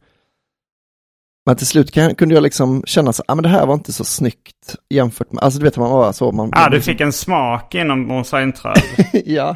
men 1.45 1.55
till 1.55 1.67
slut 1.67 1.91
kan, 1.91 2.15
kunde 2.15 2.35
jag 2.35 2.41
liksom 2.43 2.83
känna 2.85 3.13
så, 3.13 3.23
ah, 3.27 3.35
men 3.35 3.43
det 3.43 3.49
här 3.49 3.65
var 3.65 3.73
inte 3.73 3.93
så 3.93 4.03
snyggt 4.03 4.75
jämfört 4.89 5.31
med, 5.31 5.43
alltså 5.43 5.59
du 5.59 5.65
vet 5.65 5.77
man 5.77 5.91
var 5.91 6.11
så, 6.11 6.31
man, 6.31 6.51
Ja, 6.55 6.69
du 6.69 6.81
fick 6.81 7.01
en 7.01 7.13
smak 7.13 7.75
inom 7.75 8.07
bonsainträd. 8.07 8.77
ja, 9.25 9.55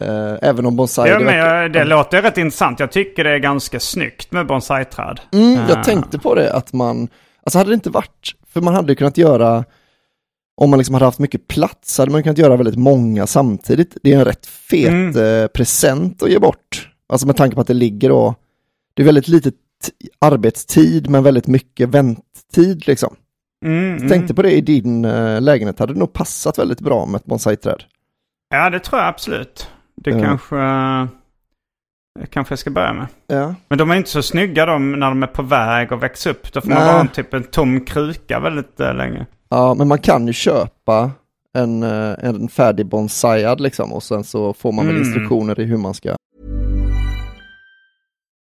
eh, 0.00 0.34
även 0.42 0.66
om 0.66 0.76
bonsai, 0.76 1.08
Ja, 1.10 1.18
det 1.18 1.24
men 1.24 1.36
jag, 1.36 1.72
det 1.72 1.84
låter 1.84 2.22
rätt 2.22 2.38
intressant. 2.38 2.80
Jag 2.80 2.92
tycker 2.92 3.24
det 3.24 3.30
är 3.30 3.38
ganska 3.38 3.80
snyggt 3.80 4.32
med 4.32 4.46
bonsaiträd. 4.46 5.20
Mm, 5.32 5.58
Ah. 5.58 5.68
jag 5.68 5.84
tänkte 5.84 6.18
på 6.18 6.34
det 6.34 6.52
att 6.52 6.72
man, 6.72 7.08
alltså 7.46 7.58
hade 7.58 7.70
det 7.70 7.74
inte 7.74 7.90
varit, 7.90 8.34
för 8.52 8.60
man 8.60 8.74
hade 8.74 8.94
kunnat 8.94 9.18
göra, 9.18 9.64
om 10.56 10.70
man 10.70 10.78
liksom 10.78 10.94
hade 10.94 11.04
haft 11.04 11.18
mycket 11.18 11.48
plats, 11.48 11.98
hade 11.98 12.10
man 12.12 12.22
kunnat 12.22 12.38
göra 12.38 12.56
väldigt 12.56 12.78
många 12.78 13.26
samtidigt. 13.26 13.96
Det 14.02 14.12
är 14.12 14.18
en 14.18 14.24
rätt 14.24 14.46
fet 14.46 14.88
Mm. 14.88 15.16
eh, 15.42 15.46
present 15.46 16.22
att 16.22 16.30
ge 16.30 16.38
bort. 16.38 16.88
Alltså 17.08 17.26
med 17.26 17.36
tanke 17.36 17.54
på 17.54 17.60
att 17.60 17.66
det 17.66 17.74
ligger 17.74 18.10
och, 18.12 18.34
det 18.94 19.02
är 19.02 19.06
väldigt 19.06 19.28
lite 19.28 19.52
arbetstid 20.18 21.10
men 21.10 21.22
väldigt 21.22 21.46
mycket 21.46 21.88
vänttid 21.88 22.86
liksom. 22.86 23.16
Mm, 23.64 23.96
mm. 23.96 24.08
Tänkte 24.08 24.34
på 24.34 24.42
det 24.42 24.52
i 24.52 24.60
din 24.60 25.04
eh, 25.04 25.40
lägenhet, 25.40 25.78
hade 25.78 25.92
det 25.92 25.98
nog 25.98 26.12
passat 26.12 26.58
väldigt 26.58 26.80
bra 26.80 27.06
med 27.06 27.18
ett 27.18 27.24
bonsaiträd. 27.24 27.82
Ja, 28.54 28.70
det 28.70 28.78
tror 28.80 29.00
jag 29.00 29.08
absolut. 29.08 29.68
Det 29.96 30.10
Ja. 30.10 30.20
kanske, 30.22 30.56
kanske 32.30 32.52
jag 32.52 32.58
ska 32.58 32.70
börja 32.70 32.92
med. 32.92 33.06
Ja. 33.26 33.54
Men 33.68 33.78
de 33.78 33.90
är 33.90 33.94
inte 33.96 34.10
så 34.10 34.22
snygga 34.22 34.66
de 34.66 34.92
när 34.92 35.08
de 35.08 35.22
är 35.22 35.26
på 35.26 35.42
väg 35.42 35.92
att 35.92 36.02
växa 36.02 36.30
upp. 36.30 36.52
Då 36.52 36.60
får 36.60 36.68
man 36.68 36.78
Nej. 36.78 36.86
bara 36.86 36.92
ha 36.94 37.00
en 37.00 37.08
typ 37.08 37.34
en 37.34 37.42
tom 37.44 37.84
kruka 37.84 38.40
väldigt 38.40 38.80
eh, 38.80 38.94
länge. 38.94 39.26
Ja, 39.52 39.74
men 39.74 39.88
man 39.88 39.98
kan 39.98 40.26
ju 40.26 40.32
köpa 40.32 41.10
en, 41.54 41.82
eh, 41.82 42.14
en 42.18 42.48
färdig 42.48 42.86
bonsaiad 42.86 43.60
liksom 43.60 43.92
och 43.92 44.02
sen 44.02 44.24
så 44.24 44.54
får 44.54 44.72
man 44.72 44.86
väl 44.86 44.94
Mm. 44.96 45.06
instruktioner 45.08 45.60
i 45.60 45.64
hur 45.64 45.76
man 45.76 45.94
ska 45.94 46.16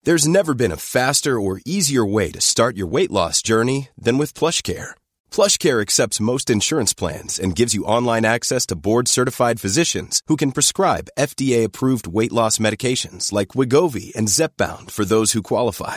There's 0.06 0.28
never 0.28 0.54
been 0.54 0.72
a 0.72 0.76
faster 0.76 1.30
or 1.40 1.60
easier 1.64 2.12
way 2.14 2.32
to 2.32 2.40
start 2.40 2.76
your 2.76 2.92
weight 2.92 3.10
loss 3.10 3.42
journey 3.48 3.88
than 4.04 4.18
with 4.18 4.38
PlushCare. 4.38 4.88
PlushCare 5.36 5.80
accepts 5.82 6.20
most 6.20 6.50
insurance 6.50 6.92
plans 6.94 7.40
and 7.40 7.58
gives 7.58 7.74
you 7.74 7.84
online 7.98 8.26
access 8.26 8.66
to 8.66 8.76
board-certified 8.76 9.60
physicians 9.60 10.20
who 10.28 10.36
can 10.36 10.52
prescribe 10.52 11.08
FDA-approved 11.18 12.06
weight 12.06 12.32
loss 12.32 12.58
medications 12.58 13.32
like 13.32 13.56
Wigovi 13.58 14.14
and 14.18 14.28
Zepbound 14.28 14.90
for 14.90 15.04
those 15.06 15.32
who 15.32 15.42
qualify. 15.42 15.96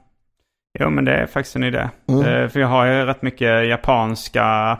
Jo, 0.79 0.89
men 0.89 1.05
det 1.05 1.13
är 1.13 1.25
faktiskt 1.25 1.55
en 1.55 1.63
idé. 1.63 1.89
Mm. 2.09 2.25
Eh, 2.25 2.49
För 2.49 2.59
jag 2.59 2.67
har 2.67 2.85
ju 2.85 3.05
rätt 3.05 3.21
mycket 3.21 3.67
japanska 3.67 4.77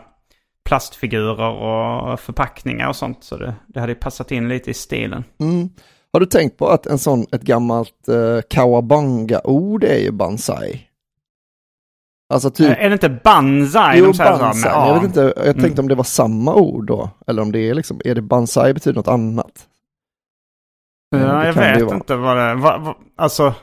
plastfigurer 0.64 1.50
och 1.50 2.20
förpackningar 2.20 2.88
och 2.88 2.96
sånt. 2.96 3.24
Så 3.24 3.36
det, 3.36 3.54
det 3.66 3.80
hade 3.80 3.92
ju 3.92 3.98
passat 3.98 4.30
in 4.32 4.48
lite 4.48 4.70
i 4.70 4.74
stilen. 4.74 5.24
Mm. 5.40 5.68
Har 6.12 6.20
du 6.20 6.26
tänkt 6.26 6.58
på 6.58 6.68
att 6.68 6.86
en 6.86 6.98
sån, 6.98 7.26
ett 7.32 7.42
gammalt 7.42 8.08
uh, 8.08 8.40
kawabanga-ord 8.50 9.84
är 9.84 9.98
ju 9.98 10.10
bansai? 10.10 10.88
Alltså 12.34 12.50
typ... 12.50 12.70
Eh, 12.78 12.84
Är 12.84 12.88
det 12.88 12.92
inte 12.92 13.08
banzai? 13.08 13.98
Jo, 13.98 14.12
A? 14.20 14.52
Jag, 14.64 14.94
vet 14.94 15.04
inte, 15.04 15.20
jag 15.36 15.44
tänkte 15.44 15.66
Mm. 15.68 15.78
om 15.78 15.88
det 15.88 15.94
var 15.94 16.04
samma 16.04 16.54
ord 16.54 16.86
då. 16.86 17.10
Eller 17.26 17.42
om 17.42 17.52
det 17.52 17.58
är 17.70 17.74
liksom, 17.74 18.00
är 18.04 18.14
det 18.14 18.22
bansai 18.22 18.74
betyder 18.74 18.96
något 18.96 19.08
annat? 19.08 19.68
Ja, 21.10 21.44
jag 21.46 21.52
vet 21.52 21.92
inte 21.92 22.16
vad 22.16 22.36
det 22.36 22.54
vad, 22.54 22.80
vad, 22.82 22.94
Alltså, 23.16 23.54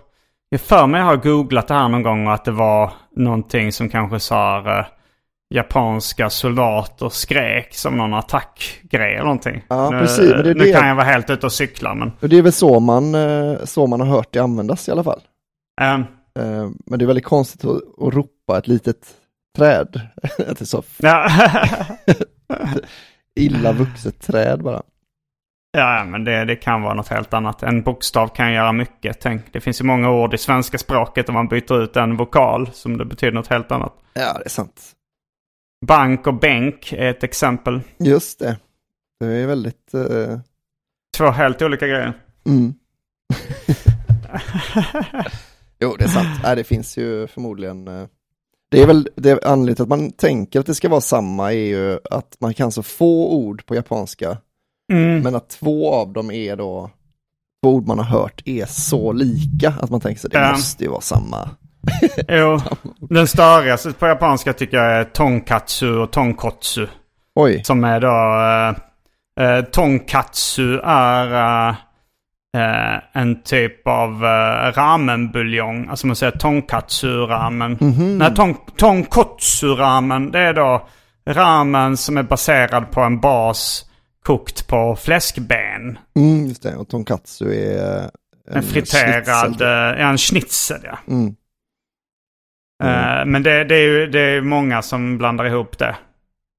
jag 0.50 0.62
för 0.62 0.88
mig 0.88 1.02
har 1.02 1.16
googlat 1.16 1.68
det 1.68 1.74
här 1.74 1.90
någon 1.90 2.04
gång 2.04 2.28
och 2.28 2.34
att 2.34 2.46
det 2.46 2.52
var 2.52 2.92
någonting 3.16 3.72
som 3.72 3.90
kanske 3.90 4.20
sa 4.20 4.80
eh, 4.80 4.86
japanska 5.56 6.30
soldater 6.30 7.10
skrek 7.10 7.74
som 7.76 7.98
någon 7.98 8.14
attackgrej 8.14 9.14
eller 9.14 9.24
någonting. 9.24 9.64
Ja, 9.70 9.90
nu, 9.90 10.00
precis, 10.00 10.32
nu 10.44 10.54
det- 10.54 10.72
kan 10.74 10.88
jag 10.88 10.96
vara 10.96 11.06
helt 11.06 11.30
ute 11.30 11.46
och 11.46 11.52
cykla 11.54 11.94
men... 11.96 12.12
Och 12.22 12.30
det 12.30 12.38
är 12.38 12.42
väl 12.42 12.54
så 12.54 12.80
man, 12.80 13.16
eh, 13.16 13.58
så 13.64 13.88
man 13.88 14.00
har 14.00 14.08
hört 14.08 14.28
det 14.34 14.40
användas 14.40 14.88
i 14.88 14.92
alla 14.92 15.04
fall. 15.04 15.22
Eh, 15.82 15.98
Men 16.86 17.00
det 17.00 17.06
är 17.06 17.08
väldigt 17.08 17.26
konstigt 17.26 17.66
att, 17.66 17.82
att 18.08 18.14
ropa 18.14 18.58
ett 18.58 18.68
litet 18.68 19.08
träd. 19.58 20.02
Att 20.24 20.38
det 20.38 20.62
är 20.62 20.66
så 20.66 20.84
illa 23.36 23.72
vuxet 23.72 24.22
träd 24.22 24.64
bara. 24.64 24.82
Ja, 25.72 26.06
men 26.06 26.24
det, 26.24 26.46
det 26.46 26.56
kan 26.56 26.82
vara 26.82 26.94
något 26.94 27.08
helt 27.08 27.34
annat. 27.34 27.64
En 27.64 27.82
bokstav 27.84 28.28
kan 28.28 28.54
göra 28.54 28.72
mycket. 28.72 29.20
Tänk, 29.22 29.54
det 29.54 29.62
finns 29.62 29.82
ju 29.82 29.86
många 29.86 30.12
ord 30.12 30.34
i 30.34 30.38
svenska 30.38 30.78
språket 30.78 31.30
om 31.30 31.34
man 31.36 31.48
byter 31.48 31.84
ut 31.84 31.96
en 31.96 32.18
vokal 32.18 32.70
som 32.74 32.98
det 32.98 33.06
betyder 33.06 33.34
något 33.34 33.48
helt 33.48 33.72
annat. 33.72 33.94
Ja, 34.14 34.34
det 34.34 34.46
är 34.46 34.50
sant. 34.50 34.82
Bank 35.86 36.28
och 36.28 36.34
bänk 36.34 36.94
är 36.94 37.10
ett 37.10 37.24
exempel. 37.24 37.82
Just 37.98 38.40
det. 38.40 38.58
Det 39.20 39.26
är 39.26 39.48
väldigt... 39.48 39.94
eh, 39.94 40.40
Två 41.18 41.26
helt 41.30 41.62
olika 41.62 41.88
grejer. 41.88 42.14
Mm. 42.46 42.74
jo, 45.80 45.96
det 46.00 46.04
är 46.04 46.08
sant. 46.08 46.40
Nej, 46.44 46.56
det 46.56 46.64
finns 46.64 46.98
ju 46.98 47.28
förmodligen... 47.28 47.88
eh, 47.88 48.08
Det 48.72 48.82
är 48.82 48.88
väl 48.88 49.10
det 49.16 49.30
är 49.30 49.48
anledningen 49.48 49.76
till 49.76 49.84
att 49.84 49.90
man 49.90 50.12
tänker 50.12 50.60
att 50.60 50.66
det 50.66 50.76
ska 50.76 50.90
vara 50.90 51.02
samma 51.02 51.54
är 51.54 51.58
ju 51.68 52.00
att 52.12 52.38
man 52.40 52.54
kan 52.54 52.72
så 52.72 52.84
få 52.84 53.34
ord 53.34 53.66
på 53.66 53.76
japanska, 53.76 54.38
Mm. 54.90 55.22
men 55.24 55.36
att 55.36 55.50
två 55.50 55.94
av 55.94 56.14
dem 56.14 56.32
är 56.32 56.56
då, 56.56 56.90
två 57.64 57.70
ord 57.74 57.88
man 57.88 57.98
har 58.00 58.06
hört 58.06 58.42
är 58.46 58.66
så 58.66 59.12
lika 59.14 59.74
att 59.82 59.90
man 59.90 60.00
tänker 60.02 60.22
sig 60.22 60.30
det 60.30 60.40
Ja. 60.40 60.52
måste 60.52 60.84
ju 60.84 60.90
vara 60.90 61.02
samma. 61.02 61.50
Jo, 62.28 62.60
den 63.10 63.28
störigaste 63.28 63.92
på 63.94 64.08
japanska 64.08 64.54
tycker 64.54 64.78
jag 64.78 64.92
är 64.96 65.04
tonkatsu 65.04 65.96
och 65.98 66.12
tonkotsu. 66.12 66.88
Oj, 67.36 67.64
Som 67.64 67.84
är 67.84 68.00
då... 68.00 68.08
eh, 69.40 69.48
eh, 69.58 69.64
tonkatsu 69.66 70.80
är 70.84 71.34
eh, 71.70 71.76
eh, 72.58 73.00
en 73.14 73.44
typ 73.44 73.88
av 73.88 74.24
uh, 74.24 74.72
ramenbuljong. 74.76 75.88
Alltså 75.90 76.08
man 76.08 76.16
säger 76.16 76.32
tonkatsu-ramen. 76.32 77.78
Nej, 78.18 78.36
ton, 78.36 78.56
tonkotsu-ramen 78.78 80.32
det 80.32 80.40
är 80.40 80.54
då 80.54 80.88
ramen 81.30 81.98
som 81.98 82.18
är 82.18 82.24
baserad 82.24 82.92
på 82.92 83.02
en 83.02 83.20
bas 83.20 83.86
kokt 84.30 84.68
på 84.68 84.96
fläskben. 84.96 86.00
mm, 86.16 86.48
just 86.48 86.64
det. 86.64 86.76
Och 86.76 86.88
tonkatsu 86.88 87.54
är 87.54 88.10
En 88.52 88.64
friterad, 88.64 89.46
schnitzel. 89.46 89.68
eh, 90.00 90.08
en 90.10 90.18
schnitzel 90.18 90.82
ja. 90.84 90.98
Mm. 91.08 91.36
Eh, 92.84 93.26
Men 93.26 93.44
det, 93.44 93.64
det 93.64 93.76
är 93.76 93.82
ju 93.82 94.08
det 94.08 94.20
är 94.20 94.42
många 94.42 94.82
som 94.82 95.18
blandar 95.18 95.46
ihop 95.46 95.78
det. 95.78 95.96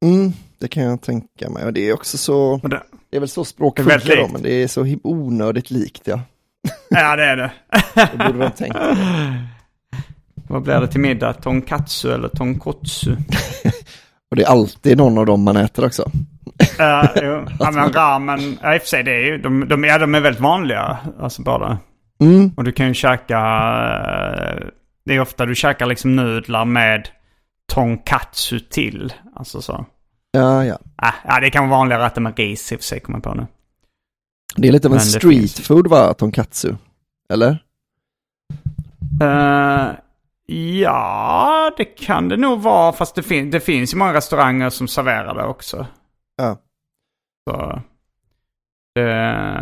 Mm, 0.04 0.32
det 0.58 0.68
kan 0.68 0.82
jag 0.82 1.02
tänka 1.02 1.50
mig. 1.50 1.64
Och 1.64 1.72
det 1.72 1.88
är 1.88 1.92
också 1.94 2.18
så, 2.18 2.56
det 2.62 2.82
det 3.10 3.16
är 3.16 3.20
väl 3.20 3.28
så 3.28 3.44
språk 3.44 3.76
Det 3.76 3.82
är 3.82 3.86
väldigt 3.86 4.08
funkar 4.08 4.22
då, 4.22 4.32
men 4.32 4.42
det 4.42 4.52
är 4.52 4.68
så 4.68 4.96
onödigt 5.02 5.70
likt 5.70 6.02
ja. 6.06 6.20
ja 6.90 7.16
det 7.16 7.24
är 7.24 7.36
det. 7.36 7.52
Det 7.94 8.18
borde 8.18 8.38
de 8.38 8.50
tänka. 8.50 8.96
Vad 10.48 10.62
blir 10.62 10.80
det 10.80 10.88
till 10.88 11.00
middag? 11.00 11.32
Tonkatsu 11.32 12.12
eller 12.12 12.28
tonkotsu? 12.28 13.16
Och 14.30 14.36
det 14.36 14.42
är 14.42 14.48
alltid 14.48 14.98
någon 14.98 15.18
av 15.18 15.26
dem 15.26 15.42
man 15.42 15.56
äter 15.56 15.86
också. 15.86 16.10
Uh, 16.80 17.10
jo. 17.22 17.46
ja, 17.58 17.70
men 17.70 17.92
ramen, 17.92 18.58
ja, 18.62 18.74
i 18.74 18.78
och 18.78 18.82
för 18.82 18.88
sig 18.88 19.02
det 19.02 19.10
är 19.12 19.20
ju, 19.24 19.38
de, 19.38 19.68
de, 19.68 19.84
ja, 19.84 19.98
de 19.98 20.14
är 20.14 20.20
väldigt 20.20 20.42
vanliga. 20.42 20.98
Alltså 21.20 21.42
båda. 21.42 21.78
Mm, 22.20 22.52
Och 22.56 22.64
du 22.64 22.72
kan 22.72 22.88
ju 22.88 22.94
käka, 22.94 23.38
eh, 23.38 24.66
det 25.04 25.14
är 25.14 25.20
ofta 25.20 25.46
du 25.46 25.54
käkar 25.54 25.86
liksom 25.86 26.16
nudlar 26.16 26.64
med 26.64 27.08
tonkatsu 27.72 28.60
till. 28.60 29.12
Alltså 29.36 29.62
så. 29.62 29.84
ja, 30.32 30.64
ja. 30.64 30.78
Äh, 31.02 31.14
ja, 31.26 31.40
det 31.40 31.50
kan 31.50 31.68
vara 31.68 31.78
vanligare 31.78 32.04
rätter 32.04 32.20
med 32.20 32.38
ris 32.38 32.72
i 32.72 32.76
och 32.76 32.78
för 32.80 32.84
sig 32.84 33.00
kommer 33.00 33.16
jag 33.18 33.22
på 33.24 33.34
nu. 33.34 33.46
Det 34.56 34.68
är 34.68 34.72
lite 34.72 34.88
av 34.88 34.92
en 34.92 34.96
Men 34.96 35.04
det 35.06 35.10
street 35.10 35.38
finns. 35.40 35.66
food 35.66 35.86
va, 35.86 36.14
tonkatsu? 36.14 36.74
Eller? 37.32 37.58
Eh, 39.22 39.88
ja, 40.80 41.72
det 41.76 41.84
kan 41.84 42.28
det 42.28 42.36
nog 42.36 42.60
vara. 42.62 42.92
Fast 42.92 43.14
det, 43.14 43.22
fin- 43.22 43.50
det 43.50 43.60
finns 43.60 43.94
ju 43.94 43.98
många 43.98 44.14
restauranger 44.14 44.70
som 44.70 44.88
serverar 44.88 45.34
det 45.34 45.44
också. 45.44 45.86
Ja. 46.42 46.56
Så, 47.50 47.82
det, 48.94 49.04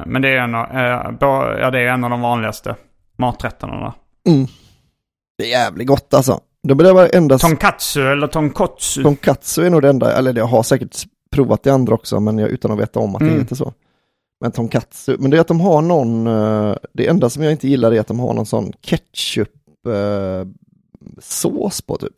men 0.07 0.23
det 0.23 0.29
är, 0.29 0.39
en, 0.39 0.55
av- 0.55 0.71
eh, 0.71 1.15
ja, 1.61 1.71
det 1.71 1.81
är 1.81 1.89
en 1.93 2.05
av 2.05 2.11
de 2.11 2.21
vanligaste 2.21 2.77
maträtterna. 3.17 3.95
Mm. 4.29 4.47
Det 5.39 5.45
är 5.45 5.49
jävligt 5.49 5.87
gott 5.89 6.15
alltså. 6.15 6.41
Det 6.63 6.75
blir 6.75 6.95
bara 6.95 7.09
endast... 7.09 7.43
Tonkatsu 7.45 8.03
eller 8.09 8.27
tonkotsu. 8.27 9.03
Tonkatsu 9.03 9.65
är 9.67 9.71
nog 9.71 9.83
det 9.83 9.89
enda, 9.89 10.13
eller 10.19 10.35
jag 10.39 10.45
har 10.47 10.63
säkert 10.63 10.97
provat 11.31 11.63
det 11.63 11.71
andra 11.71 11.95
också, 11.95 12.21
men 12.21 12.39
jag, 12.39 12.49
utan 12.49 12.71
att 12.73 12.79
veta 12.79 13.01
om 13.01 13.15
att 13.15 13.21
det 13.21 13.27
Mm. 13.27 13.39
heter 13.41 13.57
så. 13.57 13.73
Men 14.41 14.53
tonkatsu, 14.53 15.17
men 15.19 15.31
det 15.31 15.37
är 15.37 15.41
att 15.41 15.49
de 15.49 15.61
har 15.61 15.83
någon, 15.83 16.27
eh, 16.27 16.77
det 16.93 17.07
enda 17.09 17.31
som 17.31 17.43
jag 17.43 17.53
inte 17.53 17.69
gillar 17.69 17.93
är 17.93 18.01
att 18.01 18.07
de 18.07 18.21
har 18.21 18.35
någon 18.35 18.47
sån 18.47 18.73
ketchup 18.81 19.53
eh, 19.87 20.49
sås 21.23 21.83
på 21.83 21.97
typ. 21.97 22.15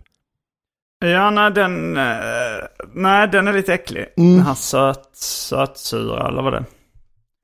Ja, 1.05 1.31
nej 1.31 1.51
den, 1.51 1.97
eh, 1.97 2.65
nej, 2.95 3.29
den 3.29 3.49
är 3.49 3.53
lite 3.53 3.75
äcklig. 3.75 4.07
Mm. 4.17 4.33
Den 4.37 4.47
här 4.47 4.55
söt, 4.55 5.09
sötsura 5.17 6.29
eller 6.29 6.43
vad 6.43 6.53
det 6.53 6.59
är. 6.59 6.65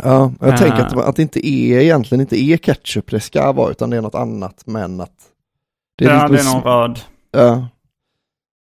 Ja, 0.05 0.33
jag 0.41 0.55
Ah. 0.55 0.57
tänker 0.57 0.79
att, 0.83 0.93
att 0.93 1.17
det 1.17 1.23
inte 1.23 1.47
är 1.49 1.81
egentligen 1.81 2.21
inte 2.21 2.37
är 2.41 2.57
ketchup 2.57 3.11
det 3.11 3.21
ska 3.21 3.53
vara, 3.53 3.71
utan 3.71 3.91
det 3.91 3.97
är 3.97 4.01
något 4.01 4.15
annat, 4.15 4.63
men 4.67 5.01
att 5.01 5.13
det 5.99 6.05
ja, 6.05 6.27
lite 6.27 6.43
det 6.43 6.49
är 6.51 6.55
någon 6.55 6.63
röd. 6.63 7.01
Ja. 7.31 7.69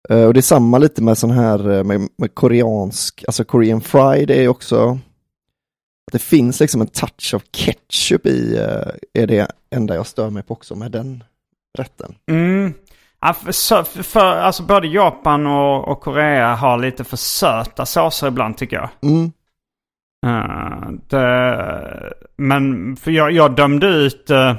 Eh, 0.10 0.24
Och 0.26 0.34
det 0.34 0.40
är 0.40 0.42
samma 0.42 0.78
lite 0.78 1.02
med 1.04 1.18
sån 1.18 1.32
här 1.32 1.84
med, 1.84 2.10
med 2.18 2.36
koreansk, 2.36 3.24
alltså 3.28 3.44
Korean 3.44 3.82
fried 3.82 4.32
är 4.32 4.48
också 4.48 4.90
att 6.08 6.12
det 6.14 6.20
finns 6.20 6.60
liksom 6.60 6.82
en 6.82 6.88
touch 6.88 7.34
av 7.34 7.42
ketchup 7.52 8.26
i, 8.26 8.56
är 9.14 9.28
det 9.28 9.48
enda 9.76 9.96
jag 9.96 10.08
stör 10.08 10.30
mig 10.30 10.44
på 10.44 10.54
också 10.54 10.76
med 10.76 10.92
den 10.92 11.24
rätten. 11.78 12.16
Mm. 12.32 12.74
För, 13.46 14.04
för, 14.04 14.36
alltså 14.38 14.64
både 14.64 14.88
Japan 14.88 15.48
och, 15.48 15.88
och 15.88 16.02
Korea 16.02 16.56
har 16.56 16.78
lite 16.78 17.04
för 17.04 17.18
söta 17.18 17.86
såser 17.86 18.28
ibland 18.28 18.58
tycker 18.58 18.76
jag. 18.76 18.90
Mm. 19.04 19.32
Eh, 20.26 20.90
det, 21.10 22.14
men 22.38 22.96
för 22.96 23.12
jag, 23.12 23.32
jag 23.32 23.56
dömde 23.56 23.88
ut 23.88 24.32
uh, 24.32 24.54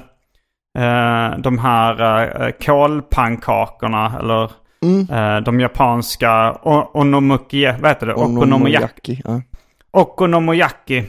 de 1.38 1.58
här 1.58 2.00
uh, 2.46 2.50
kolpannkakorna 2.66 4.18
eller 4.20 4.50
Mm. 4.82 5.44
de 5.44 5.61
japanska 5.61 6.52
o- 6.62 6.90
onomuki, 6.94 7.74
vad 7.80 7.90
heter 7.90 8.06
det? 8.06 8.14
Okonomiyaki. 8.14 8.42
Okonomiyaki, 8.42 9.22
Ja. 9.24 9.40
Okonomiyaki. 9.90 11.06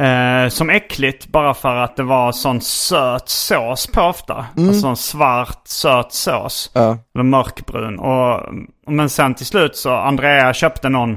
Eh, 0.00 0.48
som 0.48 0.70
äckligt 0.70 1.26
bara 1.28 1.54
för 1.54 1.76
att 1.76 1.96
det 1.96 2.02
var 2.02 2.32
sån 2.32 2.60
söt 2.60 3.28
sås 3.28 3.86
på 3.86 4.00
ofta. 4.02 4.46
Alltså 4.56 4.72
sån 4.74 4.96
svart 4.96 5.62
söt 5.68 6.12
sås. 6.12 6.70
Ja. 6.74 6.98
Eller 7.14 7.24
mörkbrun. 7.24 7.98
Och, 7.98 8.54
men 8.86 9.10
sen 9.10 9.34
till 9.34 9.46
slut 9.46 9.76
så 9.76 9.90
Andrea 9.94 10.52
köpte 10.54 10.88
någon 10.88 11.16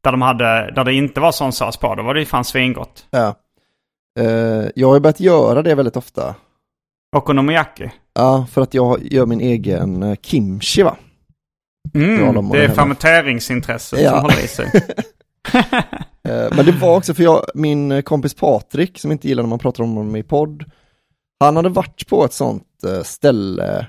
där, 0.00 0.10
de 0.10 0.22
hade, 0.22 0.72
där 0.74 0.84
det 0.84 0.94
inte 0.94 1.20
var 1.20 1.32
sån 1.32 1.52
sås 1.52 1.76
på. 1.76 1.94
Då 1.94 2.02
var 2.02 2.14
det 2.14 2.20
ju 2.20 2.26
fan 2.26 2.44
svingott. 2.44 3.06
Ja. 3.10 3.34
Eh, 4.18 4.68
jag 4.74 4.88
har 4.88 4.94
ju 4.94 5.00
börjat 5.00 5.20
göra 5.20 5.62
det 5.62 5.74
väldigt 5.74 5.96
ofta. 5.96 6.34
Okonomiyaki. 7.16 7.90
Ja, 8.14 8.46
för 8.52 8.62
att 8.62 8.74
jag 8.74 8.98
gör 9.02 9.26
min 9.26 9.40
egen 9.40 10.02
eh, 10.02 10.16
kimchi 10.22 10.82
va. 10.82 10.96
Mm, 11.94 12.48
det 12.50 12.64
är 12.64 12.68
fermenteringsintresset 12.68 14.00
Ja. 14.00 14.10
som 14.10 14.20
håller 14.20 14.44
i 14.44 14.48
sig. 14.48 14.70
Eh, 16.28 16.56
Men 16.56 16.66
det 16.66 16.72
var 16.72 16.96
också 16.96 17.14
för 17.14 17.22
jag, 17.22 17.44
min 17.54 17.92
eh, 17.92 18.02
kompis 18.02 18.34
Patrik, 18.34 18.98
som 18.98 19.12
inte 19.12 19.28
gillar 19.28 19.42
när 19.42 19.50
man 19.50 19.58
pratar 19.58 19.84
om 19.84 19.96
honom 19.96 20.16
i 20.16 20.22
podd, 20.22 20.64
han 21.40 21.56
hade 21.56 21.68
varit 21.68 22.06
på 22.08 22.24
ett 22.24 22.32
sånt 22.32 22.84
eh, 22.86 23.02
ställe 23.02 23.86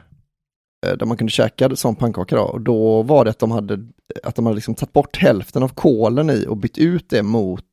där 0.98 1.06
man 1.06 1.18
kunde 1.18 1.32
käka 1.32 1.76
sån 1.76 1.96
pannkaka 1.96 2.36
då, 2.36 2.42
och 2.42 2.62
då 2.62 3.02
var 3.02 3.24
det 3.26 3.30
att 3.30 3.40
de 3.40 3.52
hade, 3.52 3.80
att 4.24 4.36
de 4.36 4.46
hade 4.46 4.56
liksom 4.56 4.76
tagit 4.76 4.94
bort 4.94 5.18
hälften 5.18 5.64
av 5.64 5.70
kolen 5.70 6.30
i 6.30 6.46
och 6.48 6.58
bytt 6.58 6.78
ut 6.78 7.10
det 7.10 7.24
mot 7.24 7.64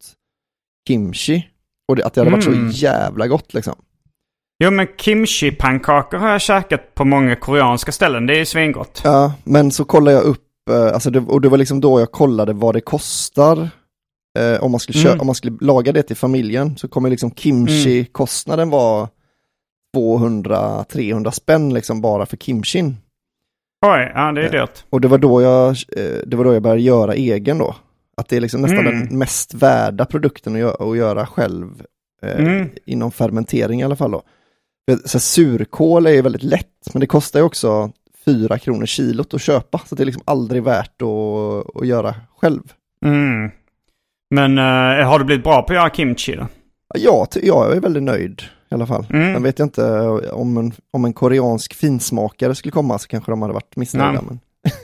kimchi. 0.88 1.48
Och 1.88 1.96
det, 1.96 2.04
att 2.04 2.14
det 2.14 2.20
hade 2.20 2.30
varit 2.30 2.46
Mm. 2.46 2.72
så 2.72 2.78
jävla 2.78 3.26
gott 3.26 3.54
liksom. 3.54 3.74
Jo 4.64 4.70
men 4.70 4.86
kimchi-pannkakor 4.86 6.16
har 6.18 6.28
jag 6.28 6.40
käkat 6.40 6.94
på 6.94 7.04
många 7.04 7.36
koreanska 7.36 7.92
ställen. 7.92 8.26
Det 8.26 8.34
är 8.34 8.38
ju 8.38 8.46
svingott. 8.46 9.00
Ja, 9.04 9.32
men 9.44 9.70
så 9.70 9.84
kollade 9.84 10.16
jag 10.16 10.24
upp, 10.24 10.70
alltså 10.70 11.10
det, 11.10 11.18
och 11.20 11.40
det 11.40 11.48
var 11.48 11.58
liksom 11.58 11.80
då 11.80 12.00
jag 12.00 12.12
kollade 12.12 12.52
vad 12.52 12.74
det 12.74 12.80
kostar 12.80 13.68
eh, 14.38 14.62
om, 14.64 14.70
man 14.70 14.80
skulle 14.80 15.08
Mm. 15.08 15.20
om 15.20 15.26
man 15.26 15.34
skulle 15.34 15.56
laga 15.60 15.92
det 15.92 16.02
till 16.02 16.16
familjen. 16.16 16.76
Så 16.76 16.88
kommer 16.88 17.10
liksom 17.10 17.30
kimchi-kostnaden 17.30 18.70
vara 18.70 19.08
200-300 19.96 21.30
spänn 21.30 21.74
liksom 21.74 22.00
bara 22.00 22.26
för 22.26 22.36
kimchin. 22.36 22.96
Oj, 23.86 24.12
ja 24.14 24.32
det 24.32 24.46
är 24.46 24.50
dyrt. 24.52 24.84
Och 24.90 25.00
det 25.00 25.08
var 25.08 25.18
då 25.18 25.42
jag, 25.42 25.68
eh, 25.70 26.18
det 26.26 26.36
var 26.36 26.44
då 26.44 26.54
jag 26.54 26.62
började 26.62 26.80
göra 26.82 27.14
egen 27.14 27.58
då. 27.58 27.76
Att 28.16 28.28
det 28.28 28.36
är 28.36 28.40
liksom 28.40 28.62
nästan 28.62 28.86
Mm. 28.86 29.00
den 29.08 29.18
mest 29.18 29.54
värda 29.54 30.04
produkten 30.04 30.54
att 30.54 30.60
göra, 30.60 30.90
att 30.90 30.96
göra 30.96 31.26
själv. 31.26 31.82
Eh, 32.22 32.38
Mm. 32.40 32.68
Inom 32.86 33.12
fermentering 33.12 33.80
i 33.80 33.84
alla 33.84 33.96
fall 33.96 34.10
då. 34.10 34.22
Så 35.04 35.20
surkål 35.20 36.06
är 36.06 36.10
ju 36.10 36.22
väldigt 36.22 36.42
lätt, 36.42 36.90
men 36.92 37.00
det 37.00 37.06
kostar 37.06 37.40
ju 37.40 37.44
också 37.46 37.90
4 38.24 38.58
kronor 38.58 38.86
kilot 38.86 39.34
att 39.34 39.40
köpa. 39.42 39.80
Så 39.86 39.94
det 39.94 40.02
är 40.02 40.04
liksom 40.04 40.22
aldrig 40.26 40.62
värt 40.62 41.02
att, 41.02 41.76
att 41.76 41.86
göra 41.86 42.14
själv. 42.40 42.62
Mm. 43.04 43.50
Men 44.30 44.58
eh, 44.58 45.06
har 45.06 45.18
du 45.18 45.24
blivit 45.24 45.44
bra 45.44 45.62
på 45.62 45.72
att 45.72 45.78
göra 45.78 45.90
kimchi 45.90 46.36
då? 46.36 46.46
Ja, 46.94 47.26
jag 47.42 47.76
är 47.76 47.80
väldigt 47.80 48.02
nöjd 48.02 48.42
i 48.70 48.74
alla 48.74 48.86
fall. 48.86 49.06
Mm. 49.10 49.34
Sen 49.34 49.42
vet 49.42 49.58
jag 49.58 49.66
inte 49.66 50.08
om 50.32 50.56
en, 50.56 50.72
om 50.92 51.04
en 51.04 51.12
koreansk 51.12 51.74
finsmakare 51.74 52.54
skulle 52.54 52.72
komma 52.72 52.98
så 52.98 53.08
kanske 53.08 53.32
de 53.32 53.42
hade 53.42 53.54
varit 53.54 53.76
missnöjda. 53.76 54.22
Men... 54.22 54.40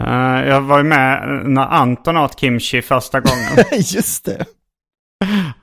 Eh, 0.00 0.48
jag 0.48 0.60
var 0.60 0.78
ju 0.78 0.84
med 0.84 1.42
när 1.44 1.66
Anton 1.66 2.16
åt 2.16 2.40
kimchi 2.40 2.82
första 2.82 3.20
gången. 3.20 3.64
Just 3.72 4.24
det. 4.24 4.44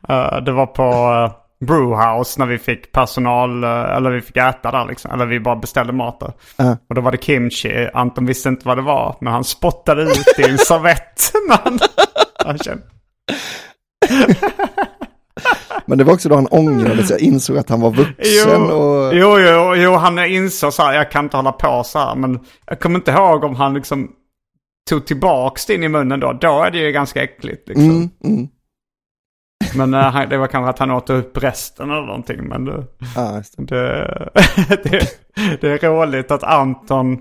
Eh, 0.10 0.38
det 0.38 0.52
var 0.52 0.66
på 0.66 0.84
uh, 0.84 1.68
Brewhouse 1.68 2.40
när 2.40 2.46
vi 2.46 2.58
fick 2.58 2.92
personal, 2.92 3.64
eh, 3.64 3.70
eller 3.70 4.12
vi 4.12 4.22
fick 4.22 4.38
äta 4.38 4.72
där 4.72 4.86
liksom. 4.86 5.12
Eller 5.12 5.26
vi 5.26 5.40
bara 5.40 5.56
beställde 5.56 5.94
mat 5.94 6.20
där. 6.20 6.34
Ja. 6.58 6.78
Och 6.90 6.96
då 6.96 7.02
var 7.02 7.12
det 7.12 7.24
kimchi. 7.24 7.90
Anton 7.94 8.26
visste 8.26 8.50
inte 8.50 8.68
vad 8.68 8.78
det 8.78 8.82
var. 8.82 9.16
Men 9.22 9.34
han 9.34 9.44
spottade 9.44 10.04
ut 10.04 10.34
det 10.38 10.48
i 10.48 10.52
en 10.52 10.58
servett. 10.68 11.32
han, 11.50 11.80
han 12.46 12.58
kände. 12.58 12.84
Men 15.86 15.98
det 15.98 16.04
var 16.04 16.14
också 16.14 16.30
då 16.30 16.36
han 16.36 16.48
ångrade 16.52 17.04
sig, 17.04 17.22
insåg 17.22 17.58
att 17.58 17.70
han 17.70 17.82
var 17.82 17.92
vuxen 17.92 18.66
Jo, 18.68 18.76
och... 18.76 19.16
jo, 19.16 19.40
jo, 19.40 19.76
jo, 19.76 19.96
han 19.96 20.20
insåg 20.20 20.74
så 20.74 20.84
här, 20.84 20.94
jag 20.94 21.12
kan 21.12 21.26
inte 21.26 21.38
hålla 21.38 21.52
på 21.52 21.84
så 21.84 22.00
här. 22.00 22.16
Men 22.16 22.40
jag 22.66 22.80
kommer 22.80 22.96
inte 22.96 23.12
ihåg 23.12 23.44
om 23.44 23.56
han 23.56 23.74
liksom 23.74 24.12
tog 24.90 25.06
tillbaks 25.06 25.66
det 25.66 25.76
in 25.76 25.84
i 25.84 25.90
munnen 25.90 26.20
då. 26.20 26.34
Då 26.34 26.64
är 26.64 26.72
det 26.72 26.78
ju 26.78 26.92
ganska 26.92 27.24
äckligt 27.24 27.68
liksom. 27.68 27.90
Mm, 27.90 28.10
mm. 28.24 28.48
Men 29.76 29.94
eh, 29.94 30.30
det 30.30 30.38
var 30.38 30.48
kanske 30.48 30.70
att 30.70 30.80
han 30.80 30.92
åt 30.92 31.10
upp 31.10 31.38
resten 31.38 31.92
eller 31.92 32.06
någonting. 32.06 32.48
Men 32.48 32.66
det, 32.66 32.86
just 33.36 33.58
det. 33.58 33.66
det, 33.66 34.84
det, 34.84 35.08
det 35.62 35.84
är 35.84 35.90
roligt 35.90 36.32
att 36.32 36.44
Anton, 36.44 37.14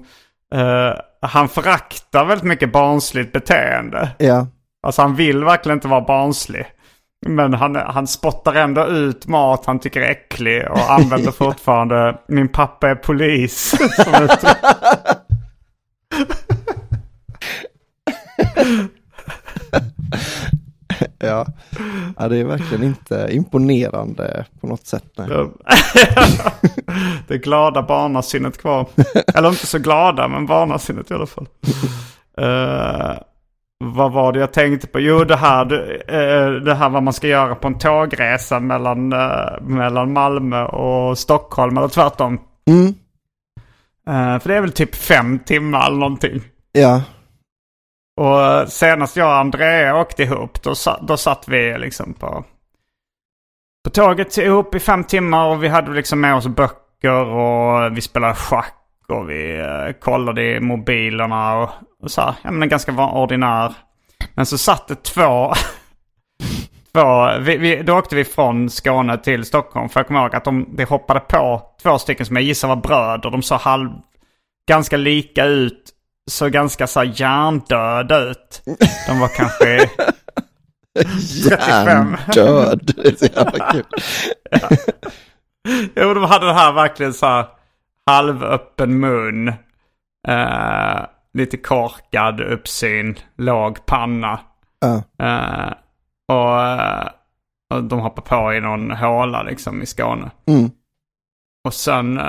eh, 0.54 0.92
han 1.22 1.48
föraktar 1.48 2.24
väldigt 2.24 2.46
mycket 2.46 2.72
barnsligt 2.72 3.32
beteende. 3.32 4.08
Ja, 4.18 4.46
Alltså 4.82 5.02
han 5.02 5.14
vill 5.14 5.44
verkligen 5.44 5.76
inte 5.76 5.88
vara 5.88 6.00
barnslig. 6.00 6.66
Men 7.26 7.54
han, 7.54 7.76
han 7.76 8.06
spottar 8.06 8.54
ändå 8.54 8.86
ut 8.86 9.26
mat 9.26 9.66
han 9.66 9.78
tycker 9.78 10.00
är 10.00 10.10
äcklig 10.10 10.70
och 10.70 10.92
använder 10.92 11.32
fortfarande 11.32 12.18
min 12.28 12.48
pappa 12.48 12.90
är 12.90 12.94
polis. 12.94 13.74
Ja. 21.20 21.46
ja, 22.16 22.28
det 22.28 22.36
är 22.36 22.44
verkligen 22.44 22.84
inte 22.84 23.28
imponerande 23.30 24.46
på 24.60 24.66
något 24.66 24.86
sätt. 24.86 25.04
Nej. 25.16 25.28
det 27.28 27.38
glada 27.38 27.82
barnasinnet 27.82 28.58
kvar. 28.58 28.86
Eller 29.34 29.48
inte 29.48 29.66
så 29.66 29.78
glada, 29.78 30.28
men 30.28 30.46
barnasinnet 30.46 31.10
i 31.10 31.14
alla 31.14 31.26
fall. 31.26 31.48
Uh, 32.40 33.18
vad 33.84 34.12
var 34.12 34.32
det 34.32 34.40
jag 34.40 34.52
tänkte 34.52 34.86
på? 34.86 35.00
Jo, 35.00 35.24
det 35.24 35.36
här, 35.36 35.64
det 36.60 36.74
här 36.74 36.88
vad 36.88 37.02
man 37.02 37.12
ska 37.12 37.26
göra 37.26 37.54
på 37.54 37.68
en 37.68 37.78
tågresa 37.78 38.60
mellan, 38.60 39.12
uh, 39.12 39.60
mellan 39.60 40.12
Malmö 40.12 40.64
och 40.64 41.18
Stockholm, 41.18 41.76
eller 41.76 41.88
tvärtom. 41.88 42.40
Mm. 42.70 42.94
för 44.40 44.48
det 44.48 44.56
är 44.56 44.60
väl 44.60 44.72
typ 44.72 44.94
fem 44.94 45.38
timmar 45.38 45.86
eller 45.86 45.96
någonting. 45.96 46.42
Ja. 46.72 47.02
Och 48.18 48.72
senast 48.72 49.16
jag 49.16 49.28
och 49.28 49.36
Andrea 49.36 49.96
åkte 49.96 50.22
ihop, 50.22 50.62
då, 50.62 50.74
då 51.02 51.16
satt 51.16 51.48
vi 51.48 51.78
liksom 51.78 52.14
på, 52.14 52.44
på 53.84 53.90
tåget 53.90 54.38
ihop 54.38 54.74
i 54.74 54.80
fem 54.80 55.04
timmar 55.04 55.48
och 55.48 55.62
vi 55.62 55.68
hade 55.68 55.92
liksom 55.92 56.20
med 56.20 56.34
oss 56.34 56.46
böcker 56.46 57.24
och 57.24 57.96
vi 57.96 58.00
spelade 58.00 58.34
schack 58.34 58.77
och 59.12 59.30
vi 59.30 59.60
uh, 59.60 59.92
kollade 60.00 60.42
i 60.42 60.60
mobilerna 60.60 61.56
och, 61.56 61.70
och 62.02 62.10
så 62.10 62.20
här. 62.20 62.34
Ja 62.42 62.50
men 62.50 62.62
en 62.62 62.68
ganska 62.68 62.92
ordinär. 62.92 63.74
Men 64.34 64.46
så 64.46 64.58
satt 64.58 64.88
det 64.88 65.02
två, 65.02 65.54
två 66.92 67.38
vi, 67.40 67.56
vi, 67.56 67.82
då 67.82 67.98
åkte 67.98 68.16
vi 68.16 68.24
från 68.24 68.70
Skåne 68.70 69.18
till 69.18 69.44
Stockholm. 69.44 69.88
För 69.88 70.00
jag 70.00 70.06
kommer 70.06 70.20
ihåg 70.20 70.36
att 70.36 70.44
de, 70.44 70.76
de 70.76 70.84
hoppade 70.84 71.20
på 71.20 71.62
två 71.82 71.98
stycken 71.98 72.26
som 72.26 72.36
jag 72.36 72.42
gissar 72.42 72.68
var 72.68 72.76
bröder. 72.76 73.30
De 73.30 73.42
såg 73.42 73.58
halv, 73.60 73.90
ganska 74.68 74.96
lika 74.96 75.44
ut 75.44 75.94
såg 76.30 76.50
ganska 76.50 76.86
så 76.86 77.00
här 77.00 77.12
hjärndöda 77.14 78.18
ut. 78.18 78.62
De 79.06 79.20
var 79.20 79.28
kanske 79.28 79.88
35. 81.48 82.16
Hjärndöd, 82.36 82.92
det 82.96 83.08
är 83.08 83.16
så 83.16 83.26
jävla 83.34 83.72
kul. 83.72 83.84
ja. 84.50 84.68
Jo, 85.96 86.14
de 86.14 86.24
hade 86.24 86.46
det 86.46 86.52
här 86.52 86.72
verkligen 86.72 87.14
så 87.14 87.26
här 87.26 87.46
halvöppen 88.08 89.00
mun. 89.00 89.48
Uh, 90.28 91.00
lite 91.34 91.56
korkad 91.56 92.40
uppsyn, 92.40 93.18
låg 93.36 93.86
panna. 93.86 94.40
Uh. 94.84 95.00
Uh, 95.22 95.72
och, 96.28 97.76
och, 97.76 97.84
de 97.84 98.00
hoppar 98.00 98.22
på 98.22 98.54
i 98.54 98.60
någon 98.60 98.90
håla 98.90 99.42
liksom 99.42 99.82
i 99.82 99.86
Skåne. 99.86 100.30
Mm. 100.46 100.70
Och 101.64 101.74
sen, 101.74 102.20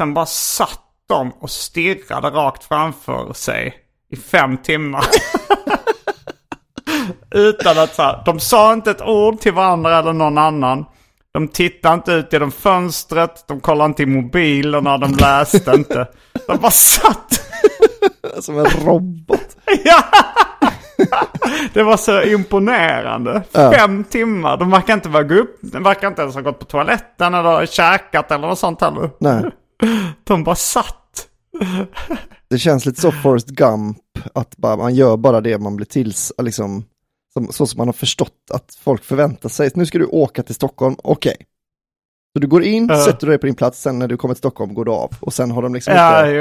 sen 0.00 0.14
bara 0.14 0.26
satt 0.26 0.80
de 1.08 1.30
och 1.30 1.50
stirrade 1.50 2.30
rakt 2.30 2.64
framför 2.64 3.32
sig 3.32 3.74
i 4.08 4.16
fem 4.16 4.58
timmar. 4.58 5.04
Utan 7.30 7.78
att 7.78 7.94
så 7.94 8.02
här, 8.02 8.22
de 8.24 8.40
sa 8.40 8.72
inte 8.72 8.90
ett 8.90 9.02
ord 9.02 9.40
till 9.40 9.52
varandra 9.52 9.98
eller 9.98 10.12
någon 10.12 10.38
annan. 10.38 10.84
De 11.32 11.48
tittade 11.48 11.94
inte 11.94 12.12
ut 12.12 12.32
genom 12.32 12.52
fönstret, 12.52 13.44
de 13.48 13.60
kollade 13.60 13.88
inte 13.88 14.02
i 14.02 14.06
mobilerna, 14.06 14.98
de 14.98 15.12
läste 15.14 15.70
inte. 15.70 16.08
De 16.46 16.56
bara 16.56 16.70
satt. 16.70 17.40
Som 18.40 18.58
en 18.58 18.64
robot. 18.64 19.56
ja! 19.84 20.04
Det 21.72 21.82
var 21.82 21.96
så 21.96 22.22
imponerande. 22.22 23.42
Ja. 23.52 23.72
Fem 23.72 24.04
timmar. 24.04 24.56
De 24.56 24.70
verkar 24.70 24.94
inte 24.94 25.08
vara 25.08 25.34
upp. 25.34 25.58
De 25.60 25.82
verkar 25.82 26.08
inte 26.08 26.22
ens 26.22 26.34
ha 26.34 26.42
gått 26.42 26.58
på 26.58 26.64
toaletten 26.64 27.34
eller 27.34 27.66
käkat 27.66 28.30
eller 28.30 28.48
något 28.48 28.58
sånt 28.58 28.80
heller. 28.80 29.10
Nej. 29.20 29.44
De 30.24 30.44
bara 30.44 30.54
satt. 30.54 31.26
Det 32.50 32.58
känns 32.58 32.86
lite 32.86 33.00
så 33.00 33.12
Forrest 33.12 33.48
Gump, 33.48 33.98
att 34.34 34.56
bara, 34.56 34.76
man 34.76 34.94
gör 34.94 35.16
bara 35.16 35.40
det 35.40 35.58
man 35.58 35.76
blir 35.76 35.86
tills, 35.86 36.32
liksom, 36.42 36.84
som, 37.32 37.52
så 37.52 37.66
som 37.66 37.78
man 37.78 37.88
har 37.88 37.92
förstått 37.92 38.36
att 38.50 38.74
folk 38.80 39.04
förväntar 39.04 39.48
sig. 39.48 39.70
Nu 39.74 39.86
ska 39.86 39.98
du 39.98 40.06
åka 40.06 40.42
till 40.42 40.54
Stockholm, 40.54 40.96
okej. 41.04 41.32
Okay. 41.34 41.46
Så 42.32 42.38
du 42.40 42.46
går 42.46 42.62
in, 42.64 42.90
Uh. 42.90 43.04
sätter 43.04 43.26
dig 43.26 43.38
på 43.38 43.46
din 43.46 43.54
plats, 43.54 43.80
sen 43.82 43.98
när 43.98 44.08
du 44.08 44.16
kommer 44.16 44.34
till 44.34 44.38
Stockholm 44.38 44.74
går 44.74 44.84
du 44.84 44.90
av. 44.92 45.10
Och 45.20 45.32
sen 45.34 45.50
har 45.50 45.62
de 45.62 45.74
liksom 45.74 45.94
Ja, 45.94 46.26
inte, 46.26 46.36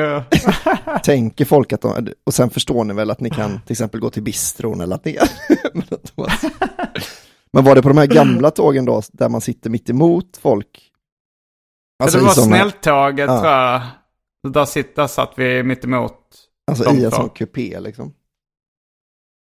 ja. 0.85 0.99
tänker 1.03 1.45
folk 1.45 1.73
att 1.73 1.81
de, 1.81 2.07
och 2.23 2.33
sen 2.33 2.49
förstår 2.49 2.83
ni 2.83 2.93
väl 2.93 3.11
att 3.11 3.19
ni 3.19 3.29
kan 3.29 3.61
till 3.61 3.71
exempel 3.71 3.99
gå 3.99 4.09
till 4.09 4.23
bistron 4.23 4.81
eller 4.81 4.95
att 4.95 5.05
ni 5.05 5.17
men, 7.53 7.63
var 7.63 7.75
det 7.75 7.81
på 7.81 7.87
de 7.89 7.97
här 7.97 8.05
gamla 8.05 8.51
tågen 8.51 8.85
då, 8.85 9.01
där 9.11 9.29
man 9.29 9.41
sitter 9.41 9.69
mitt 9.69 9.89
emot 9.89 10.37
folk? 10.37 10.85
det 12.05 12.17
i 12.17 12.21
var 12.21 12.31
såna- 12.31 12.45
snälltåget 12.47 13.27
Ja. 13.29 13.39
tror 13.41 13.51
jag. 13.51 13.81
Där, 14.53 14.65
sitt, 14.65 14.95
där 14.95 15.07
satt 15.07 15.33
vi 15.37 15.63
mitt 15.63 15.83
emot. 15.83 16.17
Alltså 16.71 16.93
i 16.93 17.03
en 17.03 17.11
sån 17.11 17.29
kupé 17.29 17.79
liksom. 17.79 18.13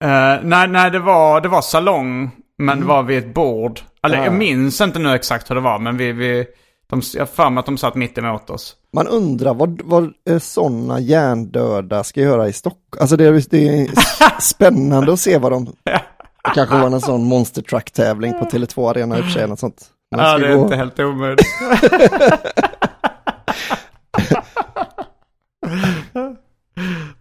Eh, 0.03 0.39
nej, 0.43 0.67
nej 0.67 0.91
det, 0.91 0.99
var, 0.99 1.41
det 1.41 1.49
var 1.49 1.61
salong, 1.61 2.31
men 2.57 2.69
Mm. 2.69 2.79
det 2.79 2.85
var 2.93 3.03
vid 3.03 3.17
ett 3.17 3.33
bord. 3.33 3.79
Eller 4.03 4.17
Ja. 4.17 4.23
jag 4.23 4.33
minns 4.33 4.81
inte 4.81 4.99
nu 4.99 5.13
exakt 5.15 5.49
hur 5.49 5.55
det 5.55 5.61
var, 5.61 5.79
men 5.79 5.97
vi, 5.97 6.11
vi, 6.11 6.45
de, 6.89 7.01
jag 7.13 7.21
har 7.21 7.25
för 7.25 7.49
mig 7.49 7.59
att 7.59 7.65
de 7.65 7.77
satt 7.77 7.95
mitt 7.95 8.17
emot 8.17 8.49
oss. 8.49 8.75
Man 8.93 9.07
undrar 9.07 9.53
vad, 9.53 9.81
vad 9.83 10.13
sådana 10.41 10.99
hjärndöda 10.99 12.03
ska 12.03 12.21
göra 12.21 12.47
i 12.47 12.53
Stockholm. 12.53 13.01
Alltså 13.01 13.17
det 13.17 13.25
är, 13.25 13.43
det 13.49 13.67
är 13.81 13.87
spännande 14.41 15.13
att 15.13 15.19
se 15.19 15.37
vad 15.37 15.51
de... 15.51 15.65
Det 15.83 16.01
kanske 16.55 16.77
var 16.77 16.85
en 16.85 17.01
sån 17.01 17.23
monster 17.23 17.61
truck 17.61 17.91
tävling 17.91 18.33
på 18.33 18.45
Tele2 18.45 18.89
Arena 18.89 19.17
i 19.17 19.21
och 19.21 19.25
för 19.25 19.31
sig. 19.31 19.47
Något 19.47 19.59
sånt. 19.59 19.85
Man 20.15 20.25
Ja, 20.25 20.37
det 20.37 20.47
är 20.47 20.55
gå- 20.55 20.63
inte 20.63 20.75
helt 20.75 20.99
omöjligt. 20.99 21.45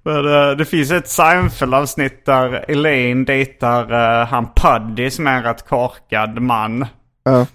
Eh, 0.07 0.57
det 0.57 0.64
finns 0.64 0.90
ett 0.90 1.09
Seinfeld-avsnitt 1.09 2.24
där 2.26 2.64
Elaine 2.68 3.24
dejtar 3.24 3.92
uh, 3.92 4.26
han 4.26 4.48
Puddy 4.57 5.11
som 5.11 5.26
är 5.26 5.36
en 5.36 5.42
rätt 5.42 5.68
korkad 5.68 6.42
man. 6.42 6.86
Ja. 7.24 7.46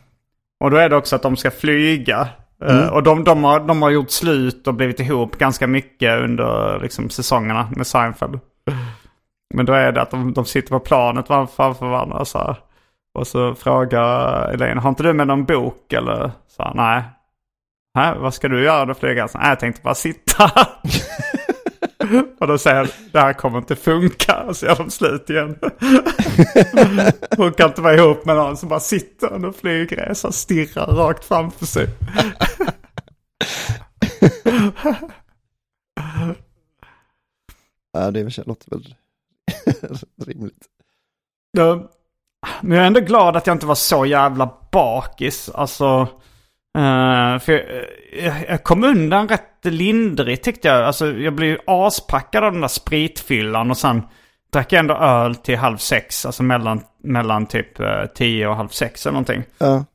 Och 0.64 0.72
då 0.72 0.78
är 0.78 0.90
det 0.90 0.96
också 0.96 1.16
att 1.16 1.22
de 1.22 1.38
ska 1.38 1.52
flyga. 1.52 2.28
Eh, 2.66 2.78
Mm. 2.78 2.90
och 2.90 3.04
de, 3.04 3.24
de, 3.24 3.44
har, 3.44 3.60
de 3.60 3.82
har 3.82 3.90
gjort 3.90 4.10
slut 4.12 4.68
och 4.68 4.74
blivit 4.74 5.00
ihop 5.00 5.38
ganska 5.38 5.68
mycket 5.68 6.20
under 6.20 6.80
liksom, 6.82 7.10
säsongerna 7.10 7.70
med 7.76 7.88
Seinfeld. 7.88 8.40
Men 9.54 9.66
då 9.66 9.74
är 9.74 9.92
det 9.92 10.02
att 10.02 10.12
de, 10.12 10.34
de 10.34 10.46
sitter 10.46 10.70
på 10.70 10.80
planet 10.80 11.28
framför 11.28 11.90
varandra 11.90 12.26
så 12.26 12.38
här. 12.38 12.56
Och 13.20 13.28
så 13.28 13.56
frågar 13.56 14.50
Elaine, 14.54 14.78
har 14.78 14.90
inte 14.90 15.04
du 15.04 15.14
med 15.14 15.28
någon 15.28 15.46
bok 15.46 15.94
eller? 15.94 16.32
Så 16.48 16.64
här, 16.64 16.74
nej. 16.76 17.04
Vad 18.20 18.34
ska 18.34 18.48
du 18.48 18.64
göra 18.64 18.86
då 18.86 18.94
flyga? 18.94 19.28
Så, 19.28 19.38
nej, 19.38 19.50
jag 19.50 19.60
tänkte 19.60 19.82
bara 19.82 19.96
sitta 19.96 20.44
här." 20.56 20.68
Och 22.40 22.48
då 22.48 22.58
säger 22.58 22.78
han, 22.78 22.88
det 23.12 23.20
här 23.20 23.34
kommer 23.34 23.58
inte 23.58 23.76
funka. 23.76 24.44
Och 24.48 24.58
så 24.58 24.66
gör 24.66 24.76
de 24.76 24.90
slut 24.90 25.30
igen. 25.30 25.60
Hon 27.38 27.54
kan 27.54 27.70
inte 27.70 27.82
vara 27.82 27.96
ihop 27.96 28.26
med 28.26 28.36
någon 28.36 28.58
som 28.58 28.70
bara 28.70 28.80
sitter 28.80 29.34
under 29.34 29.52
flygresa 29.52 30.28
och 30.28 30.36
stirrar 30.36 30.86
rakt 30.86 31.26
framför 31.26 31.66
sig. 31.66 31.88
Ja, 37.92 38.12
det 38.12 38.48
låter 38.48 38.70
väl 38.70 38.96
rimligt. 40.26 40.66
Men 42.62 42.78
jag 42.78 42.84
är 42.84 42.88
ändå 42.88 43.00
glad 43.00 43.38
att 43.38 43.48
jag 43.48 43.56
inte 43.56 43.66
var 43.66 43.76
så 43.76 44.06
jävla 44.06 44.54
bakis. 44.72 45.50
Alltså, 45.50 46.08
eh, 46.78 47.40
för 47.40 47.52
jag, 47.52 47.86
jag, 48.24 48.50
jag 48.50 48.64
kom 48.64 48.84
undan 48.84 49.28
rätt 49.28 49.66
lindrigt 49.66 50.44
tyckte 50.44 50.68
jag. 50.68 50.84
Alltså, 50.84 51.08
jag 51.08 51.36
blev 51.36 51.58
aspackad 51.68 52.44
av 52.44 52.52
den 52.52 52.62
där 52.62 52.68
spritfyllan 52.68 53.72
och 53.72 53.78
sen 53.78 54.02
drack 54.54 54.74
jag 54.74 54.80
ändå 54.80 54.94
öl 54.94 55.36
till 55.36 55.58
halv 55.58 55.78
sex. 55.78 56.26
Alltså 56.26 56.44
mellan, 56.44 56.82
mellan 57.04 57.46
typ 57.46 57.80
eh, 57.80 58.06
tio 58.16 58.48
och 58.48 58.56
halv 58.56 58.70
sex 58.70 59.06
eller 59.06 59.14
någonting. 59.14 59.44
Ja. 59.58 59.86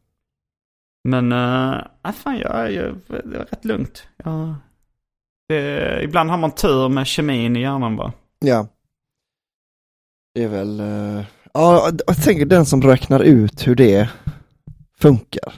Men, 1.09 1.33
uh, 1.33 1.81
fan 2.15 2.39
jag, 2.39 2.73
jag, 2.73 2.95
det 3.07 3.39
var 3.39 3.45
rätt 3.45 3.65
lugnt. 3.65 4.09
Ja, 4.25 4.57
det, 5.49 6.01
ibland 6.03 6.31
har 6.31 6.37
man 6.37 6.51
tur 6.51 6.89
med 6.89 7.07
kemin 7.07 7.57
i 7.57 7.61
hjärnan 7.61 7.97
bara. 7.97 8.13
Ja. 8.39 8.67
Det 10.35 10.43
är 10.45 10.49
väl... 10.49 10.81
eh, 10.81 11.25
Ja, 11.57 11.91
jag 12.07 12.23
tänker 12.23 12.47
den 12.47 12.67
som 12.67 12.83
räknar 12.83 13.21
ut 13.21 13.67
hur 13.67 13.75
det 13.75 14.11
funkar. 15.01 15.53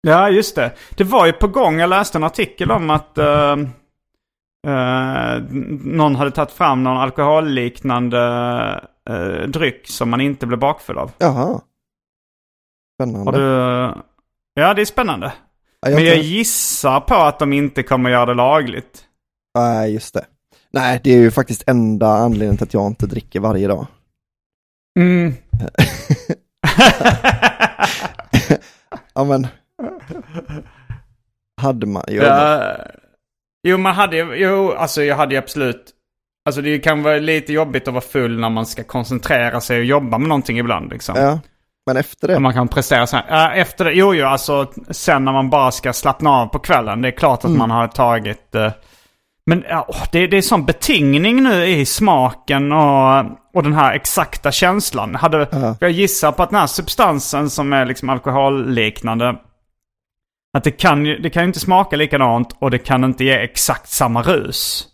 Ja, 0.00 0.30
just 0.30 0.54
det. 0.56 0.72
Det 0.96 1.04
var 1.04 1.26
ju 1.26 1.32
på 1.32 1.48
gång, 1.48 1.78
jag 1.78 1.90
läste 1.90 2.18
en 2.18 2.24
artikel 2.24 2.70
om 2.70 2.90
att 2.90 3.18
eh, 3.18 3.56
eh, 4.66 5.42
någon 5.84 6.16
hade 6.16 6.30
tagit 6.30 6.50
fram 6.52 6.84
någon 6.84 6.96
alkoholliknande 6.96 8.18
eh, 9.10 9.48
dryck 9.48 9.88
som 9.88 10.10
man 10.10 10.20
inte 10.20 10.46
blev 10.46 10.58
bakfull 10.58 10.98
av. 10.98 11.10
Jaha. 11.18 11.60
Spännande. 13.00 13.32
Du... 13.32 13.44
Ja, 14.54 14.74
det 14.74 14.80
är 14.80 14.84
spännande. 14.86 15.32
Ja, 15.80 15.88
jag 15.88 15.96
Men 15.96 16.04
jag 16.04 16.14
kan- 16.14 16.24
gissar 16.24 17.00
på 17.00 17.14
att 17.14 17.38
de 17.38 17.52
inte 17.52 17.82
kommer 17.82 18.10
göra 18.10 18.26
det 18.26 18.34
lagligt. 18.34 19.04
Nej, 19.58 19.92
just 19.92 20.14
det. 20.14 20.24
Nej, 20.72 21.00
det 21.04 21.10
är 21.10 21.18
ju 21.18 21.30
faktiskt 21.30 21.68
enda 21.68 22.06
anledningen 22.08 22.56
till 22.56 22.64
att 22.66 22.74
jag 22.74 22.86
inte 22.86 23.06
dricker 23.06 23.40
varje 23.40 23.68
dag. 23.68 23.86
Mm. 25.00 25.34
Ja, 29.14 29.24
men... 29.24 29.46
Hade 31.60 31.86
man 31.86 32.04
ju... 32.08 32.16
Ja, 32.16 32.76
jo, 33.68 33.78
man 33.78 33.94
hade 33.94 34.16
ju, 34.16 34.34
jo, 34.34 34.72
alltså 34.72 35.02
jag 35.02 35.16
hade 35.16 35.34
ju 35.34 35.38
absolut 35.38 35.94
Alltså 36.48 36.62
det 36.62 36.78
kan 36.78 37.02
vara 37.02 37.16
lite 37.16 37.52
jobbigt 37.52 37.88
att 37.88 37.94
vara 37.94 38.04
full 38.04 38.40
när 38.40 38.50
man 38.50 38.66
ska 38.66 38.84
koncentrera 38.84 39.60
sig 39.60 39.78
och 39.78 39.84
jobba 39.84 40.18
med 40.18 40.28
någonting 40.28 40.58
ibland 40.58 40.90
liksom. 40.90 41.14
Ja, 41.16 41.40
men 41.86 41.96
efter 41.96 42.28
det. 42.28 42.36
Och 42.36 42.42
Man 42.42 42.54
kan 42.54 42.68
prestera 42.68 43.06
så 43.06 43.16
här. 43.16 43.24
Ja, 43.28 43.52
efter 43.52 43.84
det, 43.84 43.92
jo, 43.92 44.14
jo, 44.14 44.26
alltså 44.26 44.72
sen 44.90 45.24
när 45.24 45.32
man 45.32 45.50
bara 45.50 45.70
ska 45.70 45.92
slappna 45.92 46.30
av 46.30 46.46
på 46.46 46.58
kvällen. 46.58 47.02
Det 47.02 47.08
är 47.08 47.12
klart 47.16 47.44
att 47.44 47.50
man 47.50 47.70
har 47.70 47.88
tagit... 47.88 48.54
eh, 48.54 48.72
men 49.46 49.64
åh, 49.70 50.02
det, 50.12 50.26
det 50.26 50.36
är 50.36 50.42
sån 50.42 50.64
betingning 50.64 51.42
nu 51.42 51.64
i 51.66 51.86
smaken 51.86 52.72
och, 52.72 53.24
och 53.54 53.62
den 53.62 53.74
här 53.74 53.94
exakta 53.94 54.52
känslan. 54.52 55.14
Hade, 55.14 55.48
Ja. 55.50 55.76
Jag 55.80 55.90
gissar 55.90 56.32
på 56.32 56.42
att 56.42 56.50
den 56.50 56.60
här 56.60 56.66
substansen 56.66 57.50
som 57.50 57.72
är 57.72 57.86
liksom 57.86 58.08
alkoholliknande. 58.10 59.36
Att 60.52 60.64
det 60.64 60.70
kan 60.70 61.06
ju 61.06 61.18
det 61.18 61.30
kan 61.30 61.42
ju 61.42 61.46
inte 61.46 61.60
smaka 61.60 61.96
likadant 61.96 62.56
och 62.58 62.70
det 62.70 62.78
kan 62.78 63.04
inte 63.04 63.24
ge 63.24 63.32
exakt 63.32 63.90
samma 63.90 64.22
rus. 64.22 64.84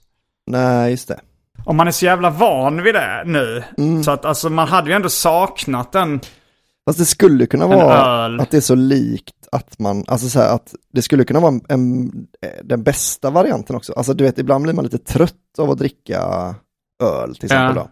Nej, 0.51 0.91
just 0.91 1.09
det. 1.09 1.21
Och 1.67 1.75
man 1.75 1.87
är 1.87 1.91
så 1.91 2.05
jävla 2.05 2.31
van 2.31 2.83
vid 2.83 2.95
det 2.95 3.23
nu. 3.27 3.65
Så 4.05 4.11
att 4.11 4.25
alltså 4.25 4.51
man 4.51 4.69
hade 4.69 4.89
ju 4.91 4.97
ändå 4.97 5.09
saknat 5.09 5.93
den. 5.93 6.21
Fast 6.87 6.99
det 6.99 7.05
skulle 7.05 7.47
kunna 7.47 7.67
vara 7.67 7.95
öl. 8.25 8.41
att 8.41 8.51
det 8.51 8.57
är 8.57 8.61
så 8.61 8.75
likt 8.75 9.35
att 9.53 9.79
man, 9.79 10.05
alltså 10.09 10.29
så 10.29 10.39
här 10.41 10.55
att 10.55 10.75
det 10.93 11.03
skulle 11.03 11.25
kunna 11.25 11.41
vara 11.41 11.53
en, 11.53 11.63
en, 11.69 12.13
den 12.65 12.83
bästa 12.83 13.31
varianten 13.31 13.77
också. 13.77 13.93
Alltså 13.93 14.15
du 14.15 14.25
vet, 14.25 14.39
ibland 14.39 14.63
blir 14.65 14.75
man 14.75 14.85
lite 14.85 14.99
trött 14.99 15.59
av 15.59 15.71
att 15.71 15.79
dricka 15.79 16.21
öl 17.03 17.35
till 17.37 17.45
exempel 17.45 17.77
Ja. 17.77 17.83
då. 17.83 17.89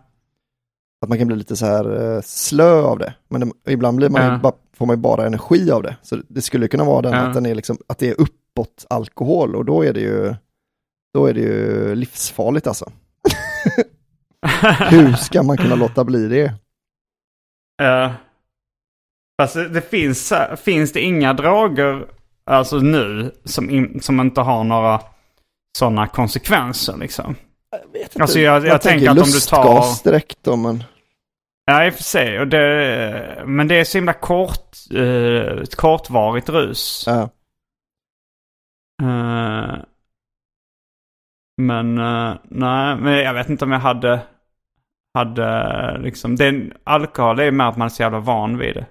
Att 1.02 1.08
man 1.08 1.18
kan 1.18 1.26
bli 1.26 1.36
lite 1.36 1.56
så 1.56 1.66
här 1.66 2.14
eh, 2.16 2.20
slö 2.24 2.82
av 2.82 2.98
det. 2.98 3.14
Men 3.28 3.40
det, 3.40 3.72
ibland 3.72 3.96
blir 3.96 4.08
man 4.08 4.22
ju 4.22 4.28
Ja. 4.28 4.38
bara, 4.38 4.52
får 4.76 4.86
man 4.86 4.96
ju 4.96 5.00
bara 5.00 5.26
energi 5.26 5.70
av 5.70 5.82
det. 5.82 5.96
Så 6.02 6.16
det 6.28 6.42
skulle 6.42 6.68
kunna 6.68 6.84
vara 6.84 7.02
den 7.02 7.12
Ja. 7.12 7.18
att 7.18 7.34
den 7.34 7.46
är 7.46 7.54
liksom, 7.54 7.78
att 7.86 7.98
det 7.98 8.08
är 8.08 8.20
uppåt 8.20 8.86
alkohol 8.90 9.56
och 9.56 9.64
då 9.64 9.84
är 9.84 9.92
det 9.92 10.00
ju, 10.00 10.34
då 11.14 11.26
är 11.26 11.34
det 11.34 11.40
ju 11.40 11.94
livsfarligt 11.94 12.66
alltså. 12.66 12.92
Hur 14.90 15.12
ska 15.12 15.42
man 15.42 15.56
kunna 15.56 15.74
låta 15.74 16.04
bli 16.04 16.28
det? 16.28 16.44
Uh, 17.82 18.12
fast 19.40 19.54
det, 19.54 19.68
det 19.68 19.90
finns, 19.90 20.32
finns 20.56 20.92
det 20.92 21.00
inga 21.00 21.32
droger 21.32 22.06
alltså 22.44 22.76
nu 22.76 23.34
som, 23.44 23.70
in, 23.70 24.00
som 24.00 24.20
inte 24.20 24.40
har 24.40 24.64
några 24.64 25.00
sådana 25.78 26.06
konsekvenser 26.08 26.96
liksom? 26.96 27.36
Alltså 28.20 28.40
jag, 28.40 28.66
jag, 28.66 28.82
tänker 28.82 29.10
att 29.10 29.18
om 29.18 29.30
du 29.30 29.40
tar... 29.40 30.04
direkt 30.04 30.38
då, 30.42 30.56
men 30.56 30.84
Ja, 31.72 31.86
i 31.86 31.90
och 31.90 31.94
för 31.94 32.02
sig. 32.02 32.40
Och 32.40 32.48
det, 32.48 33.42
men 33.46 33.68
det 33.68 33.80
är 33.80 33.84
så 33.84 33.98
himla 33.98 34.12
kort, 34.12 34.76
uh, 34.94 35.62
ett 35.62 35.76
kortvarigt 35.76 36.48
rus. 36.48 37.04
ja. 37.06 37.30
Eh, 39.02 39.76
men 41.56 41.98
eh, 41.98 42.34
nej, 42.42 42.96
men 42.96 43.12
jag 43.12 43.34
vet 43.34 43.48
inte 43.48 43.64
om 43.64 43.72
jag 43.72 43.78
hade, 43.78 44.20
hade 45.14 45.98
liksom, 45.98 46.36
det, 46.36 46.70
alkohol 46.84 47.38
är 47.38 47.44
ju 47.44 47.50
mer 47.50 47.64
att 47.64 47.76
man 47.76 47.86
är 47.86 47.90
så 47.90 48.02
jävla 48.02 48.18
van 48.18 48.58
vid 48.58 48.74
det. 48.74 48.86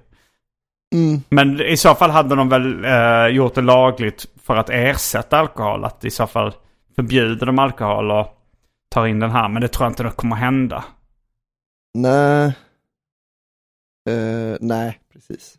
Mm. 0.96 1.22
Men 1.30 1.62
i 1.62 1.78
så 1.78 1.96
fall 1.96 2.10
hade 2.10 2.36
de 2.36 2.50
väl 2.50 2.86
eh, 2.86 3.28
gjort 3.28 3.56
det 3.56 3.62
lagligt 3.62 4.26
för 4.44 4.56
att 4.56 4.70
ersätta 4.70 5.40
alkohol. 5.40 5.86
Att 5.86 6.06
i 6.06 6.12
så 6.12 6.28
fall 6.28 6.54
förbjuder 6.96 7.46
de 7.46 7.60
alkohol 7.60 8.12
och 8.12 8.28
tar 8.90 9.08
in 9.08 9.20
den 9.20 9.32
här. 9.32 9.50
Men 9.50 9.62
det 9.62 9.68
tror 9.68 9.86
jag 9.86 9.92
inte 9.92 10.04
det 10.04 10.12
kommer 10.12 10.36
hända. 10.36 10.84
Nej. 11.94 12.54
Eh, 14.10 14.58
nej, 14.62 15.00
precis. 15.14 15.58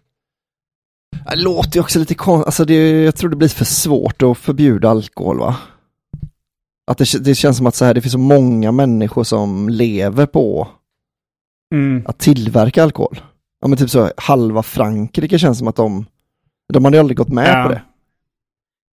Det 1.30 1.36
låter 1.36 1.76
ju 1.76 1.80
också 1.80 1.99
lite 1.99 2.14
konstigt, 2.14 2.47
alltså 2.47 2.64
det, 2.64 3.03
jag 3.03 3.16
tror 3.16 3.30
det 3.30 3.36
blir 3.36 3.49
för 3.49 3.64
svårt 3.64 4.22
att 4.22 4.38
förbjuda 4.38 4.90
alkohol 4.90 5.38
va? 5.38 5.57
Att 6.90 6.99
det, 6.99 7.24
det 7.24 7.34
känns 7.34 7.57
som 7.57 7.66
att 7.66 7.74
så 7.74 7.84
här, 7.84 7.95
det 7.95 8.01
finns 8.01 8.12
så 8.12 8.18
många 8.18 8.72
människor 8.72 9.24
som 9.24 9.68
lever 9.68 10.26
på 10.26 10.68
Mm. 11.74 12.03
att 12.07 12.18
tillverka 12.18 12.82
alkohol. 12.82 13.20
Ja 13.61 13.68
men 13.68 13.78
typ 13.78 13.90
så, 13.90 14.11
halva 14.16 14.62
Frankrike 14.62 15.38
känns 15.38 15.59
som 15.59 15.68
att 15.68 15.76
de, 15.76 16.07
de 16.72 16.84
hade 16.84 17.01
aldrig 17.01 17.16
gått 17.16 17.28
med 17.28 17.49
Ja. 17.49 17.62
på 17.62 17.68
det. 17.72 17.82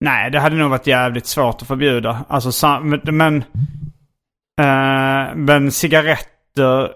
Nej, 0.04 0.30
det 0.30 0.40
hade 0.40 0.56
nog 0.56 0.70
varit 0.70 0.86
jävligt 0.86 1.26
svårt 1.26 1.62
att 1.62 1.68
förbjuda. 1.68 2.24
Alltså, 2.28 2.80
men... 2.80 3.00
Men, 3.04 3.36
eh, 4.60 5.34
men 5.36 5.72
cigaretter... 5.72 6.90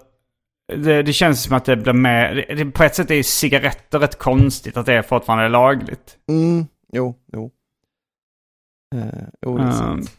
Det, 0.72 1.02
det 1.02 1.12
känns 1.12 1.42
som 1.42 1.56
att 1.56 1.64
det 1.64 1.76
blir 1.76 1.92
mer... 1.92 2.54
Det, 2.56 2.64
på 2.64 2.84
ett 2.84 2.94
sätt 2.94 3.10
är 3.10 3.22
cigaretter 3.22 3.98
rätt 3.98 4.18
konstigt 4.18 4.76
att 4.76 4.86
det 4.86 5.02
fortfarande 5.02 5.44
är 5.44 5.48
lagligt. 5.48 6.16
Mm, 6.28 6.66
jo, 6.92 7.14
jo. 7.32 7.50
Eh, 8.94 9.24
jo, 9.42 9.58
det 9.58 9.64
är 9.64 9.68
Eh, 9.68 9.72
sant. 9.72 10.10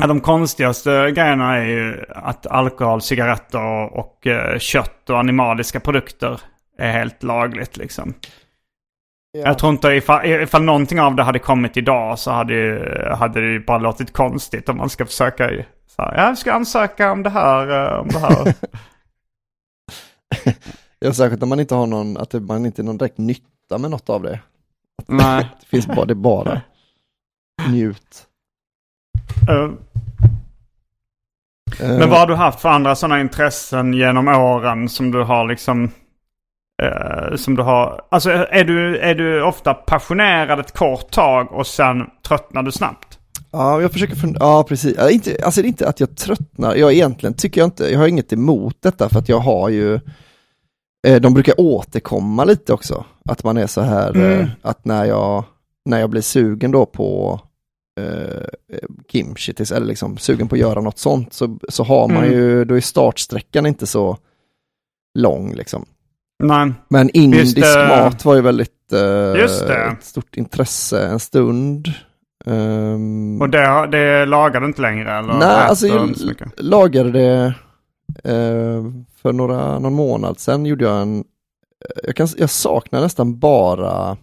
Ja, 0.00 0.06
de 0.06 0.20
konstigaste 0.20 1.10
grejerna 1.10 1.56
är 1.56 1.64
ju 1.64 2.04
att 2.08 2.46
alkohol, 2.46 3.00
cigaretter 3.00 3.94
och, 3.96 4.26
eh, 4.26 4.58
kött 4.58 5.10
och 5.10 5.18
animaliska 5.18 5.80
produkter 5.80 6.40
är 6.78 6.92
helt 6.92 7.22
lagligt 7.22 7.76
liksom. 7.76 8.14
Jag 9.44 9.58
tror 9.58 9.72
inte 9.72 9.88
ifall, 9.88 10.26
ifall 10.26 10.62
någonting 10.62 11.00
av 11.00 11.14
det 11.16 11.22
hade 11.22 11.38
kommit 11.38 11.76
idag 11.76 12.18
så 12.18 12.30
hade, 12.30 13.16
hade 13.18 13.40
det 13.40 13.46
ju 13.46 13.64
bara 13.64 13.78
låtit 13.78 14.12
konstigt 14.12 14.68
om 14.68 14.76
man 14.76 14.90
ska 14.90 15.06
försöka 15.06 15.50
så 15.86 16.02
här, 16.02 16.26
jag 16.26 16.38
ska 16.38 16.52
ansöka 16.52 17.12
om 17.12 17.22
det 17.22 17.30
här, 17.30 17.84
eh, 17.94 18.00
om 18.00 18.08
det 18.08 18.18
här. 18.18 18.54
Ja, 20.98 21.12
särskilt 21.12 21.40
när 21.40 21.48
man 21.48 21.60
inte 21.60 21.74
har 21.74 21.86
någon, 21.86 22.16
att 22.16 22.30
det- 22.30 22.40
man 22.40 22.66
inte 22.66 22.82
har 22.82 22.86
någon 22.86 22.98
direkt 22.98 23.18
nytta 23.18 23.78
med 23.78 23.90
något 23.90 24.10
av 24.10 24.22
det. 24.22 24.40
Nej. 25.06 25.48
Det 25.60 25.66
finns 25.66 25.86
bara, 25.86 26.04
det 26.04 26.12
är 26.12 26.14
bara 26.14 26.60
njut. 27.70 28.26
Eh, 29.48 29.70
Men 31.98 32.10
vad 32.10 32.18
har 32.18 32.26
du 32.26 32.34
haft 32.34 32.60
för 32.60 32.68
andra 32.68 32.94
sådana 32.96 33.20
intressen 33.20 33.94
genom 33.94 34.28
åren 34.28 34.88
som 34.88 35.10
du 35.10 35.22
har 35.22 35.48
liksom... 35.48 35.90
eh, 36.82 37.36
som 37.36 37.56
du 37.56 37.62
har... 37.62 38.02
Alltså 38.08 38.30
är 38.30 38.64
du, 38.64 38.98
är 38.98 39.14
du 39.14 39.42
ofta 39.42 39.74
passionerad 39.74 40.60
ett 40.60 40.72
kort 40.78 41.10
tag 41.10 41.52
och 41.52 41.66
sen 41.66 42.10
tröttnar 42.28 42.62
du 42.62 42.72
snabbt? 42.72 43.18
Ja, 43.50 43.80
jag 43.82 43.92
försöker 43.92 44.14
fundera, 44.14 44.44
ja 44.44 44.64
precis. 44.68 44.98
Inte, 45.10 45.36
alltså 45.44 45.62
det 45.62 45.66
är 45.66 45.68
inte 45.68 45.88
att 45.88 46.00
jag 46.00 46.16
tröttnar, 46.16 46.74
jag 46.74 46.92
egentligen 46.92 47.34
tycker 47.34 47.60
jag 47.60 47.66
inte, 47.66 47.84
jag 47.92 47.98
har 47.98 48.06
inget 48.08 48.32
emot 48.32 48.76
detta 48.82 49.08
för 49.08 49.18
att 49.18 49.28
jag 49.28 49.38
har 49.38 49.68
ju, 49.68 50.00
de 51.14 51.34
brukar 51.34 51.60
återkomma 51.60 52.44
lite 52.44 52.72
också. 52.72 53.04
Att 53.24 53.44
man 53.44 53.56
är 53.56 53.66
så 53.66 53.80
här, 53.80 54.10
Mm. 54.16 54.40
eh, 54.40 54.46
att 54.62 54.84
när 54.84 55.04
jag, 55.04 55.44
när 55.84 56.00
jag 56.00 56.10
blir 56.10 56.20
sugen 56.22 56.70
då 56.70 56.86
på 56.86 57.40
eh, 58.00 58.44
kimchi, 59.12 59.54
eller 59.74 59.86
liksom 59.86 60.16
sugen 60.18 60.48
på 60.48 60.54
att 60.54 60.60
göra 60.60 60.80
något 60.80 60.98
sånt, 60.98 61.32
så, 61.32 61.58
så 61.68 61.84
har 61.84 62.08
man 62.08 62.16
Mm. 62.24 62.30
ju, 62.32 62.64
då 62.64 62.76
är 62.76 62.80
startsträckan 62.80 63.66
inte 63.66 63.86
så 63.86 64.16
lång 65.18 65.54
liksom. 65.54 65.84
Nej. 66.44 66.72
Men 66.88 67.10
indisk 67.10 67.56
det. 67.56 67.88
mat 67.88 68.24
var 68.24 68.34
ju 68.34 68.40
väldigt 68.40 68.92
eh, 68.92 69.40
Just 69.40 69.62
ett 69.62 70.04
stort 70.04 70.36
intresse 70.36 71.06
en 71.06 71.20
stund. 71.20 71.88
Ehm, 72.46 73.40
Och 73.42 73.50
det, 73.50 73.86
det 73.92 74.26
lagar 74.26 74.60
du 74.60 74.66
inte 74.66 74.82
längre 74.82 75.18
eller? 75.18 75.34
Nej, 75.34 75.48
alltså 75.48 75.86
jag 75.86 76.14
lagade 76.56 77.10
det 77.12 77.54
eh, 78.24 78.84
för 79.26 79.32
några, 79.32 79.78
någon 79.78 79.94
månad 79.94 80.38
sedan 80.38 80.66
gjorde 80.66 80.84
jag 80.84 81.02
en, 81.02 81.24
jag, 82.04 82.16
kan, 82.16 82.28
jag 82.38 82.50
saknar 82.50 83.00
nästan 83.00 83.38
bara, 83.38 84.16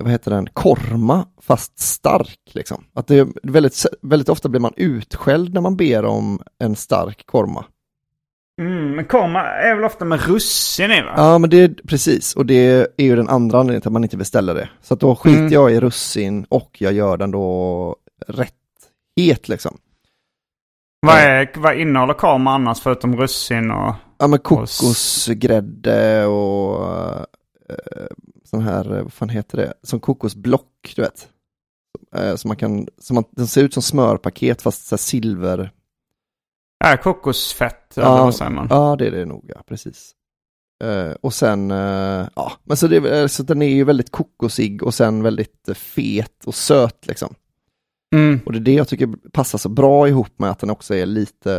vad 0.00 0.10
heter 0.10 0.30
den, 0.30 0.46
korma 0.52 1.26
fast 1.40 1.78
stark 1.78 2.40
liksom. 2.52 2.84
Att 2.94 3.06
det 3.06 3.18
är 3.18 3.28
väldigt, 3.42 3.86
väldigt 4.02 4.28
ofta 4.28 4.48
blir 4.48 4.60
man 4.60 4.72
utskälld 4.76 5.54
när 5.54 5.60
man 5.60 5.76
ber 5.76 6.04
om 6.04 6.40
en 6.58 6.76
stark 6.76 7.26
korma. 7.26 7.64
Mm, 8.60 8.96
men 8.96 9.04
korma 9.04 9.42
är 9.44 9.74
väl 9.74 9.84
ofta 9.84 10.04
med 10.04 10.26
russin 10.26 10.90
i 10.90 11.02
va? 11.02 11.14
Ja 11.16 11.38
men 11.38 11.50
det 11.50 11.60
är 11.60 11.74
precis, 11.88 12.36
och 12.36 12.46
det 12.46 12.86
är 12.96 13.04
ju 13.04 13.16
den 13.16 13.28
andra 13.28 13.58
anledningen 13.58 13.80
till 13.82 13.88
att 13.88 13.92
man 13.92 14.04
inte 14.04 14.16
beställer 14.16 14.54
det. 14.54 14.68
Så 14.82 14.94
att 14.94 15.00
då 15.00 15.16
skiter 15.16 15.38
Mm. 15.38 15.52
jag 15.52 15.72
i 15.72 15.80
russin 15.80 16.44
och 16.48 16.76
jag 16.80 16.92
gör 16.92 17.16
den 17.16 17.30
då 17.30 17.96
rätt 18.26 18.54
het 19.16 19.48
liksom. 19.48 19.78
Vad, 21.00 21.16
är, 21.16 21.52
vad 21.56 21.76
innehåller 21.76 22.14
korma 22.14 22.54
annars 22.54 22.80
förutom 22.80 23.16
russin 23.16 23.70
och... 23.70 23.94
Ja 24.18 24.26
men 24.26 24.38
kokosgrädde 24.38 26.26
och 26.26 26.86
eh, 27.70 28.06
sån 28.44 28.62
här, 28.62 28.96
eh, 28.96 29.02
vad 29.02 29.12
fan 29.12 29.28
heter 29.28 29.56
det, 29.58 29.72
som 29.82 30.00
kokosblock 30.00 30.92
du 30.96 31.02
vet. 31.02 31.28
Eh, 32.14 32.34
som 32.34 32.48
man 32.48 32.56
kan, 32.56 32.88
som 32.98 33.14
man, 33.14 33.24
den 33.30 33.46
ser 33.46 33.64
ut 33.64 33.74
som 33.74 33.82
smörpaket 33.82 34.62
fast 34.62 34.86
så 34.86 34.98
silver. 34.98 35.72
Ja, 36.84 36.96
kokosfett 36.96 37.98
eller 37.98 38.06
Ja, 38.08 38.24
vad 38.24 38.34
säger 38.34 38.50
man? 38.50 38.66
ja 38.70 38.96
det 38.96 39.06
är 39.06 39.10
det 39.10 39.24
nog, 39.24 39.50
ja 39.54 39.62
precis. 39.66 40.14
Eh, 40.84 41.12
och 41.20 41.34
sen, 41.34 41.70
eh, 41.70 42.28
ja, 42.36 42.52
men 42.64 42.76
så, 42.76 42.86
det, 42.88 43.28
så 43.28 43.42
den 43.42 43.62
är 43.62 43.68
ju 43.68 43.84
väldigt 43.84 44.10
kokosig 44.12 44.82
och 44.82 44.94
sen 44.94 45.22
väldigt 45.22 45.68
eh, 45.68 45.74
fet 45.74 46.44
och 46.46 46.54
söt 46.54 47.06
liksom. 47.06 47.34
Mm. 48.14 48.40
Och 48.46 48.52
det 48.52 48.58
är 48.58 48.60
det 48.60 48.72
jag 48.72 48.88
tycker 48.88 49.08
passar 49.32 49.58
så 49.58 49.68
bra 49.68 50.08
ihop 50.08 50.32
med 50.36 50.50
att 50.50 50.58
den 50.58 50.70
också 50.70 50.94
är 50.94 51.06
lite 51.06 51.50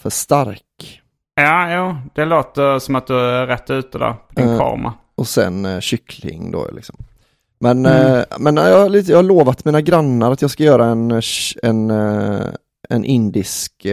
för 0.00 0.10
stark. 0.10 1.00
Ja, 1.34 1.74
jo. 1.76 1.96
Det 2.14 2.24
låter 2.24 2.78
som 2.78 2.94
att 2.96 3.06
du 3.06 3.20
är 3.20 3.46
rätt 3.46 3.70
ute 3.70 3.98
där 3.98 4.12
på 4.12 4.40
din 4.40 4.48
Eh, 4.48 4.58
korma. 4.58 4.94
Och 5.14 5.28
sen 5.28 5.64
eh, 5.64 5.80
kyckling 5.80 6.50
då 6.50 6.68
liksom. 6.72 6.96
Men, 7.60 7.86
Mm. 7.86 8.14
eh, 8.18 8.24
men 8.38 8.56
jag, 8.56 8.78
har 8.80 8.88
lite, 8.88 9.10
jag 9.10 9.18
har 9.18 9.22
lovat 9.22 9.64
mina 9.64 9.80
grannar 9.80 10.32
att 10.32 10.42
jag 10.42 10.50
ska 10.50 10.62
göra 10.64 10.86
en, 10.86 11.20
en, 11.62 11.90
en 12.88 13.04
indisk 13.04 13.86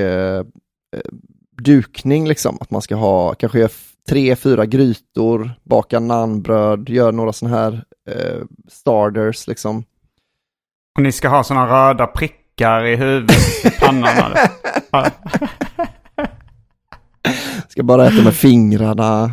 dukning 1.62 2.28
liksom. 2.28 2.58
Att 2.62 2.72
man 2.72 2.82
ska 2.82 2.96
ha 2.96 3.34
kanske 3.34 3.70
tre, 4.10 4.36
fyra 4.36 4.66
grytor, 4.66 5.52
baka 5.64 6.00
naanbröd, 6.00 6.90
göra 6.90 7.12
några 7.12 7.34
sådana 7.34 7.58
här 7.58 7.84
starters 8.68 9.48
liksom. 9.48 9.84
Och 11.00 11.04
ni 11.04 11.12
ska 11.12 11.30
ha 11.30 11.44
sådana 11.44 11.90
röda 11.90 12.08
prickar 12.08 12.86
i 12.86 12.96
huvudet, 12.96 13.66
i 13.66 13.70
pannan. 13.70 14.12
Ja. 14.92 15.12
Ska 17.68 17.84
bara 17.84 18.08
äta 18.08 18.24
med 18.24 18.34
fingrarna. 18.34 19.32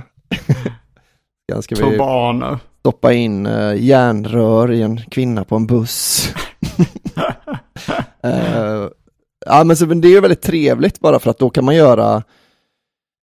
Sen 1.52 1.62
ska 1.62 1.74
vi 1.74 1.80
Turbaner. 1.80 2.58
stoppa 2.80 3.12
in 3.12 3.46
eh, 3.46 3.74
järnrör 3.84 4.72
i 4.72 4.82
en 4.82 5.00
kvinna 5.10 5.44
på 5.44 5.56
en 5.56 5.66
buss. 5.66 6.34
Eh, 8.22 8.88
ja 9.46 9.64
men 9.64 9.76
så, 9.76 9.86
men 9.86 10.00
det 10.00 10.08
är 10.08 10.12
ju 10.12 10.20
väldigt 10.20 10.42
trevligt 10.42 11.00
bara 11.00 11.18
för 11.18 11.30
att 11.30 11.38
då 11.38 11.50
kan 11.50 11.64
man 11.64 11.74
göra 11.74 12.22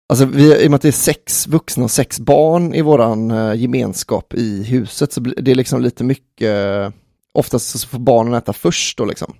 Alltså 0.09 0.25
vi, 0.25 0.63
i 0.63 0.67
och 0.67 0.71
med 0.71 0.75
att 0.75 0.81
det 0.81 0.87
är 0.87 0.91
sex 0.91 1.47
vuxna 1.47 1.83
och 1.83 1.91
sex 1.91 2.19
barn 2.19 2.73
i 2.73 2.81
våran 2.81 3.31
eh, 3.31 3.55
gemenskap 3.55 4.33
i 4.33 4.63
huset 4.63 5.13
så 5.13 5.21
blir 5.21 5.35
det 5.41 5.51
är 5.51 5.55
liksom 5.55 5.81
lite 5.81 6.03
mycket 6.03 6.93
Oftast 7.33 7.79
så 7.79 7.87
får 7.87 7.99
barnen 7.99 8.33
äta 8.33 8.53
först 8.53 8.97
då 8.97 9.05
liksom. 9.05 9.33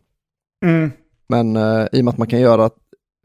Mm. 0.65 0.91
Men 1.29 1.55
eh, 1.55 1.87
i 1.91 1.99
och 2.01 2.05
med 2.05 2.11
att 2.11 2.17
man 2.17 2.27
kan 2.27 2.39
göra 2.39 2.69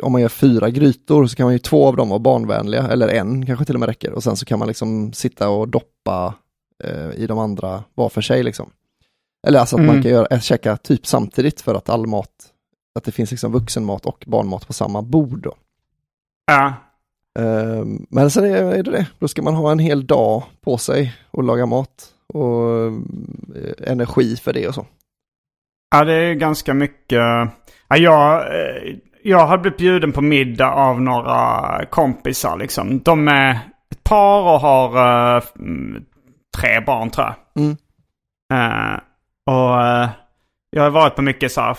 om 0.02 0.12
man 0.12 0.20
gör 0.20 0.28
fyra 0.28 0.70
grytor 0.70 1.26
så 1.26 1.36
kan 1.36 1.44
man 1.46 1.52
ju 1.52 1.58
två 1.58 1.86
av 1.86 1.96
dem 1.96 2.08
vara 2.08 2.18
barnvänliga, 2.18 2.88
eller 2.88 3.08
en 3.08 3.46
kanske 3.46 3.64
till 3.64 3.74
och 3.76 3.80
med 3.80 3.86
räcker. 3.86 4.12
Och 4.12 4.22
sen 4.22 4.36
så 4.36 4.44
kan 4.44 4.58
man 4.58 4.68
liksom 4.68 5.12
sitta 5.12 5.48
och 5.48 5.68
doppa 5.68 6.34
eh, 6.84 7.10
i 7.10 7.26
de 7.26 7.38
andra 7.38 7.84
var 7.94 8.08
för 8.08 8.20
sig 8.20 8.42
liksom. 8.42 8.70
Eller 9.46 9.60
alltså 9.60 9.76
att 9.76 9.80
man 9.82 9.90
Mm. 9.90 10.02
kan 10.02 10.12
göra, 10.12 10.26
äh, 10.26 10.40
käka 10.40 10.76
typ 10.76 11.06
samtidigt 11.06 11.60
för 11.60 11.74
att 11.74 11.88
all 11.88 12.06
mat, 12.06 12.30
att 12.98 13.04
det 13.04 13.12
finns 13.12 13.30
liksom 13.30 13.52
vuxenmat 13.52 14.06
och 14.06 14.24
barnmat 14.26 14.66
på 14.66 14.72
samma 14.72 15.02
bord 15.02 15.42
då. 15.42 15.54
Ja. 16.46 16.74
Eh, 17.38 17.84
men 18.10 18.30
sen 18.30 18.44
är 18.44 18.82
det 18.82 18.90
det, 18.90 19.06
då 19.18 19.28
ska 19.28 19.42
man 19.42 19.54
ha 19.54 19.72
en 19.72 19.78
hel 19.78 20.06
dag 20.06 20.42
på 20.60 20.78
sig 20.78 21.14
och 21.30 21.42
laga 21.42 21.66
mat 21.66 22.14
och 22.34 22.86
eh, 22.86 23.90
energi 23.92 24.36
för 24.36 24.52
det 24.52 24.68
och 24.68 24.74
så. 24.74 24.86
Ja, 25.90 26.04
det 26.04 26.14
är 26.14 26.34
ganska 26.34 26.74
mycket. 26.74 27.22
Ja, 27.88 27.96
jag, 27.96 28.40
eh, 28.40 28.96
jag 29.22 29.46
har 29.46 29.58
blivit 29.58 29.78
bjuden 29.78 30.12
på 30.12 30.20
middag 30.20 30.70
av 30.70 31.00
några 31.00 31.84
kompisar 31.90 32.56
liksom. 32.56 32.98
De 32.98 33.28
är 33.28 33.58
ett 33.90 34.04
par 34.04 34.42
och 34.42 34.60
har 34.60 34.96
eh, 35.36 35.42
mm, 35.58 36.04
tre 36.56 36.80
barn 36.80 37.10
tror 37.10 37.26
jag. 37.26 37.64
Mm. 37.64 37.76
Eh, 38.52 38.98
och 39.46 39.82
eh, 39.82 40.08
jag 40.70 40.82
har 40.82 40.90
varit 40.90 41.16
på 41.16 41.22
mycket 41.22 41.52
så 41.52 41.60
här, 41.60 41.76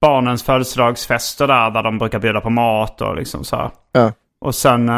barnens 0.00 0.42
födelsedagsfester 0.42 1.46
där, 1.46 1.70
där 1.70 1.82
de 1.82 1.98
brukar 1.98 2.18
bjuda 2.18 2.40
på 2.40 2.50
mat 2.50 3.00
och 3.00 3.16
liksom 3.16 3.44
så 3.44 3.56
här. 3.56 3.70
Ja. 3.92 4.12
Och 4.40 4.54
sen, 4.54 4.90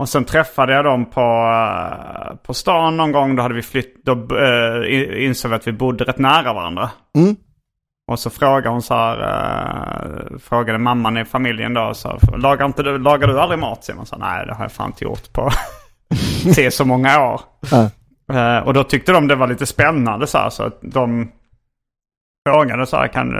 och 0.00 0.08
sen 0.08 0.24
träffade 0.24 0.72
jag 0.72 0.84
dem 0.84 1.04
på, 1.06 1.20
eh, 1.20 2.36
på 2.36 2.54
stan 2.54 2.96
någon 2.96 3.12
gång. 3.12 3.36
Då 3.36 3.42
hade 3.42 3.54
vi 3.54 3.62
flytt, 3.62 4.04
då 4.04 4.38
i- 4.86 5.24
insåg 5.24 5.50
vi 5.50 5.56
att 5.56 5.66
vi 5.66 5.72
bodde 5.72 6.04
rätt 6.04 6.18
nära 6.18 6.52
varandra. 6.52 6.90
Mm. 7.18 7.36
Och 8.12 8.18
så 8.18 8.30
frågade 8.30 8.68
hon 8.68 8.82
så 8.82 8.94
här, 8.94 9.20
eh, 9.20 10.38
frågade 10.38 10.78
mamman 10.78 11.16
i 11.18 11.24
familjen 11.24 11.74
då, 11.74 11.94
så 11.94 12.08
här, 12.08 12.36
lagar, 12.38 12.66
inte 12.66 12.82
du, 12.82 12.98
lagar 12.98 13.28
du 13.28 13.40
aldrig 13.40 13.58
mat? 13.60 13.84
Simon 13.84 14.06
sa 14.06 14.16
nej 14.16 14.46
det 14.46 14.54
har 14.54 14.64
jag 14.64 14.72
fan 14.72 14.86
inte 14.86 15.04
gjort 15.04 15.32
på 15.32 15.50
se 16.54 16.70
så 16.70 16.84
många 16.84 17.20
år. 17.32 17.40
Eh, 18.32 18.58
och 18.58 18.74
då 18.74 18.84
tyckte 18.84 19.12
de 19.12 19.28
det 19.28 19.34
var 19.34 19.46
lite 19.46 19.66
spännande 19.66 20.26
så 20.26 20.38
här, 20.38 20.50
så 20.50 20.62
att 20.62 20.78
de 20.82 21.30
frågade 22.48 22.86
så 22.86 22.96
här, 22.96 23.08
kan, 23.08 23.30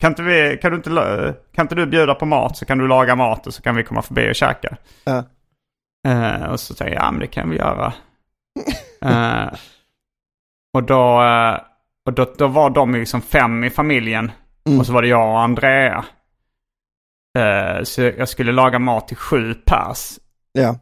kan, 0.00 0.10
inte 0.12 0.22
vi, 0.22 0.58
kan, 0.62 0.70
du 0.70 0.76
inte, 0.76 1.34
kan 1.54 1.64
inte 1.64 1.74
du 1.74 1.86
bjuda 1.86 2.14
på 2.14 2.26
mat 2.26 2.56
så 2.56 2.64
kan 2.64 2.78
du 2.78 2.88
laga 2.88 3.16
mat 3.16 3.46
och 3.46 3.54
så 3.54 3.62
kan 3.62 3.74
vi 3.76 3.84
komma 3.84 4.02
förbi 4.02 4.30
och 4.30 4.34
käka. 4.34 4.76
Ja. 5.04 5.24
Eh, 6.08 6.44
och 6.44 6.60
så 6.60 6.74
tänkte 6.74 6.94
jag, 6.94 7.04
ja 7.04 7.10
men 7.10 7.20
det 7.20 7.26
kan 7.26 7.50
vi 7.50 7.56
göra. 7.56 7.92
Eh, 9.02 9.48
och 10.74 10.82
då, 10.82 11.22
eh, 11.22 11.60
och 12.06 12.12
då, 12.12 12.34
då 12.38 12.46
var 12.46 12.70
de 12.70 12.94
liksom 12.94 13.22
fem 13.22 13.64
i 13.64 13.70
familjen. 13.70 14.32
Mm. 14.66 14.80
Och 14.80 14.86
så 14.86 14.92
var 14.92 15.02
det 15.02 15.08
jag 15.08 15.30
och 15.30 15.40
Andrea. 15.40 16.04
Eh, 17.38 17.82
så 17.82 18.02
jag 18.02 18.28
skulle 18.28 18.52
laga 18.52 18.78
mat 18.78 19.08
till 19.08 19.16
sju 19.16 19.54
pers. 19.54 20.18
Ja. 20.52 20.78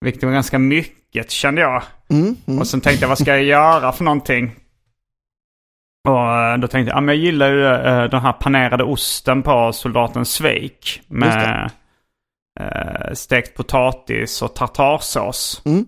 Vilket 0.00 0.22
var 0.22 0.32
ganska 0.32 0.58
mycket 0.58 1.30
kände 1.30 1.60
jag. 1.60 1.82
Mm. 2.08 2.36
Mm. 2.46 2.60
Och 2.60 2.66
sen 2.66 2.80
tänkte 2.80 3.04
jag, 3.04 3.08
vad 3.08 3.18
ska 3.18 3.30
jag 3.30 3.44
göra 3.44 3.92
för 3.92 4.04
någonting? 4.04 4.56
Och 6.08 6.58
då 6.60 6.68
tänkte 6.68 6.90
jag, 6.90 6.96
ja 6.96 7.00
men 7.00 7.14
jag 7.14 7.24
gillar 7.24 7.48
ju 7.48 7.62
den 8.08 8.20
här 8.20 8.32
panerade 8.32 8.84
osten 8.84 9.42
på 9.42 9.72
soldaten 9.72 10.24
Sveik. 10.24 11.02
Med 11.06 11.70
eh, 12.60 13.12
stekt 13.12 13.56
potatis 13.56 14.42
och 14.42 14.54
tartarsås. 14.54 15.62
Mm. 15.64 15.86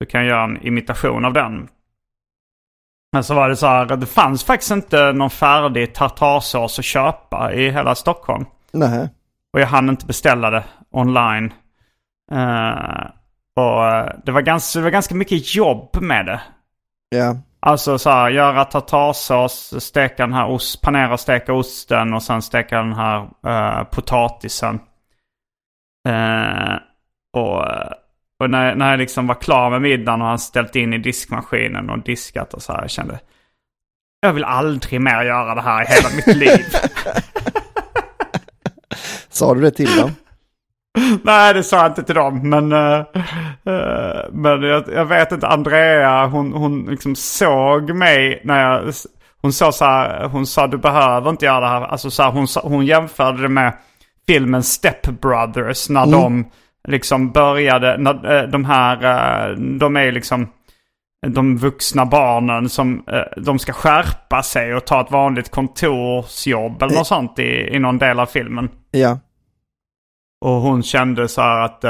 Du 0.00 0.06
kan 0.06 0.26
göra 0.26 0.44
en 0.44 0.66
imitation 0.66 1.24
av 1.24 1.32
den. 1.32 1.68
Men 3.12 3.24
så 3.24 3.34
var 3.34 3.48
det 3.48 3.56
så 3.56 3.66
här, 3.66 3.96
det 3.96 4.06
fanns 4.06 4.44
faktiskt 4.44 4.70
inte 4.70 5.12
någon 5.12 5.30
färdig 5.30 5.94
tartarsås 5.94 6.78
att 6.78 6.84
köpa 6.84 7.52
i 7.52 7.70
hela 7.70 7.94
Stockholm. 7.94 8.44
Nej. 8.72 9.08
Och 9.52 9.60
jag 9.60 9.66
hann 9.66 9.88
inte 9.88 10.06
beställa 10.06 10.50
det 10.50 10.64
online. 10.90 11.52
Eh, 12.32 13.06
och 13.56 13.86
eh, 13.86 14.12
det 14.24 14.32
var, 14.32 14.42
ganska, 14.42 14.78
det 14.78 14.82
var 14.82 14.90
ganska 14.90 15.14
mycket 15.14 15.54
jobb 15.54 15.96
med 16.00 16.26
det. 16.26 16.40
Ja. 17.08 17.36
Alltså 17.60 17.98
så 17.98 18.10
här, 18.10 18.30
göra 18.30 18.64
tartarsås, 18.64 19.84
steka 19.84 20.22
den 20.22 20.32
här 20.32 20.50
ost, 20.50 20.80
panera 20.82 21.12
och 21.12 21.20
steka 21.20 21.52
osten 21.52 22.14
och 22.14 22.22
sen 22.22 22.42
steka 22.42 22.76
den 22.76 22.92
här 22.92 23.28
eh, 23.46 23.84
potatisen. 23.84 24.80
Eh, 26.06 26.78
och 27.32 27.64
och 28.38 28.50
när, 28.50 28.74
när 28.74 28.90
jag 28.90 28.98
liksom 28.98 29.26
var 29.26 29.34
klar 29.34 29.70
med 29.70 29.82
middagen 29.82 30.22
och 30.22 30.28
han 30.28 30.38
ställt 30.38 30.76
in 30.76 30.92
i 30.92 30.98
diskmaskinen 30.98 31.90
och 31.90 31.98
diskat 31.98 32.54
och 32.54 32.62
så 32.62 32.72
här, 32.72 32.80
jag 32.80 32.90
kände 32.90 33.18
jag 34.20 34.32
vill 34.32 34.44
aldrig 34.44 35.00
mer 35.00 35.22
göra 35.24 35.54
det 35.54 35.60
här 35.60 35.82
i 35.82 35.86
hela 35.86 36.08
mitt 36.16 36.26
liv. 36.36 36.64
Sa 39.28 39.54
du 39.54 39.60
det 39.60 39.70
till 39.70 39.96
dem? 39.96 40.10
Nej, 41.22 41.54
det 41.54 41.62
sa 41.62 41.76
jag 41.76 41.86
inte 41.86 42.02
till 42.02 42.14
dem. 42.14 42.50
Men, 42.50 42.72
eh, 42.72 42.98
eh, 43.64 44.24
men 44.30 44.62
jag, 44.62 44.84
jag 44.94 45.04
vet 45.04 45.32
inte, 45.32 45.46
Andrea 45.46 46.26
hon, 46.26 46.52
hon 46.52 46.84
liksom 46.84 47.16
såg 47.16 47.90
mig 47.90 48.40
när 48.44 48.60
jag... 48.60 48.92
Hon 49.42 49.52
sa 49.52 49.72
så 49.72 49.84
här, 49.84 50.24
hon 50.28 50.46
sa 50.46 50.66
du 50.66 50.78
behöver 50.78 51.30
inte 51.30 51.46
göra 51.46 51.60
det 51.60 51.66
här. 51.66 51.80
Alltså 51.80 52.10
så 52.10 52.22
här, 52.22 52.30
hon, 52.30 52.46
hon 52.62 52.86
jämförde 52.86 53.42
det 53.42 53.48
med 53.48 53.72
filmen 54.26 54.62
Step 54.62 55.02
Brothers 55.20 55.88
när 55.88 56.06
de 56.06 56.50
liksom 56.88 57.32
började, 57.32 57.98
när, 57.98 58.36
eh, 58.36 58.48
de 58.48 58.64
här, 58.64 59.04
eh, 59.50 59.56
de 59.56 59.96
är 59.96 60.12
liksom 60.12 60.48
de 61.26 61.56
vuxna 61.56 62.06
barnen 62.06 62.68
som 62.68 63.04
eh, 63.08 63.42
de 63.42 63.58
ska 63.58 63.72
skärpa 63.72 64.42
sig 64.42 64.74
och 64.74 64.84
ta 64.84 65.00
ett 65.00 65.10
vanligt 65.10 65.50
kontorsjobb 65.50 66.82
eller 66.82 66.94
något 66.94 67.06
sånt 67.06 67.38
i, 67.38 67.68
i 67.74 67.78
någon 67.78 67.98
del 67.98 68.20
av 68.20 68.26
filmen. 68.26 68.68
Ja. 68.90 69.18
Och 70.40 70.50
hon 70.50 70.82
kände 70.82 71.28
så 71.28 71.40
här 71.40 71.64
att 71.64 71.82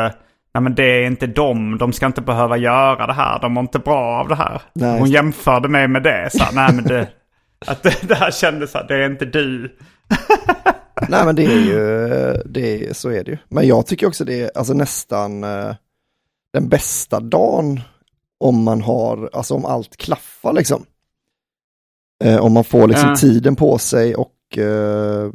nej 0.54 0.62
men 0.62 0.74
det 0.74 0.84
är 0.84 1.06
inte 1.06 1.26
dem, 1.26 1.78
de 1.78 1.92
ska 1.92 2.06
inte 2.06 2.20
behöva 2.20 2.56
göra 2.56 3.06
det 3.06 3.12
här, 3.12 3.38
de 3.40 3.52
mår 3.52 3.60
inte 3.60 3.78
bra 3.78 4.20
av 4.20 4.28
det 4.28 4.34
här. 4.34 4.62
Nej, 4.74 4.98
hon 4.98 5.10
jämförde 5.10 5.68
mig 5.68 5.88
med 5.88 6.02
det, 6.02 6.30
så 6.32 6.44
här, 6.44 6.52
nej 6.52 6.74
men 6.74 6.84
det, 6.84 7.08
att 7.66 7.82
det, 7.82 8.08
det 8.08 8.14
här 8.14 8.30
kändes 8.30 8.70
så 8.70 8.78
här, 8.78 8.86
det 8.88 8.94
är 9.04 9.10
inte 9.10 9.24
du. 9.24 9.76
Nej 11.08 11.24
men 11.24 11.36
det 11.36 11.44
är 11.44 11.60
ju, 11.60 11.78
det 12.46 12.88
är, 12.88 12.92
så 12.92 13.08
är 13.10 13.24
det 13.24 13.30
ju. 13.30 13.38
Men 13.48 13.66
jag 13.66 13.86
tycker 13.86 14.06
också 14.06 14.24
det 14.24 14.40
är 14.40 14.50
alltså 14.54 14.72
nästan 14.74 15.44
eh, 15.44 15.74
den 16.52 16.68
bästa 16.68 17.20
dagen 17.20 17.80
om 18.38 18.62
man 18.62 18.82
har, 18.82 19.30
alltså 19.32 19.54
om 19.54 19.64
allt 19.64 19.96
klaffar 19.96 20.52
liksom. 20.52 20.84
Eh, 22.24 22.36
om 22.36 22.52
man 22.52 22.64
får 22.64 22.88
liksom 22.88 23.08
Ja. 23.10 23.16
tiden 23.16 23.56
på 23.56 23.78
sig 23.78 24.14
och 24.14 24.58
eh, 24.58 25.30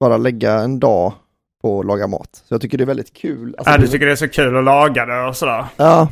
bara 0.00 0.16
lägga 0.16 0.58
en 0.60 0.80
dag 0.80 1.12
på 1.62 1.80
att 1.80 1.86
laga 1.86 2.06
mat. 2.06 2.42
Så 2.48 2.54
jag 2.54 2.60
tycker 2.60 2.78
det 2.78 2.84
är 2.84 2.86
väldigt 2.86 3.12
kul. 3.12 3.54
Alltså, 3.58 3.72
ja, 3.72 3.78
du 3.78 3.86
tycker 3.88 4.06
det 4.06 4.12
är 4.12 4.16
så 4.16 4.28
kul 4.28 4.56
att 4.56 4.64
laga 4.64 5.06
det 5.06 5.28
och 5.28 5.36
sådär. 5.36 5.64
Ja. 5.76 6.08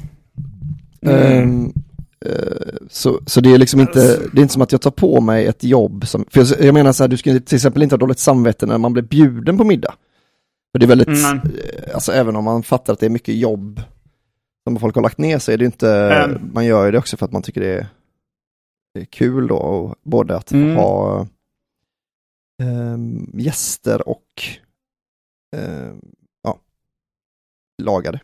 Mm. 1.03 1.65
Eh, 1.67 1.71
så, 2.89 3.21
så 3.27 3.41
det 3.41 3.55
är 3.55 3.59
liksom 3.59 3.81
inte, 3.81 4.19
det 4.33 4.39
är 4.39 4.43
inte 4.43 4.53
som 4.53 4.63
att 4.63 4.73
jag 4.73 4.81
tar 4.81 4.91
på 4.91 5.21
mig 5.21 5.47
ett 5.47 5.65
jobb 5.65 6.07
som, 6.09 6.25
för 6.31 6.41
jag, 6.41 6.61
jag 6.67 6.75
menar 6.75 6.93
så 6.93 7.03
här, 7.03 7.09
du 7.09 7.17
ska 7.17 7.31
till 7.41 7.55
exempel 7.57 7.83
inte 7.83 7.95
ha 7.95 7.99
dåligt 7.99 8.19
samvete 8.19 8.67
när 8.67 8.79
man 8.79 8.93
blir 8.93 9.03
bjuden 9.03 9.59
på 9.59 9.65
middag. 9.65 9.95
För 10.73 10.79
det 10.79 10.85
är 10.87 10.89
väldigt, 10.89 11.09
Mm. 11.09 11.37
eh, 11.39 11.95
alltså 11.95 12.13
även 12.13 12.37
om 12.37 12.45
man 12.45 12.63
fattar 12.63 12.93
att 12.93 12.99
det 12.99 13.07
är 13.07 13.11
mycket 13.11 13.35
jobb 13.37 13.83
som 14.69 14.79
folk 14.81 14.95
har 14.95 15.03
lagt 15.03 15.19
ner 15.19 15.39
så 15.39 15.53
är 15.53 15.57
det 15.57 15.65
inte, 15.65 15.91
Mm. 15.91 16.51
man 16.55 16.65
gör 16.65 16.85
ju 16.87 16.91
det 16.93 16.99
också 16.99 17.17
för 17.17 17.27
att 17.27 17.33
man 17.33 17.43
tycker 17.43 17.61
det 17.61 17.75
är, 17.79 17.87
det 18.95 19.01
är 19.01 19.05
kul 19.05 19.47
då, 19.47 19.57
och 19.57 19.95
både 20.03 20.37
att 20.37 20.53
Mm. 20.53 20.77
ha 20.77 21.27
ehm, 22.63 23.31
gäster 23.35 24.09
och 24.09 24.43
ehm, 25.57 26.01
ja, 26.43 26.59
laga 27.83 28.13
det. 28.13 28.21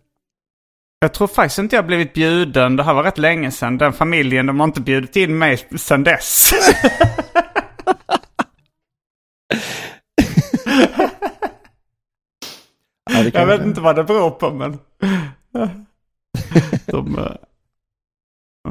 Jag 1.03 1.15
tror 1.15 1.29
faktiskt 1.29 1.59
inte 1.59 1.77
jag 1.77 1.87
blivit 1.87 2.13
bjuden. 2.13 2.77
Det 2.77 2.83
här 2.83 2.95
var 2.95 3.03
rätt 3.03 3.19
länge 3.19 3.51
sedan. 3.51 3.79
Den 3.79 3.93
familjen, 3.93 4.47
de 4.47 4.61
har 4.61 4.67
inte 4.67 4.81
bjudit 4.81 5.17
in 5.17 5.39
mig 5.39 5.57
sedan 5.57 6.05
dess. 6.05 6.53
ja, 13.11 13.23
jag 13.33 13.47
vet 13.47 13.61
inte 13.61 13.81
vad 13.81 13.97
det 13.97 14.05
beror 14.05 14.31
på, 14.31 14.51
men... 14.51 14.79
de, 16.87 17.19
eh, 17.19 17.33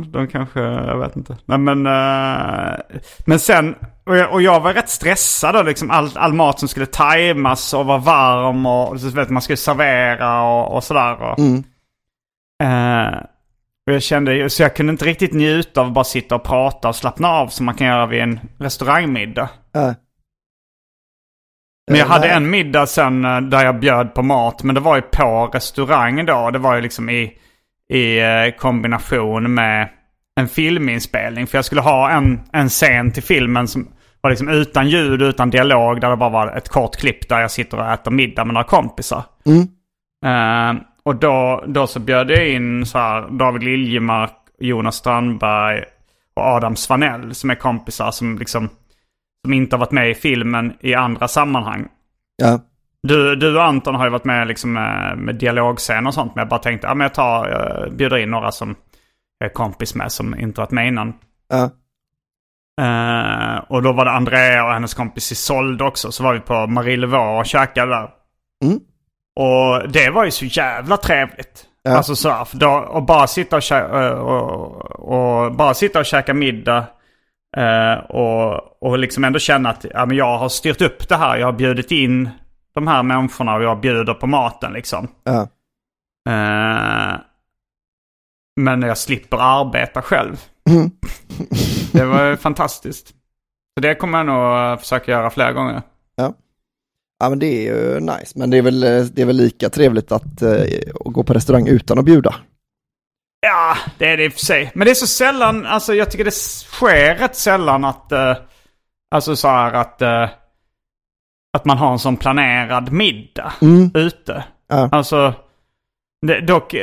de 0.07 0.27
kanske, 0.27 0.59
jag 0.59 0.99
vet 0.99 1.15
inte. 1.15 1.37
Nej, 1.45 1.57
men, 1.57 1.85
eh, 1.85 2.79
men 3.25 3.39
sen, 3.39 3.75
och 4.05 4.17
jag, 4.17 4.31
och 4.31 4.41
jag 4.41 4.59
var 4.59 4.73
rätt 4.73 4.89
stressad 4.89 5.55
då, 5.55 5.61
liksom 5.63 5.91
all, 5.91 6.09
all 6.15 6.33
mat 6.33 6.59
som 6.59 6.67
skulle 6.67 6.85
tajmas 6.85 7.73
och 7.73 7.85
vara 7.85 7.97
varm 7.97 8.65
och, 8.65 9.01
så 9.01 9.09
vet, 9.09 9.29
man 9.29 9.41
skulle 9.41 9.57
servera 9.57 10.41
och, 10.43 10.75
och 10.75 10.83
sådär. 10.83 11.21
Och, 11.21 11.39
mm 11.39 11.63
eh, 12.63 13.19
och 13.87 13.93
jag 13.93 14.03
kände, 14.03 14.49
så 14.49 14.63
jag 14.63 14.75
kunde 14.75 14.91
inte 14.91 15.05
riktigt 15.05 15.33
njuta 15.33 15.81
av 15.81 15.87
att 15.87 15.93
bara 15.93 16.03
sitta 16.03 16.35
och 16.35 16.43
prata 16.43 16.89
och 16.89 16.95
slappna 16.95 17.27
av 17.27 17.47
som 17.47 17.65
man 17.65 17.75
kan 17.75 17.87
göra 17.87 18.05
vid 18.05 18.21
en 18.21 18.39
restaurangmiddag. 18.57 19.49
Ja. 19.71 19.95
Men 21.89 21.99
jag 21.99 22.07
Eh, 22.07 22.11
hade 22.11 22.27
en 22.27 22.49
middag 22.49 22.87
sen 22.87 23.25
eh, 23.25 23.41
där 23.41 23.65
jag 23.65 23.79
bjöd 23.79 24.13
på 24.13 24.21
mat. 24.21 24.63
Men 24.63 24.75
det 24.75 24.81
var 24.81 24.95
ju 24.95 25.01
på 25.01 25.49
restaurangen 25.53 26.25
då. 26.25 26.51
Det 26.51 26.59
var 26.59 26.75
ju 26.75 26.81
liksom 26.81 27.09
i, 27.09 27.33
i 27.89 28.19
eh, 28.19 28.55
kombination 28.57 29.53
med 29.53 29.89
en 30.39 30.47
filminspelning. 30.47 31.47
För 31.47 31.57
jag 31.57 31.65
skulle 31.65 31.81
ha 31.81 32.09
en, 32.09 32.41
en 32.51 32.69
scen 32.69 33.11
till 33.11 33.23
filmen 33.23 33.67
som 33.67 33.87
var 34.21 34.29
liksom 34.29 34.49
utan 34.49 34.89
ljud, 34.89 35.21
utan 35.21 35.49
dialog. 35.49 36.01
Där 36.01 36.09
det 36.09 36.17
bara 36.17 36.29
var 36.29 36.57
ett 36.57 36.69
kort 36.69 36.95
klipp 36.95 37.29
där 37.29 37.39
jag 37.39 37.51
sitter 37.51 37.79
och 37.79 37.91
äter 37.91 38.11
middag 38.11 38.45
med 38.45 38.53
några 38.53 38.67
kompisar. 38.67 39.23
Mm. 39.45 39.61
Eh, 40.25 40.81
och 41.03 41.15
då, 41.15 41.63
då 41.67 41.87
så 41.87 41.99
bjöd 41.99 42.31
jag 42.31 42.49
in 42.49 42.85
så 42.85 42.97
här 42.97 43.27
David 43.29 43.63
Liljemark, 43.63 44.35
Jonas 44.59 44.95
Strandberg 44.95 45.83
och 46.33 46.43
Adam 46.43 46.75
Svanell 46.75 47.35
som 47.35 47.49
är 47.49 47.55
kompisar 47.55 48.11
som 48.11 48.37
liksom 48.37 48.69
som 49.45 49.53
inte 49.53 49.75
har 49.75 49.79
varit 49.79 49.91
med 49.91 50.09
i 50.09 50.15
filmen 50.15 50.73
i 50.79 50.93
andra 50.93 51.27
sammanhang. 51.27 51.87
Ja. 52.35 52.59
Du, 53.03 53.35
du 53.35 53.57
och 53.57 53.63
Anton 53.63 53.95
har 53.95 54.05
ju 54.05 54.11
varit 54.11 54.25
med 54.25 54.47
liksom 54.47 54.73
med, 54.73 55.17
med 55.17 55.35
dialogscener 55.35 56.07
och 56.07 56.13
sånt. 56.13 56.35
Men 56.35 56.41
jag 56.41 56.49
bara 56.49 56.59
tänkte, 56.59 56.87
ja 56.87 56.93
men 56.93 57.05
jag 57.05 57.13
tar, 57.13 57.47
jag 57.47 57.93
bjuder 57.93 58.17
in 58.17 58.31
några 58.31 58.51
som 58.51 58.75
jag 59.37 59.49
är 59.49 59.53
kompis 59.53 59.95
med 59.95 60.11
som 60.11 60.39
inte 60.39 60.61
varit 60.61 60.71
med 60.71 60.87
innan. 60.87 61.13
Ja. 61.49 61.69
Eh, 62.81 63.57
och 63.57 63.83
då 63.83 63.93
var 63.93 64.05
det 64.05 64.11
Andrea 64.11 64.65
och 64.65 64.73
hennes 64.73 64.93
kompis 64.93 65.31
Isolde 65.31 65.83
också. 65.83 66.11
Så 66.11 66.23
var 66.23 66.33
vi 66.33 66.39
på 66.39 66.67
Marie 66.67 66.97
Levaux 66.97 67.39
och 67.39 67.45
käkade 67.45 67.91
där. 67.91 68.09
Mm. 68.65 68.79
Och 69.39 69.89
det 69.89 70.09
var 70.09 70.25
ju 70.25 70.31
så 70.31 70.45
jävla 70.45 70.97
trevligt. 70.97 71.65
Ja. 71.83 71.97
Alltså 71.97 72.15
för 72.45 72.57
då, 72.57 72.69
och 72.69 73.03
bara 73.03 73.27
sitta 73.27 73.55
och, 73.55 73.61
kä- 73.61 74.05
eh, 74.07 74.19
och, 74.19 74.85
och 75.45 75.51
bara 75.55 75.73
sitta 75.73 75.99
och 75.99 76.05
käka 76.05 76.33
middag. 76.33 76.85
eh, 77.57 77.93
och, 77.93 78.61
och 78.81 78.97
liksom 78.99 79.23
ändå 79.23 79.39
känna 79.39 79.69
att 79.69 79.85
ja, 79.93 80.05
men 80.05 80.17
jag 80.17 80.37
har 80.37 80.49
styrt 80.49 80.81
upp 80.81 81.09
det 81.09 81.15
här. 81.15 81.37
Jag 81.37 81.47
har 81.47 81.51
bjudit 81.53 81.91
in 81.91 82.29
de 82.75 82.87
här 82.87 83.03
människorna 83.03 83.55
och 83.55 83.63
jag 83.63 83.79
bjuder 83.79 84.13
på 84.13 84.27
maten 84.27 84.73
liksom. 84.73 85.07
Ja. 85.23 85.41
Eh, 86.29 87.19
men 88.61 88.81
jag 88.81 88.97
slipper 88.97 89.37
arbeta 89.37 90.01
själv. 90.01 90.41
Mm. 90.69 90.91
Det 91.91 92.05
var 92.05 92.23
ju 92.25 92.37
fantastiskt. 92.37 93.07
Så 93.07 93.81
det 93.81 93.95
kommer 93.95 94.17
jag 94.17 94.25
nog 94.27 94.79
försöka 94.79 95.11
göra 95.11 95.29
flera 95.29 95.51
gånger. 95.51 95.81
Ja. 97.19 97.29
men 97.29 97.39
det 97.39 97.47
är 97.47 97.61
ju 97.73 97.99
nice. 97.99 98.33
Men 98.39 98.49
det 98.49 98.57
är 98.57 98.61
väl, 98.61 98.83
eh, 98.83 99.01
det 99.03 99.21
är 99.21 99.25
väl 99.25 99.35
lika 99.37 99.69
trevligt 99.69 100.11
att, 100.11 100.41
eh, 100.41 100.61
att 101.05 101.13
gå 101.13 101.23
på 101.23 101.33
restaurang 101.33 101.67
utan 101.67 101.99
att 101.99 102.05
bjuda. 102.05 102.35
Ja, 103.41 103.77
det 103.97 104.05
är 104.05 104.17
det 104.17 104.25
i 104.25 104.27
och 104.29 104.33
för 104.33 104.39
sig. 104.39 104.71
Men 104.75 104.85
det 104.85 104.91
är 104.91 104.95
så 104.95 105.07
sällan, 105.07 105.65
alltså 105.65 105.93
jag 105.93 106.11
tycker 106.11 106.25
det 106.25 106.33
sker 106.33 107.15
rätt 107.15 107.35
sällan 107.35 107.85
att, 107.85 108.11
eh, 108.11 108.35
alltså 109.15 109.35
så 109.35 109.47
här 109.47 109.73
att, 109.73 110.01
eh, 110.01 110.29
att 111.57 111.65
man 111.65 111.77
har 111.77 111.91
en 111.91 111.99
sån 111.99 112.17
planerad 112.17 112.91
middag 112.91 113.53
Mm. 113.61 113.91
ute. 113.93 114.43
Ja. 114.69 114.89
Alltså, 114.91 115.33
det, 116.27 116.41
dock, 116.41 116.75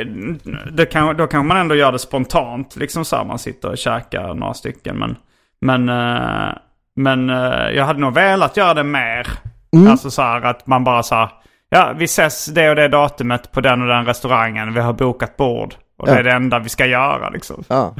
det 0.72 0.86
kan, 0.86 1.16
då 1.16 1.26
kan 1.26 1.46
man 1.46 1.56
ändå 1.56 1.74
göra 1.74 1.92
det 1.92 1.98
spontant, 1.98 2.76
liksom 2.76 3.04
så 3.04 3.16
här, 3.16 3.24
man 3.24 3.38
sitter 3.38 3.68
och 3.70 3.78
käkar 3.78 4.34
några 4.34 4.54
stycken. 4.54 4.98
Men, 4.98 5.16
men, 5.60 5.88
eh, 5.88 6.52
men 6.96 7.30
eh, 7.30 7.70
jag 7.76 7.84
hade 7.84 8.00
nog 8.00 8.14
velat 8.14 8.56
göra 8.56 8.74
det 8.74 8.84
mer. 8.84 9.26
Mm. 9.72 9.86
Alltså 9.90 10.10
så 10.10 10.22
här 10.22 10.42
att 10.42 10.66
man 10.66 10.84
bara 10.84 11.02
så 11.02 11.14
här, 11.14 11.30
ja 11.68 11.94
vi 11.98 12.04
ses 12.04 12.46
det 12.46 12.70
och 12.70 12.76
det 12.76 12.88
datumet 12.88 13.52
på 13.52 13.60
den 13.60 13.82
och 13.82 13.88
den 13.88 14.04
restaurangen, 14.06 14.74
vi 14.74 14.80
har 14.80 14.92
bokat 14.92 15.36
bord. 15.36 15.74
Och 15.98 16.06
det 16.06 16.12
Ja. 16.12 16.18
är 16.18 16.22
det 16.22 16.32
enda 16.32 16.58
vi 16.58 16.68
ska 16.68 16.86
göra 16.86 17.30
liksom. 17.30 17.64
Ja. 17.68 17.94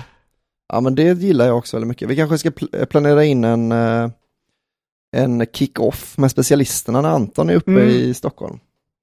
ja, 0.73 0.81
men 0.81 0.95
det 0.95 1.03
gillar 1.03 1.47
jag 1.47 1.59
också 1.59 1.77
väldigt 1.77 1.89
mycket. 1.89 2.09
Vi 2.09 2.17
kanske 2.17 2.39
ska 2.39 2.49
pl- 2.49 2.87
planera 2.87 3.25
in 3.25 3.45
en, 3.45 3.73
eh, 3.73 4.09
en 5.17 5.47
kick-off 5.53 6.19
med 6.19 6.31
specialisterna 6.31 7.01
när 7.01 7.09
Anton 7.09 7.51
är 7.51 7.55
uppe 7.55 7.71
Mm. 7.71 7.83
i 7.89 8.15
Stockholm. 8.15 8.59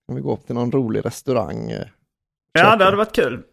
Kan 0.08 0.16
vi 0.16 0.22
gå 0.22 0.34
upp 0.34 0.46
till 0.46 0.56
någon 0.56 0.72
rolig 0.72 1.06
restaurang. 1.06 1.72
eh, 1.72 1.86
Ja, 2.54 2.76
det 2.76 2.86
hade 2.86 2.98
varit 2.98 3.16
kul. 3.16 3.44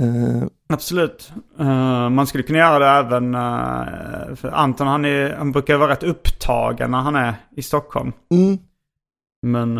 Eh, 0.00 0.48
Absolut. 0.68 1.32
Eh, 1.58 2.10
man 2.10 2.26
skulle 2.26 2.42
kunna 2.42 2.58
göra 2.58 2.78
det 2.78 2.86
även, 2.86 3.34
uh, 3.34 4.34
för 4.34 4.48
Anton 4.48 4.86
han, 4.86 5.04
är, 5.04 5.34
han 5.34 5.52
brukar 5.52 5.76
vara 5.76 5.90
rätt 5.90 6.02
upptagen 6.02 6.90
när 6.90 7.00
han 7.00 7.16
är 7.16 7.34
i 7.56 7.62
Stockholm. 7.62 8.12
mm. 8.30 8.58
Men, 9.42 9.76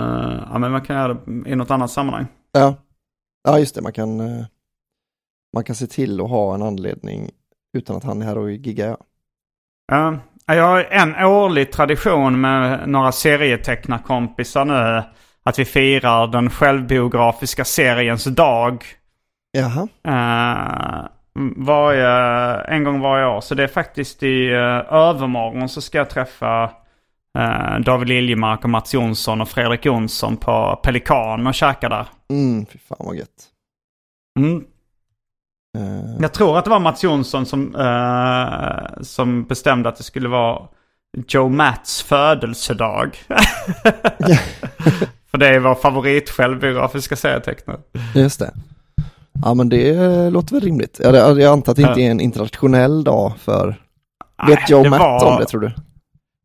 ja, 0.51 0.59
men 0.59 0.73
man 0.73 0.81
kan 0.81 0.97
göra 0.97 1.14
det 1.14 1.51
i 1.51 1.57
något 1.57 1.71
annat 1.71 1.91
sammanhang. 1.91 2.27
Ja. 2.53 2.75
ja, 3.45 3.59
just 3.59 3.75
det. 3.75 3.83
Man 3.83 3.93
kan, 3.93 4.17
man 5.55 5.64
kan 5.64 5.77
se 5.77 5.87
till 5.87 6.21
att 6.21 6.31
ha 6.31 6.55
en 6.55 6.62
anledning 6.62 7.31
utan 7.77 7.97
att 7.97 8.05
han 8.05 8.23
är 8.23 8.27
här 8.27 8.39
och 8.39 8.51
giggar. 8.51 8.97
Ja, 9.87 10.19
jag 10.47 10.64
har 10.64 10.85
en 10.85 11.25
årlig 11.25 11.73
tradition 11.73 12.41
med 12.41 12.89
några 12.89 13.12
serietecknarkompisar 13.12 14.64
nu. 14.64 15.03
Att 15.43 15.59
vi 15.59 15.64
firar 15.64 16.27
den 16.27 16.51
självbiografiska 16.51 17.64
seriens 17.64 18.25
dag. 18.25 18.85
Jaha. 19.57 19.88
Uh, 20.09 21.09
varje, 21.57 22.09
en 22.61 22.84
gång 22.84 23.00
varje 23.00 23.26
år. 23.26 23.40
Så 23.40 23.54
det 23.54 23.62
är 23.62 23.68
faktiskt 23.68 24.22
i 24.22 24.48
uh, 24.48 24.94
övermorgon 24.94 25.68
så 25.68 25.80
ska 25.80 25.98
jag 25.98 26.11
träffa 26.11 26.70
eh, 27.38 27.78
David 27.80 28.09
Liljemark 28.09 28.64
och 28.64 28.70
Mats 28.70 28.94
Jonsson 28.94 29.40
och 29.40 29.48
Fredrik 29.48 29.84
Jonsson 29.84 30.36
på 30.36 30.80
Pelikan 30.82 31.46
och 31.46 31.54
käka 31.54 31.88
där. 31.88 32.07
Mm, 32.30 32.66
fy 32.66 32.78
fan 32.78 32.98
vad 33.00 33.16
gött. 33.16 33.46
Mm. 34.38 34.64
Eh, 35.78 36.16
Jag 36.20 36.32
tror 36.32 36.59
att 36.59 36.64
det 36.64 36.70
var 36.70 36.78
Mats 36.78 37.04
Jonsson 37.04 37.46
som, 37.46 37.74
eh, 37.76 39.02
som 39.02 39.44
bestämde 39.44 39.88
att 39.88 39.96
det 39.96 40.02
skulle 40.04 40.28
vara 40.28 40.62
Joe 41.28 41.48
Matts 41.48 42.02
födelsedag. 42.02 43.16
För 45.30 45.38
det 45.38 45.48
är 45.48 45.59
vår 45.59 45.74
favorit 45.74 46.30
självbiografiska 46.30 47.16
serietecknare. 47.16 47.78
Just 48.14 48.38
det. 48.38 48.54
Ja 49.45 49.55
men 49.55 49.68
det 49.68 50.30
låter 50.30 50.55
väl 50.55 50.61
rimligt. 50.64 51.01
Jag, 51.03 51.41
jag 51.41 51.53
antar 51.53 51.72
att 51.72 51.76
det 51.76 51.82
inte 51.82 52.01
är 52.01 52.11
en 52.11 52.20
internationell 52.20 53.05
dag 53.05 53.32
för... 53.39 53.74
Vet 54.47 54.70
Joe 54.70 54.82
det 54.82 54.91
Matt 54.91 55.01
var- 55.01 55.32
om 55.32 55.41
det 55.41 55.47
tror 55.47 55.61
du? 55.61 55.72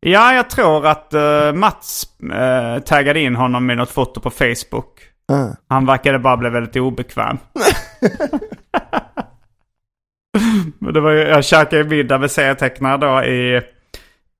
Ja, 0.06 0.34
jag 0.34 0.50
tror 0.50 0.86
att 0.86 1.14
uh, 1.14 1.52
Mats 1.54 2.06
uh, 2.22 2.78
taggade 2.84 3.20
in 3.20 3.36
honom 3.36 3.70
i 3.70 3.74
något 3.74 3.90
foto 3.90 4.20
på 4.20 4.30
Facebook. 4.30 5.00
Ah. 5.32 5.46
Han 5.68 5.86
verkade 5.86 6.18
bara 6.18 6.36
bli 6.36 6.50
väldigt 6.50 6.76
obekväm. 6.76 7.38
Men 10.78 10.94
det 10.94 11.00
var 11.00 11.10
ju, 11.10 11.18
jag 11.18 11.44
käkade 11.44 11.84
middag 11.84 12.18
med 12.18 12.30
serietecknare 12.30 12.96
då 12.96 13.24
i, 13.24 13.62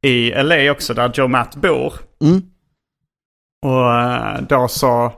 i 0.07 0.43
LA 0.43 0.71
också 0.71 0.95
där 0.95 1.11
Joe 1.15 1.29
Matt 1.29 1.57
bor. 1.57 1.93
Mm. 2.25 2.43
Och 3.67 3.95
eh, 3.95 4.43
då 4.49 4.69
så... 4.69 5.13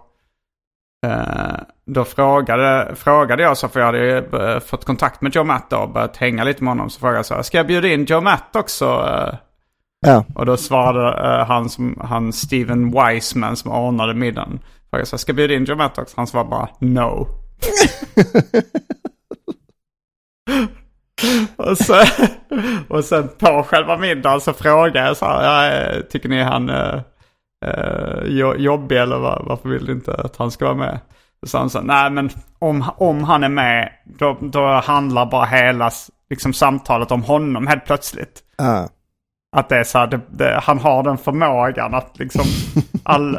eh, 1.04 1.56
Då 1.86 2.04
frågade, 2.04 2.94
frågade 2.94 3.42
jag 3.42 3.56
så 3.58 3.68
för 3.68 3.80
jag 3.80 3.86
hade 3.86 4.18
eh, 4.18 4.60
fått 4.60 4.84
kontakt 4.84 5.20
med 5.20 5.34
Joe 5.34 5.44
Matt 5.44 5.70
då 5.70 5.76
och 5.76 5.90
börjat 5.90 6.16
hänga 6.16 6.44
lite 6.44 6.64
med 6.64 6.70
honom. 6.70 6.90
Så 6.90 7.00
frågade 7.00 7.18
jag 7.18 7.26
så 7.26 7.34
här, 7.34 7.42
ska 7.42 7.56
jag 7.56 7.66
bjuda 7.66 7.88
in 7.88 8.04
Joe 8.04 8.20
Matt 8.20 8.56
också? 8.56 8.84
Eh, 8.84 9.34
Ja. 10.06 10.24
Och 10.34 10.46
då 10.46 10.56
svarade 10.56 11.44
han, 11.44 11.70
som, 11.70 12.00
han 12.04 12.32
Steven 12.32 12.90
Wiseman 12.90 13.56
som 13.56 13.70
ordnade 13.70 14.14
middagen. 14.14 14.60
Frågade 14.90 15.06
så 15.06 15.16
här, 15.16 15.18
ska 15.18 15.30
jag 15.30 15.36
bjuda 15.36 15.54
in 15.54 15.64
Joe 15.64 15.76
Matt 15.76 15.98
också? 15.98 16.14
Han 16.16 16.26
svarade 16.26 16.50
bara 16.50 16.68
no. 16.78 17.28
och, 21.56 21.78
så, 21.78 22.04
och 22.88 23.04
sen 23.04 23.28
på 23.38 23.62
själva 23.68 23.96
middagen 23.96 24.40
så 24.40 24.52
frågade 24.52 24.98
jag 24.98 25.16
så 25.16 25.26
här, 25.26 26.02
tycker 26.10 26.28
ni 26.28 26.42
han 26.42 26.70
eh, 27.64 28.22
jo- 28.24 28.56
jobbig 28.56 28.96
eller 28.96 29.18
var, 29.18 29.42
varför 29.46 29.68
vill 29.68 29.86
ni 29.86 29.92
inte 29.92 30.14
att 30.14 30.36
han 30.36 30.50
ska 30.50 30.64
vara 30.64 30.74
med? 30.74 30.98
Så 31.46 31.58
han 31.58 31.70
sa, 31.70 31.80
nej 31.80 32.10
men 32.10 32.30
om, 32.58 32.84
om 32.96 33.24
han 33.24 33.44
är 33.44 33.48
med 33.48 33.92
då, 34.04 34.36
då 34.40 34.66
handlar 34.66 35.26
bara 35.26 35.44
hela 35.44 35.90
liksom, 36.30 36.52
samtalet 36.52 37.10
om 37.10 37.22
honom 37.22 37.66
helt 37.66 37.84
plötsligt. 37.86 38.40
Ah. 38.58 38.84
Att 39.56 39.68
det 39.68 39.76
är 39.76 39.84
så 39.84 39.98
här, 39.98 40.06
det, 40.06 40.20
det, 40.28 40.60
han 40.62 40.78
har 40.78 41.02
den 41.02 41.18
förmågan 41.18 41.94
att 41.94 42.18
liksom 42.18 42.44
all, 43.02 43.38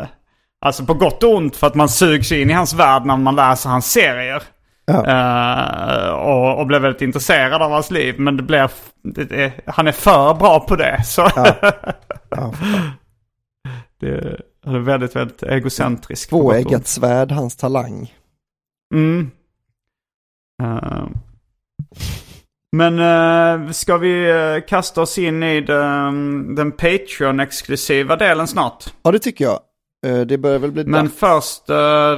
Alltså 0.65 0.85
på 0.85 0.93
gott 0.93 1.23
och 1.23 1.35
ont 1.35 1.55
för 1.55 1.67
att 1.67 1.75
man 1.75 1.89
sugs 1.89 2.31
in 2.31 2.49
i 2.49 2.53
hans 2.53 2.73
värld 2.73 3.05
när 3.05 3.17
man 3.17 3.35
läser 3.35 3.69
hans 3.69 3.91
serier. 3.91 4.43
Ja. 4.85 5.05
Eh, 5.05 6.09
och, 6.09 6.59
och 6.59 6.67
blir 6.67 6.79
väldigt 6.79 7.01
intresserad 7.01 7.61
av 7.61 7.71
hans 7.71 7.91
liv. 7.91 8.15
Men 8.19 8.37
det 8.37 8.43
blir, 8.43 8.69
det, 9.03 9.23
det, 9.23 9.53
han 9.65 9.87
är 9.87 9.91
för 9.91 10.33
bra 10.33 10.59
på 10.59 10.75
det. 10.75 11.03
Så 11.05 11.27
Ja. 12.29 12.53
Det, 13.99 14.41
Han 14.65 14.75
är 14.75 14.79
väldigt, 14.79 15.15
väldigt 15.15 15.43
egocentrisk. 15.43 16.29
Tvåeggat 16.29 16.87
svärd, 16.87 17.31
hans 17.31 17.55
talang. 17.55 18.13
Mm. 18.93 19.31
Eh, 20.63 21.07
men 22.75 22.99
eh, 22.99 23.71
ska 23.71 23.97
vi 23.97 24.29
eh, 24.29 24.65
kasta 24.67 25.01
oss 25.01 25.17
in 25.17 25.43
i 25.43 25.61
den, 25.61 26.55
den 26.55 26.71
Patreon-exklusiva 26.71 28.15
delen 28.15 28.47
snart? 28.47 28.85
Ja, 29.03 29.11
det 29.11 29.19
tycker 29.19 29.45
jag. 29.45 29.59
Eh, 30.05 30.21
Det 30.21 30.37
börjar 30.37 30.59
väl 30.59 30.71
bli 30.71 30.83
Men 30.85 31.05
dags. 31.05 31.15
först 31.17 31.69
uh, 31.69 31.75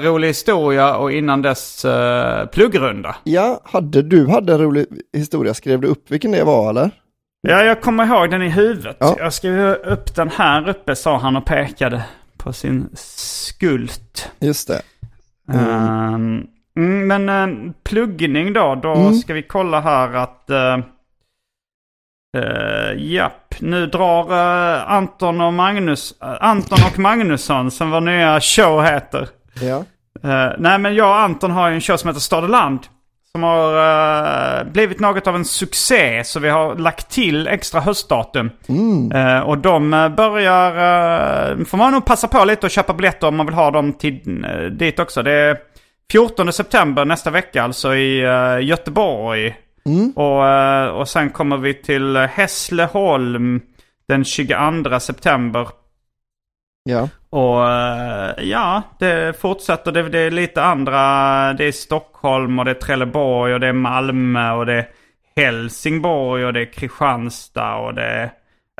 rolig 0.07 0.27
historia 0.27 0.97
och 0.97 1.11
innan 1.11 1.41
dess 1.41 1.85
uh, 1.85 2.45
pluggrunda. 2.45 3.15
Ja, 3.23 3.61
hade 3.63 4.01
du 4.01 4.27
hade 4.27 4.53
en 4.53 4.59
rolig 4.59 4.85
historia, 5.13 5.53
skrev 5.53 5.81
du 5.81 5.87
upp 5.87 6.11
vilken 6.11 6.31
det 6.31 6.43
var 6.43 6.69
eller? 6.69 6.91
Ja, 7.49 7.63
jag 7.63 7.81
kommer 7.81 8.05
ihåg 8.05 8.29
den 8.31 8.41
i 8.41 8.49
huvudet. 8.49 8.97
Ja. 8.99 9.15
Jag 9.19 9.33
skrev 9.33 9.73
upp 9.73 10.15
den 10.15 10.29
här 10.29 10.69
uppe, 10.69 10.95
sa 10.95 11.17
han 11.17 11.35
och 11.35 11.45
pekade 11.45 12.03
på 12.37 12.53
sin 12.53 12.89
skult. 12.95 14.31
Just 14.39 14.67
det. 14.67 14.81
Mm, 15.53 16.47
men 17.07 17.29
uh, 17.29 17.71
pluggning 17.83 18.53
då, 18.53 18.75
då 18.75 18.93
Mm. 18.93 19.13
ska 19.13 19.33
vi 19.33 19.43
kolla 19.43 19.79
här 19.79 20.13
att... 20.13 20.45
Uh, 20.51 20.77
uh, 22.37 22.93
japp, 22.97 23.55
nu 23.59 23.85
drar 23.85 24.31
eh, 24.31 24.91
Anton 24.91 25.41
och 25.41 25.53
Magnus, 25.53 26.13
eh, 26.21 26.37
Anton 26.43 26.79
och 26.91 26.99
Magnusson 26.99 27.71
som 27.71 27.91
vår 27.91 28.01
nya 28.01 28.41
show 28.41 28.83
heter. 28.83 29.29
Ja. 29.61 29.83
Nej 30.57 30.79
men 30.79 30.95
jag 30.95 31.09
och 31.09 31.19
Anton 31.19 31.51
har 31.51 31.69
ju 31.69 31.75
en 31.75 31.81
show 31.81 31.97
som 31.97 32.07
heter 32.07 32.21
Stad 32.21 32.43
och 32.43 32.49
Land. 32.49 32.79
Som 33.37 33.43
har 33.43 34.59
eh, 34.59 34.63
blivit 34.71 34.99
något 34.99 35.27
av 35.27 35.35
en 35.35 35.45
succé. 35.45 36.23
Så 36.23 36.39
vi 36.39 36.49
har 36.49 36.75
lagt 36.75 37.09
till 37.09 37.47
extra 37.47 37.81
höstdatum. 37.81 38.49
Eh, 39.11 39.39
och 39.39 39.57
de 39.57 39.93
eh, 39.93 40.09
börjar... 40.09 40.71
Uh, 40.71 41.65
får 41.65 41.77
man 41.77 41.91
nog 41.91 42.05
passa 42.05 42.27
på 42.27 42.45
lite 42.45 42.65
och 42.65 42.71
köpa 42.71 42.93
biljetter 42.93 43.27
om 43.27 43.35
man 43.35 43.45
vill 43.45 43.55
ha 43.55 43.71
dem 43.71 43.93
till, 43.93 44.45
eh, 44.45 44.65
dit 44.65 44.99
också. 44.99 45.23
Det 45.23 45.31
är 45.31 45.57
14 46.11 46.53
september 46.53 47.05
nästa 47.05 47.29
vecka 47.31 47.63
alltså 47.63 47.95
i 47.95 48.19
Göteborg. 48.61 49.55
Och, 50.15 50.47
eh, 50.47 50.87
och 50.87 51.09
sen 51.09 51.29
kommer 51.29 51.57
vi 51.57 51.73
till 51.73 52.17
Hässleholm 52.17 53.61
den 54.07 54.25
22 54.25 54.99
september. 54.99 55.67
Ja. 56.83 57.09
Och 57.37 57.71
eh, 57.71 58.43
ja, 58.43 58.81
det 58.99 59.41
fortsätter. 59.41 59.91
Det, 59.91 60.09
det 60.09 60.19
är 60.19 60.31
lite 60.31 60.63
andra. 60.63 60.99
Det 61.53 61.63
är 61.65 61.71
Stockholm 61.71 62.59
och 62.59 62.65
det 62.65 62.71
är 62.71 62.75
Trelleborg 62.75 63.53
och 63.53 63.59
det 63.59 63.67
är 63.67 63.73
Malmö 63.73 64.51
och 64.51 64.65
det 64.65 64.73
är 64.73 64.87
Helsingborg 65.35 66.45
och 66.45 66.53
det 66.53 66.61
är 66.61 66.73
Kristianstad 66.73 67.75
och 67.75 67.93
det 67.93 68.03
är... 68.03 68.31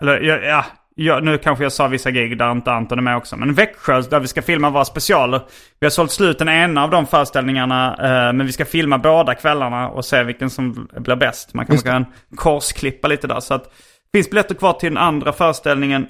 Eller 0.02 0.22
ja, 0.22 0.38
ja, 0.38 0.66
ja, 0.96 1.20
nu 1.20 1.38
kanske 1.38 1.66
jag 1.66 1.72
sa 1.72 1.88
vissa 1.88 2.12
gig 2.12 2.38
där 2.38 2.52
inte 2.52 2.72
Anton 2.72 2.98
är 2.98 3.02
med 3.02 3.18
också. 3.18 3.38
Men 3.38 3.54
Växjö 3.54 4.02
där 4.02 4.20
vi 4.20 4.28
ska 4.28 4.42
filma 4.42 4.70
våra 4.70 4.86
specialer. 4.86 5.42
Vi 5.80 5.86
har 5.86 5.92
sålt 5.92 6.12
slut 6.12 6.40
den 6.40 6.50
ena 6.50 6.84
av 6.84 6.90
de 6.90 7.06
föreställningarna. 7.06 7.96
Eh, 8.00 8.34
men 8.34 8.46
vi 8.46 8.52
ska 8.52 8.66
filma 8.66 8.98
båda 8.98 9.36
kvällarna 9.36 9.90
och 9.90 10.06
se 10.06 10.24
vilken 10.24 10.50
som 10.50 10.88
blir 10.98 11.16
bäst. 11.16 11.54
Man 11.54 11.66
kanske 11.66 11.90
kan 11.90 12.06
korsklippa 12.36 13.08
lite 13.08 13.28
där. 13.28 13.40
Så 13.40 13.54
att 13.54 13.64
det 13.64 14.18
finns 14.18 14.30
biljetter 14.30 14.56
kvar 14.56 14.74
till 14.74 14.90
den 14.90 14.98
andra 14.98 15.34
föreställningen 15.34 16.08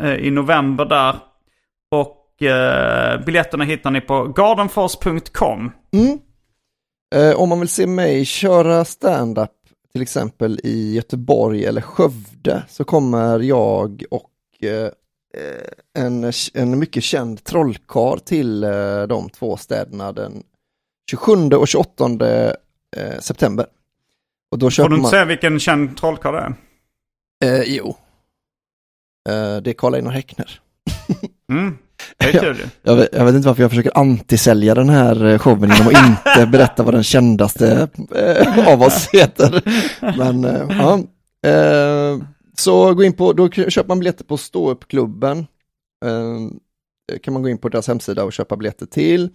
eh, 0.00 0.14
i 0.14 0.30
november 0.30 0.84
där. 0.84 1.14
Och 1.90 2.42
eh, 2.42 3.24
biljetterna 3.24 3.64
hittar 3.64 3.90
ni 3.90 4.00
på 4.00 4.24
gardenfors.com. 4.24 5.72
Eh, 7.14 7.40
om 7.40 7.48
man 7.48 7.60
vill 7.60 7.68
se 7.68 7.86
mig 7.86 8.24
köra 8.24 8.84
stand-up 8.84 9.50
till 9.92 10.02
exempel 10.02 10.60
i 10.64 10.94
Göteborg 10.94 11.64
eller 11.64 11.80
Skövde 11.80 12.62
så 12.68 12.84
kommer 12.84 13.38
jag 13.40 14.04
och 14.10 14.30
eh, 14.60 14.90
eh, 15.34 16.02
en, 16.04 16.32
en 16.54 16.78
mycket 16.78 17.04
känd 17.04 17.44
trollkarl 17.44 18.18
till 18.18 18.64
eh, 18.64 19.02
de 19.02 19.30
två 19.30 19.56
städerna 19.56 20.12
den 20.12 20.42
27 21.10 21.32
och 21.48 21.68
28 21.68 22.04
eh, 22.96 23.18
september. 23.20 23.66
Och 24.50 24.58
då 24.58 24.70
Får 24.70 24.88
du 24.88 24.94
inte 24.94 25.02
man... 25.02 25.10
säga 25.10 25.24
vilken 25.24 25.60
känd 25.60 25.96
trollkarl 25.96 26.34
det 26.34 26.40
är? 26.40 26.54
Eh, 27.44 27.62
jo. 27.66 27.88
Eh, 29.28 29.56
det 29.56 29.70
är 29.70 29.74
Karl-Einar 29.74 30.10
Häckner. 30.10 30.60
Mm. 31.52 31.78
Ju. 32.32 32.54
Jag 32.82 32.96
vet, 32.96 33.08
jag 33.12 33.24
vet 33.24 33.34
inte 33.34 33.48
varför 33.48 33.62
jag 33.62 33.70
försöker 33.70 33.98
antisälja 33.98 34.74
den 34.74 34.88
här 34.88 35.24
eh, 35.24 35.38
showen 35.38 35.70
genom 35.70 35.86
att 35.94 36.06
inte 36.08 36.46
berätta 36.52 36.82
vad 36.82 36.94
den 36.94 37.02
kändaste 37.04 37.88
eh, 38.14 38.68
av 38.72 38.82
oss 38.82 39.08
heter. 39.12 39.62
Men 40.18 40.44
eh, 40.44 40.66
ja, 40.78 40.98
eh, 41.50 42.18
så 42.56 42.94
gå 42.94 43.04
in 43.04 43.12
på, 43.12 43.32
då 43.32 43.50
köper 43.50 43.88
man 43.88 43.98
biljetter 43.98 44.24
på 44.24 44.36
Ståuppklubben. 44.36 45.38
Eh, 46.04 47.18
kan 47.22 47.32
man 47.34 47.42
gå 47.42 47.48
in 47.48 47.58
på 47.58 47.68
deras 47.68 47.88
hemsida 47.88 48.24
och 48.24 48.32
köpa 48.32 48.56
biljetter 48.56 48.86
till. 48.86 49.28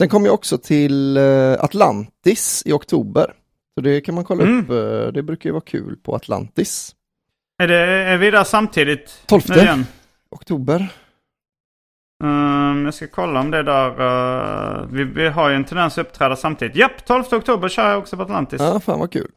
Sen 0.00 0.08
kommer 0.08 0.26
jag 0.26 0.34
också 0.34 0.58
till 0.58 1.18
Atlantis 1.58 2.62
i 2.66 2.72
oktober. 2.72 3.32
Så 3.74 3.80
det 3.80 4.00
kan 4.00 4.14
man 4.14 4.24
kolla 4.24 4.42
Mm. 4.42 4.60
upp, 4.60 5.14
det 5.14 5.22
brukar 5.22 5.48
ju 5.48 5.52
vara 5.52 5.64
kul 5.66 5.96
på 5.96 6.14
Atlantis. 6.14 6.94
Är, 7.62 7.68
det, 7.68 7.76
är 7.86 8.16
vi 8.18 8.30
där 8.30 8.44
samtidigt? 8.44 9.22
12 9.26 9.42
nu 9.48 9.54
igen? 9.56 9.86
Oktober. 10.30 10.92
Um, 12.24 12.84
jag 12.84 12.94
ska 12.94 13.06
kolla 13.06 13.40
om 13.40 13.50
det 13.50 13.58
är 13.58 13.62
där. 13.62 13.90
eh, 14.80 14.86
vi, 14.92 15.04
vi 15.04 15.28
har 15.28 15.48
ju 15.48 15.54
en 15.56 15.64
tendens 15.64 15.98
att 15.98 16.06
uppträda 16.06 16.36
samtidigt. 16.36 16.76
Japp, 16.76 17.06
12 17.06 17.24
oktober 17.32 17.68
kör 17.68 17.90
jag 17.90 17.98
också 17.98 18.16
på 18.16 18.22
Atlantis. 18.22 18.60
Ja, 18.60 18.80
fan 18.80 18.98
vad 19.00 19.12
kul. 19.12 19.30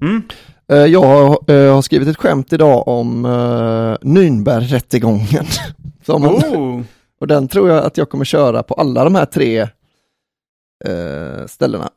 Mm. 0.00 0.22
Eh, 0.72 0.76
Jag 0.78 1.02
har, 1.02 1.50
eh, 1.52 1.74
har 1.74 1.82
skrivit 1.82 2.08
ett 2.08 2.16
skämt 2.16 2.52
idag 2.52 2.88
om 2.88 3.24
uh, 3.24 3.96
Nürnbergrättegången. 4.02 5.46
Oh. 6.08 6.82
Och 7.20 7.26
den 7.26 7.48
tror 7.48 7.68
jag 7.68 7.84
att 7.84 7.96
jag 7.96 8.10
kommer 8.10 8.24
köra 8.24 8.62
på 8.62 8.74
alla 8.74 9.04
de 9.04 9.14
här 9.14 9.24
tre 9.26 9.60
eh, 10.84 11.46
ställena. 11.46 11.90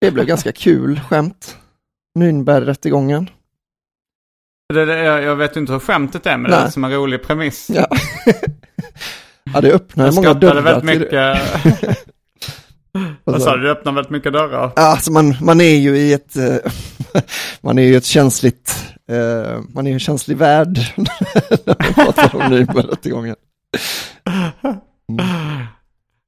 Det 0.00 0.10
blev 0.10 0.26
ganska 0.26 0.52
kul 0.56 1.00
skämt. 1.00 1.56
Nürnbergrättegången. 2.18 3.30
Det, 4.72 4.84
det, 4.84 5.22
jag, 5.22 5.36
vet 5.36 5.56
inte 5.56 5.72
hur 5.72 5.78
skämtet 5.78 6.26
är, 6.26 6.36
men 6.36 6.50
det 6.50 6.56
Nej. 6.56 6.66
är 6.66 6.70
som 6.70 6.84
en 6.84 6.92
rolig 6.92 7.22
premiss. 7.22 7.70
Ja. 7.74 7.86
ja, 9.54 9.60
det 9.60 9.72
öppnar 9.72 10.12
många 10.12 10.34
dörrar 10.34 10.62
väldigt 10.62 10.90
till 10.90 11.00
det. 11.00 11.38
mycket. 11.84 11.98
Vad 13.24 13.42
sa 13.42 13.56
du? 13.56 13.62
Det 13.62 13.70
öppnar 13.70 13.92
väldigt 13.92 14.10
mycket 14.10 14.32
dörrar. 14.32 14.72
Alltså 14.76 15.12
man, 15.12 15.36
man 15.40 15.60
är 15.60 15.74
ju 15.74 15.96
i 15.96 16.12
ett, 16.12 16.36
eh, 16.36 16.56
man 17.60 17.78
är 17.78 17.82
ju 17.82 17.96
ett 17.96 18.04
känsligt, 18.04 18.94
eh, 19.10 19.60
man 19.74 19.86
är 19.86 19.90
ju 19.90 19.94
en 19.94 20.00
känslig 20.00 20.36
värld 20.36 20.78
när 20.96 21.64
man 21.66 21.94
pratar 21.94 22.36
om 22.36 22.42
Nürnbergrättegången. 22.42 23.36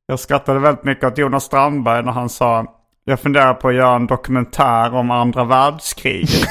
Jag 0.07 0.21
skrattade 0.21 0.59
väldigt 0.59 0.85
mycket 0.85 1.05
åt 1.05 1.19
Jonas 1.19 1.45
Strandberg 1.45 2.05
när 2.05 2.13
han 2.13 2.29
sa 2.29 2.79
jag 3.05 3.21
funderar 3.21 3.55
på 3.55 3.69
att 3.69 3.75
göra 3.75 3.97
en 3.97 4.07
dokumentär 4.07 4.95
om 4.95 5.11
andra 5.11 5.45
världskriget. 5.45 6.49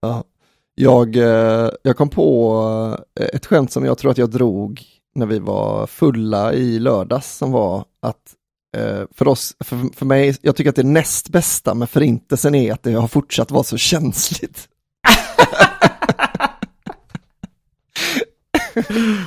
Ja. 0.00 0.24
Jag, 0.78 1.16
eh, 1.16 1.70
jag 1.82 1.96
kom 1.96 2.08
på 2.08 2.98
eh, 3.20 3.26
ett 3.32 3.46
skämt 3.46 3.72
som 3.72 3.84
jag 3.84 3.98
tror 3.98 4.10
att 4.10 4.18
jag 4.18 4.30
drog 4.30 4.82
när 5.14 5.26
vi 5.26 5.38
var 5.38 5.86
fulla 5.86 6.52
i 6.52 6.78
lördags 6.78 7.36
som 7.36 7.52
var 7.52 7.84
att 8.02 8.34
eh, 8.76 9.02
för 9.14 9.28
oss, 9.28 9.56
för, 9.64 9.96
för 9.96 10.06
mig, 10.06 10.36
jag 10.40 10.56
tycker 10.56 10.70
att 10.70 10.76
det 10.76 10.82
näst 10.82 11.28
bästa 11.28 11.74
med 11.74 11.90
förintelsen 11.90 12.54
är 12.54 12.72
att 12.72 12.82
det 12.82 12.92
har 12.92 13.08
fortsatt 13.08 13.50
vara 13.50 13.64
så 13.64 13.76
känsligt. 13.76 14.68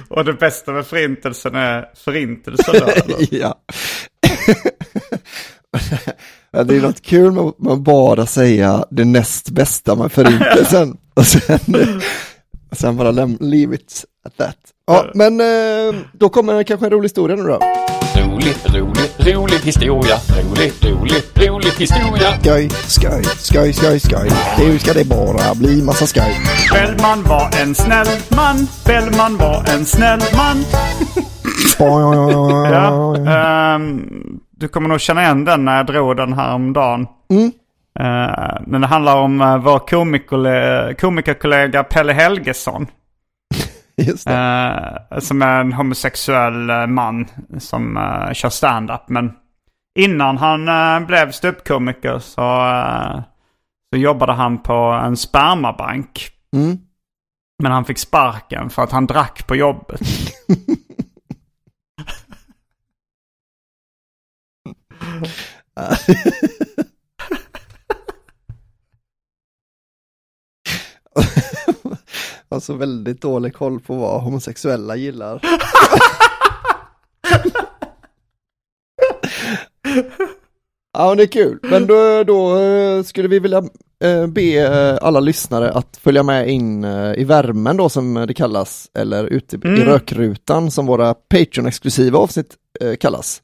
Och 0.10 0.26
det 0.26 0.34
bästa 0.34 0.72
med 0.72 0.86
förintelsen 0.86 1.56
är 1.56 1.92
förintelsen 1.96 2.76
då. 2.80 2.88
ja. 3.38 3.60
Ja, 6.52 6.64
det 6.64 6.76
är 6.76 6.82
något 6.82 7.02
kul 7.02 7.32
med 7.58 7.74
att 7.74 7.80
bara 7.80 8.26
säga 8.26 8.86
det 8.90 9.06
näst 9.06 9.50
bästa 9.50 9.96
med 9.96 10.12
förintelsen. 10.12 10.98
Och 11.14 11.26
sen, 11.26 11.60
och 12.72 12.78
sen 12.78 12.98
bara 12.98 13.12
leave 13.40 13.76
it 13.76 14.06
at 14.26 14.38
that. 14.38 14.58
Ja, 14.88 15.06
men 15.14 15.40
eh, 15.40 16.02
då 16.14 16.30
kommer 16.30 16.54
det 16.54 16.64
kanske 16.64 16.86
en 16.86 16.92
rolig 16.92 17.06
historia 17.06 17.36
nu 17.36 17.44
då. 17.44 17.60
Rolig, 18.16 18.56
rolig, 18.66 19.36
rolig 19.36 19.60
historia. 19.60 20.16
Rolig, 20.44 20.74
rolig, 20.82 21.24
rolig 21.36 21.72
historia. 21.78 22.40
Skoj, 22.40 22.70
skoj, 22.70 23.24
skoj, 23.24 23.74
skoj, 23.74 24.00
skoj. 24.00 24.30
Nu 24.60 24.80
ska 24.80 24.94
det 24.94 25.06
bara 25.06 25.56
bli 25.56 25.82
massa 25.82 26.06
skoj. 26.08 26.42
Bellman 26.74 27.24
var 27.24 27.50
en 27.62 27.76
snäll 27.76 28.08
man. 28.30 28.68
Bellman 28.86 29.38
var 29.38 29.66
en 29.74 29.86
snäll 29.86 30.20
man. 30.38 30.64
Ja, 32.72 33.16
ehm, 33.16 34.02
du 34.60 34.68
kommer 34.68 34.90
nog 34.90 35.00
känna 35.00 35.24
igen 35.24 35.46
den 35.46 35.66
när 35.66 35.78
jag 35.78 35.86
drog 35.86 36.18
den 36.18 36.34
här 36.34 36.56
om 36.56 36.74
dagen. 36.74 37.08
Mm. 37.30 37.52
Eh, 38.00 38.62
men 38.68 38.82
det 38.82 38.88
handlar 38.88 39.18
om 39.18 39.42
uh, 39.42 39.58
vår 39.58 39.80
komikerkollega, 39.80 40.94
komikerkollega 40.94 41.84
Pelle 41.84 42.14
Helgesson. 42.14 42.88
Just 44.08 44.28
det. 44.28 45.04
Eh, 45.12 45.20
som 45.20 45.42
är 45.42 45.62
en 45.62 45.74
homosexuell 45.74 46.70
eh, 46.70 46.88
man 46.88 47.28
som 47.58 47.96
kör 48.34 48.50
stand-up. 48.50 49.10
Men 49.10 49.32
innan 50.00 50.38
han 50.38 50.68
eh, 50.68 51.08
blev 51.08 51.32
ståuppkomiker 51.32 52.20
så, 52.20 52.72
så 53.94 54.00
jobbade 54.00 54.34
han 54.34 54.58
på 54.58 54.74
en 55.04 55.18
spermabank. 55.18 56.30
Mm. 56.56 56.78
Men 57.64 57.72
han 57.72 57.86
fick 57.86 57.98
sparken 57.98 58.70
för 58.70 58.82
att 58.82 58.92
han 58.92 59.08
drack 59.08 59.48
på 59.48 59.56
jobbet. 59.56 60.02
Alltså 72.50 72.74
väldigt 72.74 73.22
dålig 73.22 73.54
koll 73.54 73.80
på 73.80 73.96
vad 73.96 74.22
homosexuella 74.22 74.96
gillar. 74.96 75.42
ja, 80.98 81.16
det 81.16 81.24
är 81.24 81.28
kul. 81.28 81.60
Men 81.62 81.88
då, 81.88 82.24
då 82.24 82.58
eh, 82.60 83.04
skulle 83.04 83.28
vi 83.28 83.40
vilja 83.40 83.64
eh, 84.04 84.28
be 84.28 84.42
eh, 84.42 84.98
alla 85.02 85.20
lyssnare 85.20 85.72
att 85.72 85.98
följa 85.98 86.24
med 86.24 86.50
in 86.50 86.84
i 87.18 87.24
värmen 87.24 87.78
då 87.78 87.90
som 87.90 88.14
det 88.28 88.34
kallas, 88.34 88.90
eller 88.94 89.26
ute 89.26 89.56
i 89.56 89.60
Mm. 89.64 89.80
rökrutan 89.82 90.72
som 90.72 90.86
våra 90.86 91.14
Patreon-exklusiva 91.14 92.18
avsnitt 92.18 92.56
kallas. 93.00 93.42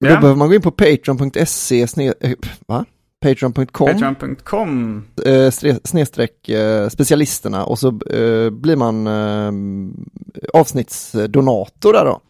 Och 0.00 0.06
Ja. 0.06 0.14
Då 0.14 0.20
behöver 0.20 0.34
man 0.38 0.48
gå 0.48 0.54
in 0.54 0.62
på 0.62 0.70
patreon.se, 0.70 1.82
eh, 2.20 2.32
va? 2.66 2.84
Patreon.com 3.24 3.86
Patreon.com. 3.86 5.04
eh, 5.26 5.30
stre- 5.30 5.80
snedstreck 5.84 6.48
eh, 6.48 6.88
specialisterna 6.88 7.64
och 7.64 7.78
så 7.78 7.88
eh, 7.88 8.50
blir 8.50 8.76
man 8.76 9.06
eh, 9.06 9.52
avsnittsdonator 10.60 11.92
där 11.92 12.04
då. 12.04 12.20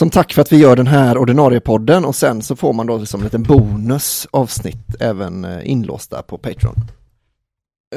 Som 0.00 0.10
tack 0.10 0.32
för 0.32 0.42
att 0.42 0.52
vi 0.52 0.56
gör 0.56 0.76
den 0.76 0.86
här 0.86 1.18
ordinarie 1.18 1.60
podden 1.60 2.04
och 2.04 2.14
sen 2.16 2.42
så 2.42 2.56
får 2.56 2.72
man 2.72 2.86
då 2.86 2.96
liksom 2.98 3.20
en 3.20 3.24
liten 3.24 3.42
bonus 3.42 4.26
avsnitt 4.30 4.94
även 5.00 5.44
eh, 5.44 5.70
inlåsta 5.70 6.22
på 6.22 6.38
Patreon. 6.38 6.74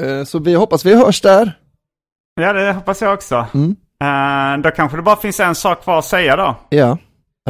Eh, 0.00 0.24
så 0.24 0.38
vi 0.38 0.54
hoppas 0.54 0.84
vi 0.86 0.94
hörs 0.94 1.20
där. 1.20 1.58
Ja, 2.40 2.52
det 2.52 2.72
hoppas 2.72 3.02
jag 3.02 3.14
också. 3.14 3.46
Mm. 3.54 3.76
Då 4.62 4.70
kanske 4.70 4.96
det 4.96 5.02
bara 5.02 5.16
finns 5.16 5.40
en 5.40 5.54
sak 5.54 5.82
kvar 5.82 5.98
att 5.98 6.04
säga 6.04 6.36
då. 6.36 6.56
Ja. 6.70 6.98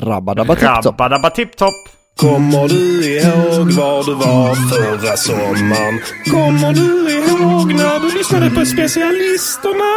Rabba-dabba 0.00 0.54
tipp-topp. 0.54 0.84
Rabba-dabba 1.00 1.30
tipp-topp. 1.30 1.74
Kommer 2.16 2.68
du 2.68 3.06
ihåg 3.06 3.70
var 3.72 4.04
du 4.04 4.14
var 4.14 4.54
förra 4.54 5.16
sommaren? 5.16 6.00
Kommer 6.30 6.72
du 6.72 7.10
ihåg 7.12 7.74
när 7.74 8.00
du 8.00 8.18
lyssnade 8.18 8.50
på 8.50 8.64
specialisterna? 8.66 9.90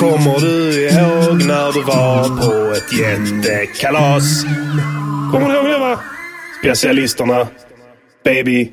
Kommer 0.00 0.40
du 0.40 0.88
ihåg 0.88 1.44
när 1.46 1.72
du 1.72 1.82
var 1.82 2.28
på 2.28 2.74
ett 2.74 2.92
jättekalas? 3.00 4.44
Kommer 5.32 5.48
du 5.48 5.54
ihåg 5.54 5.64
det 5.66 5.78
va? 5.78 5.98
Specialisterna. 6.60 7.46
Baby. 8.24 8.72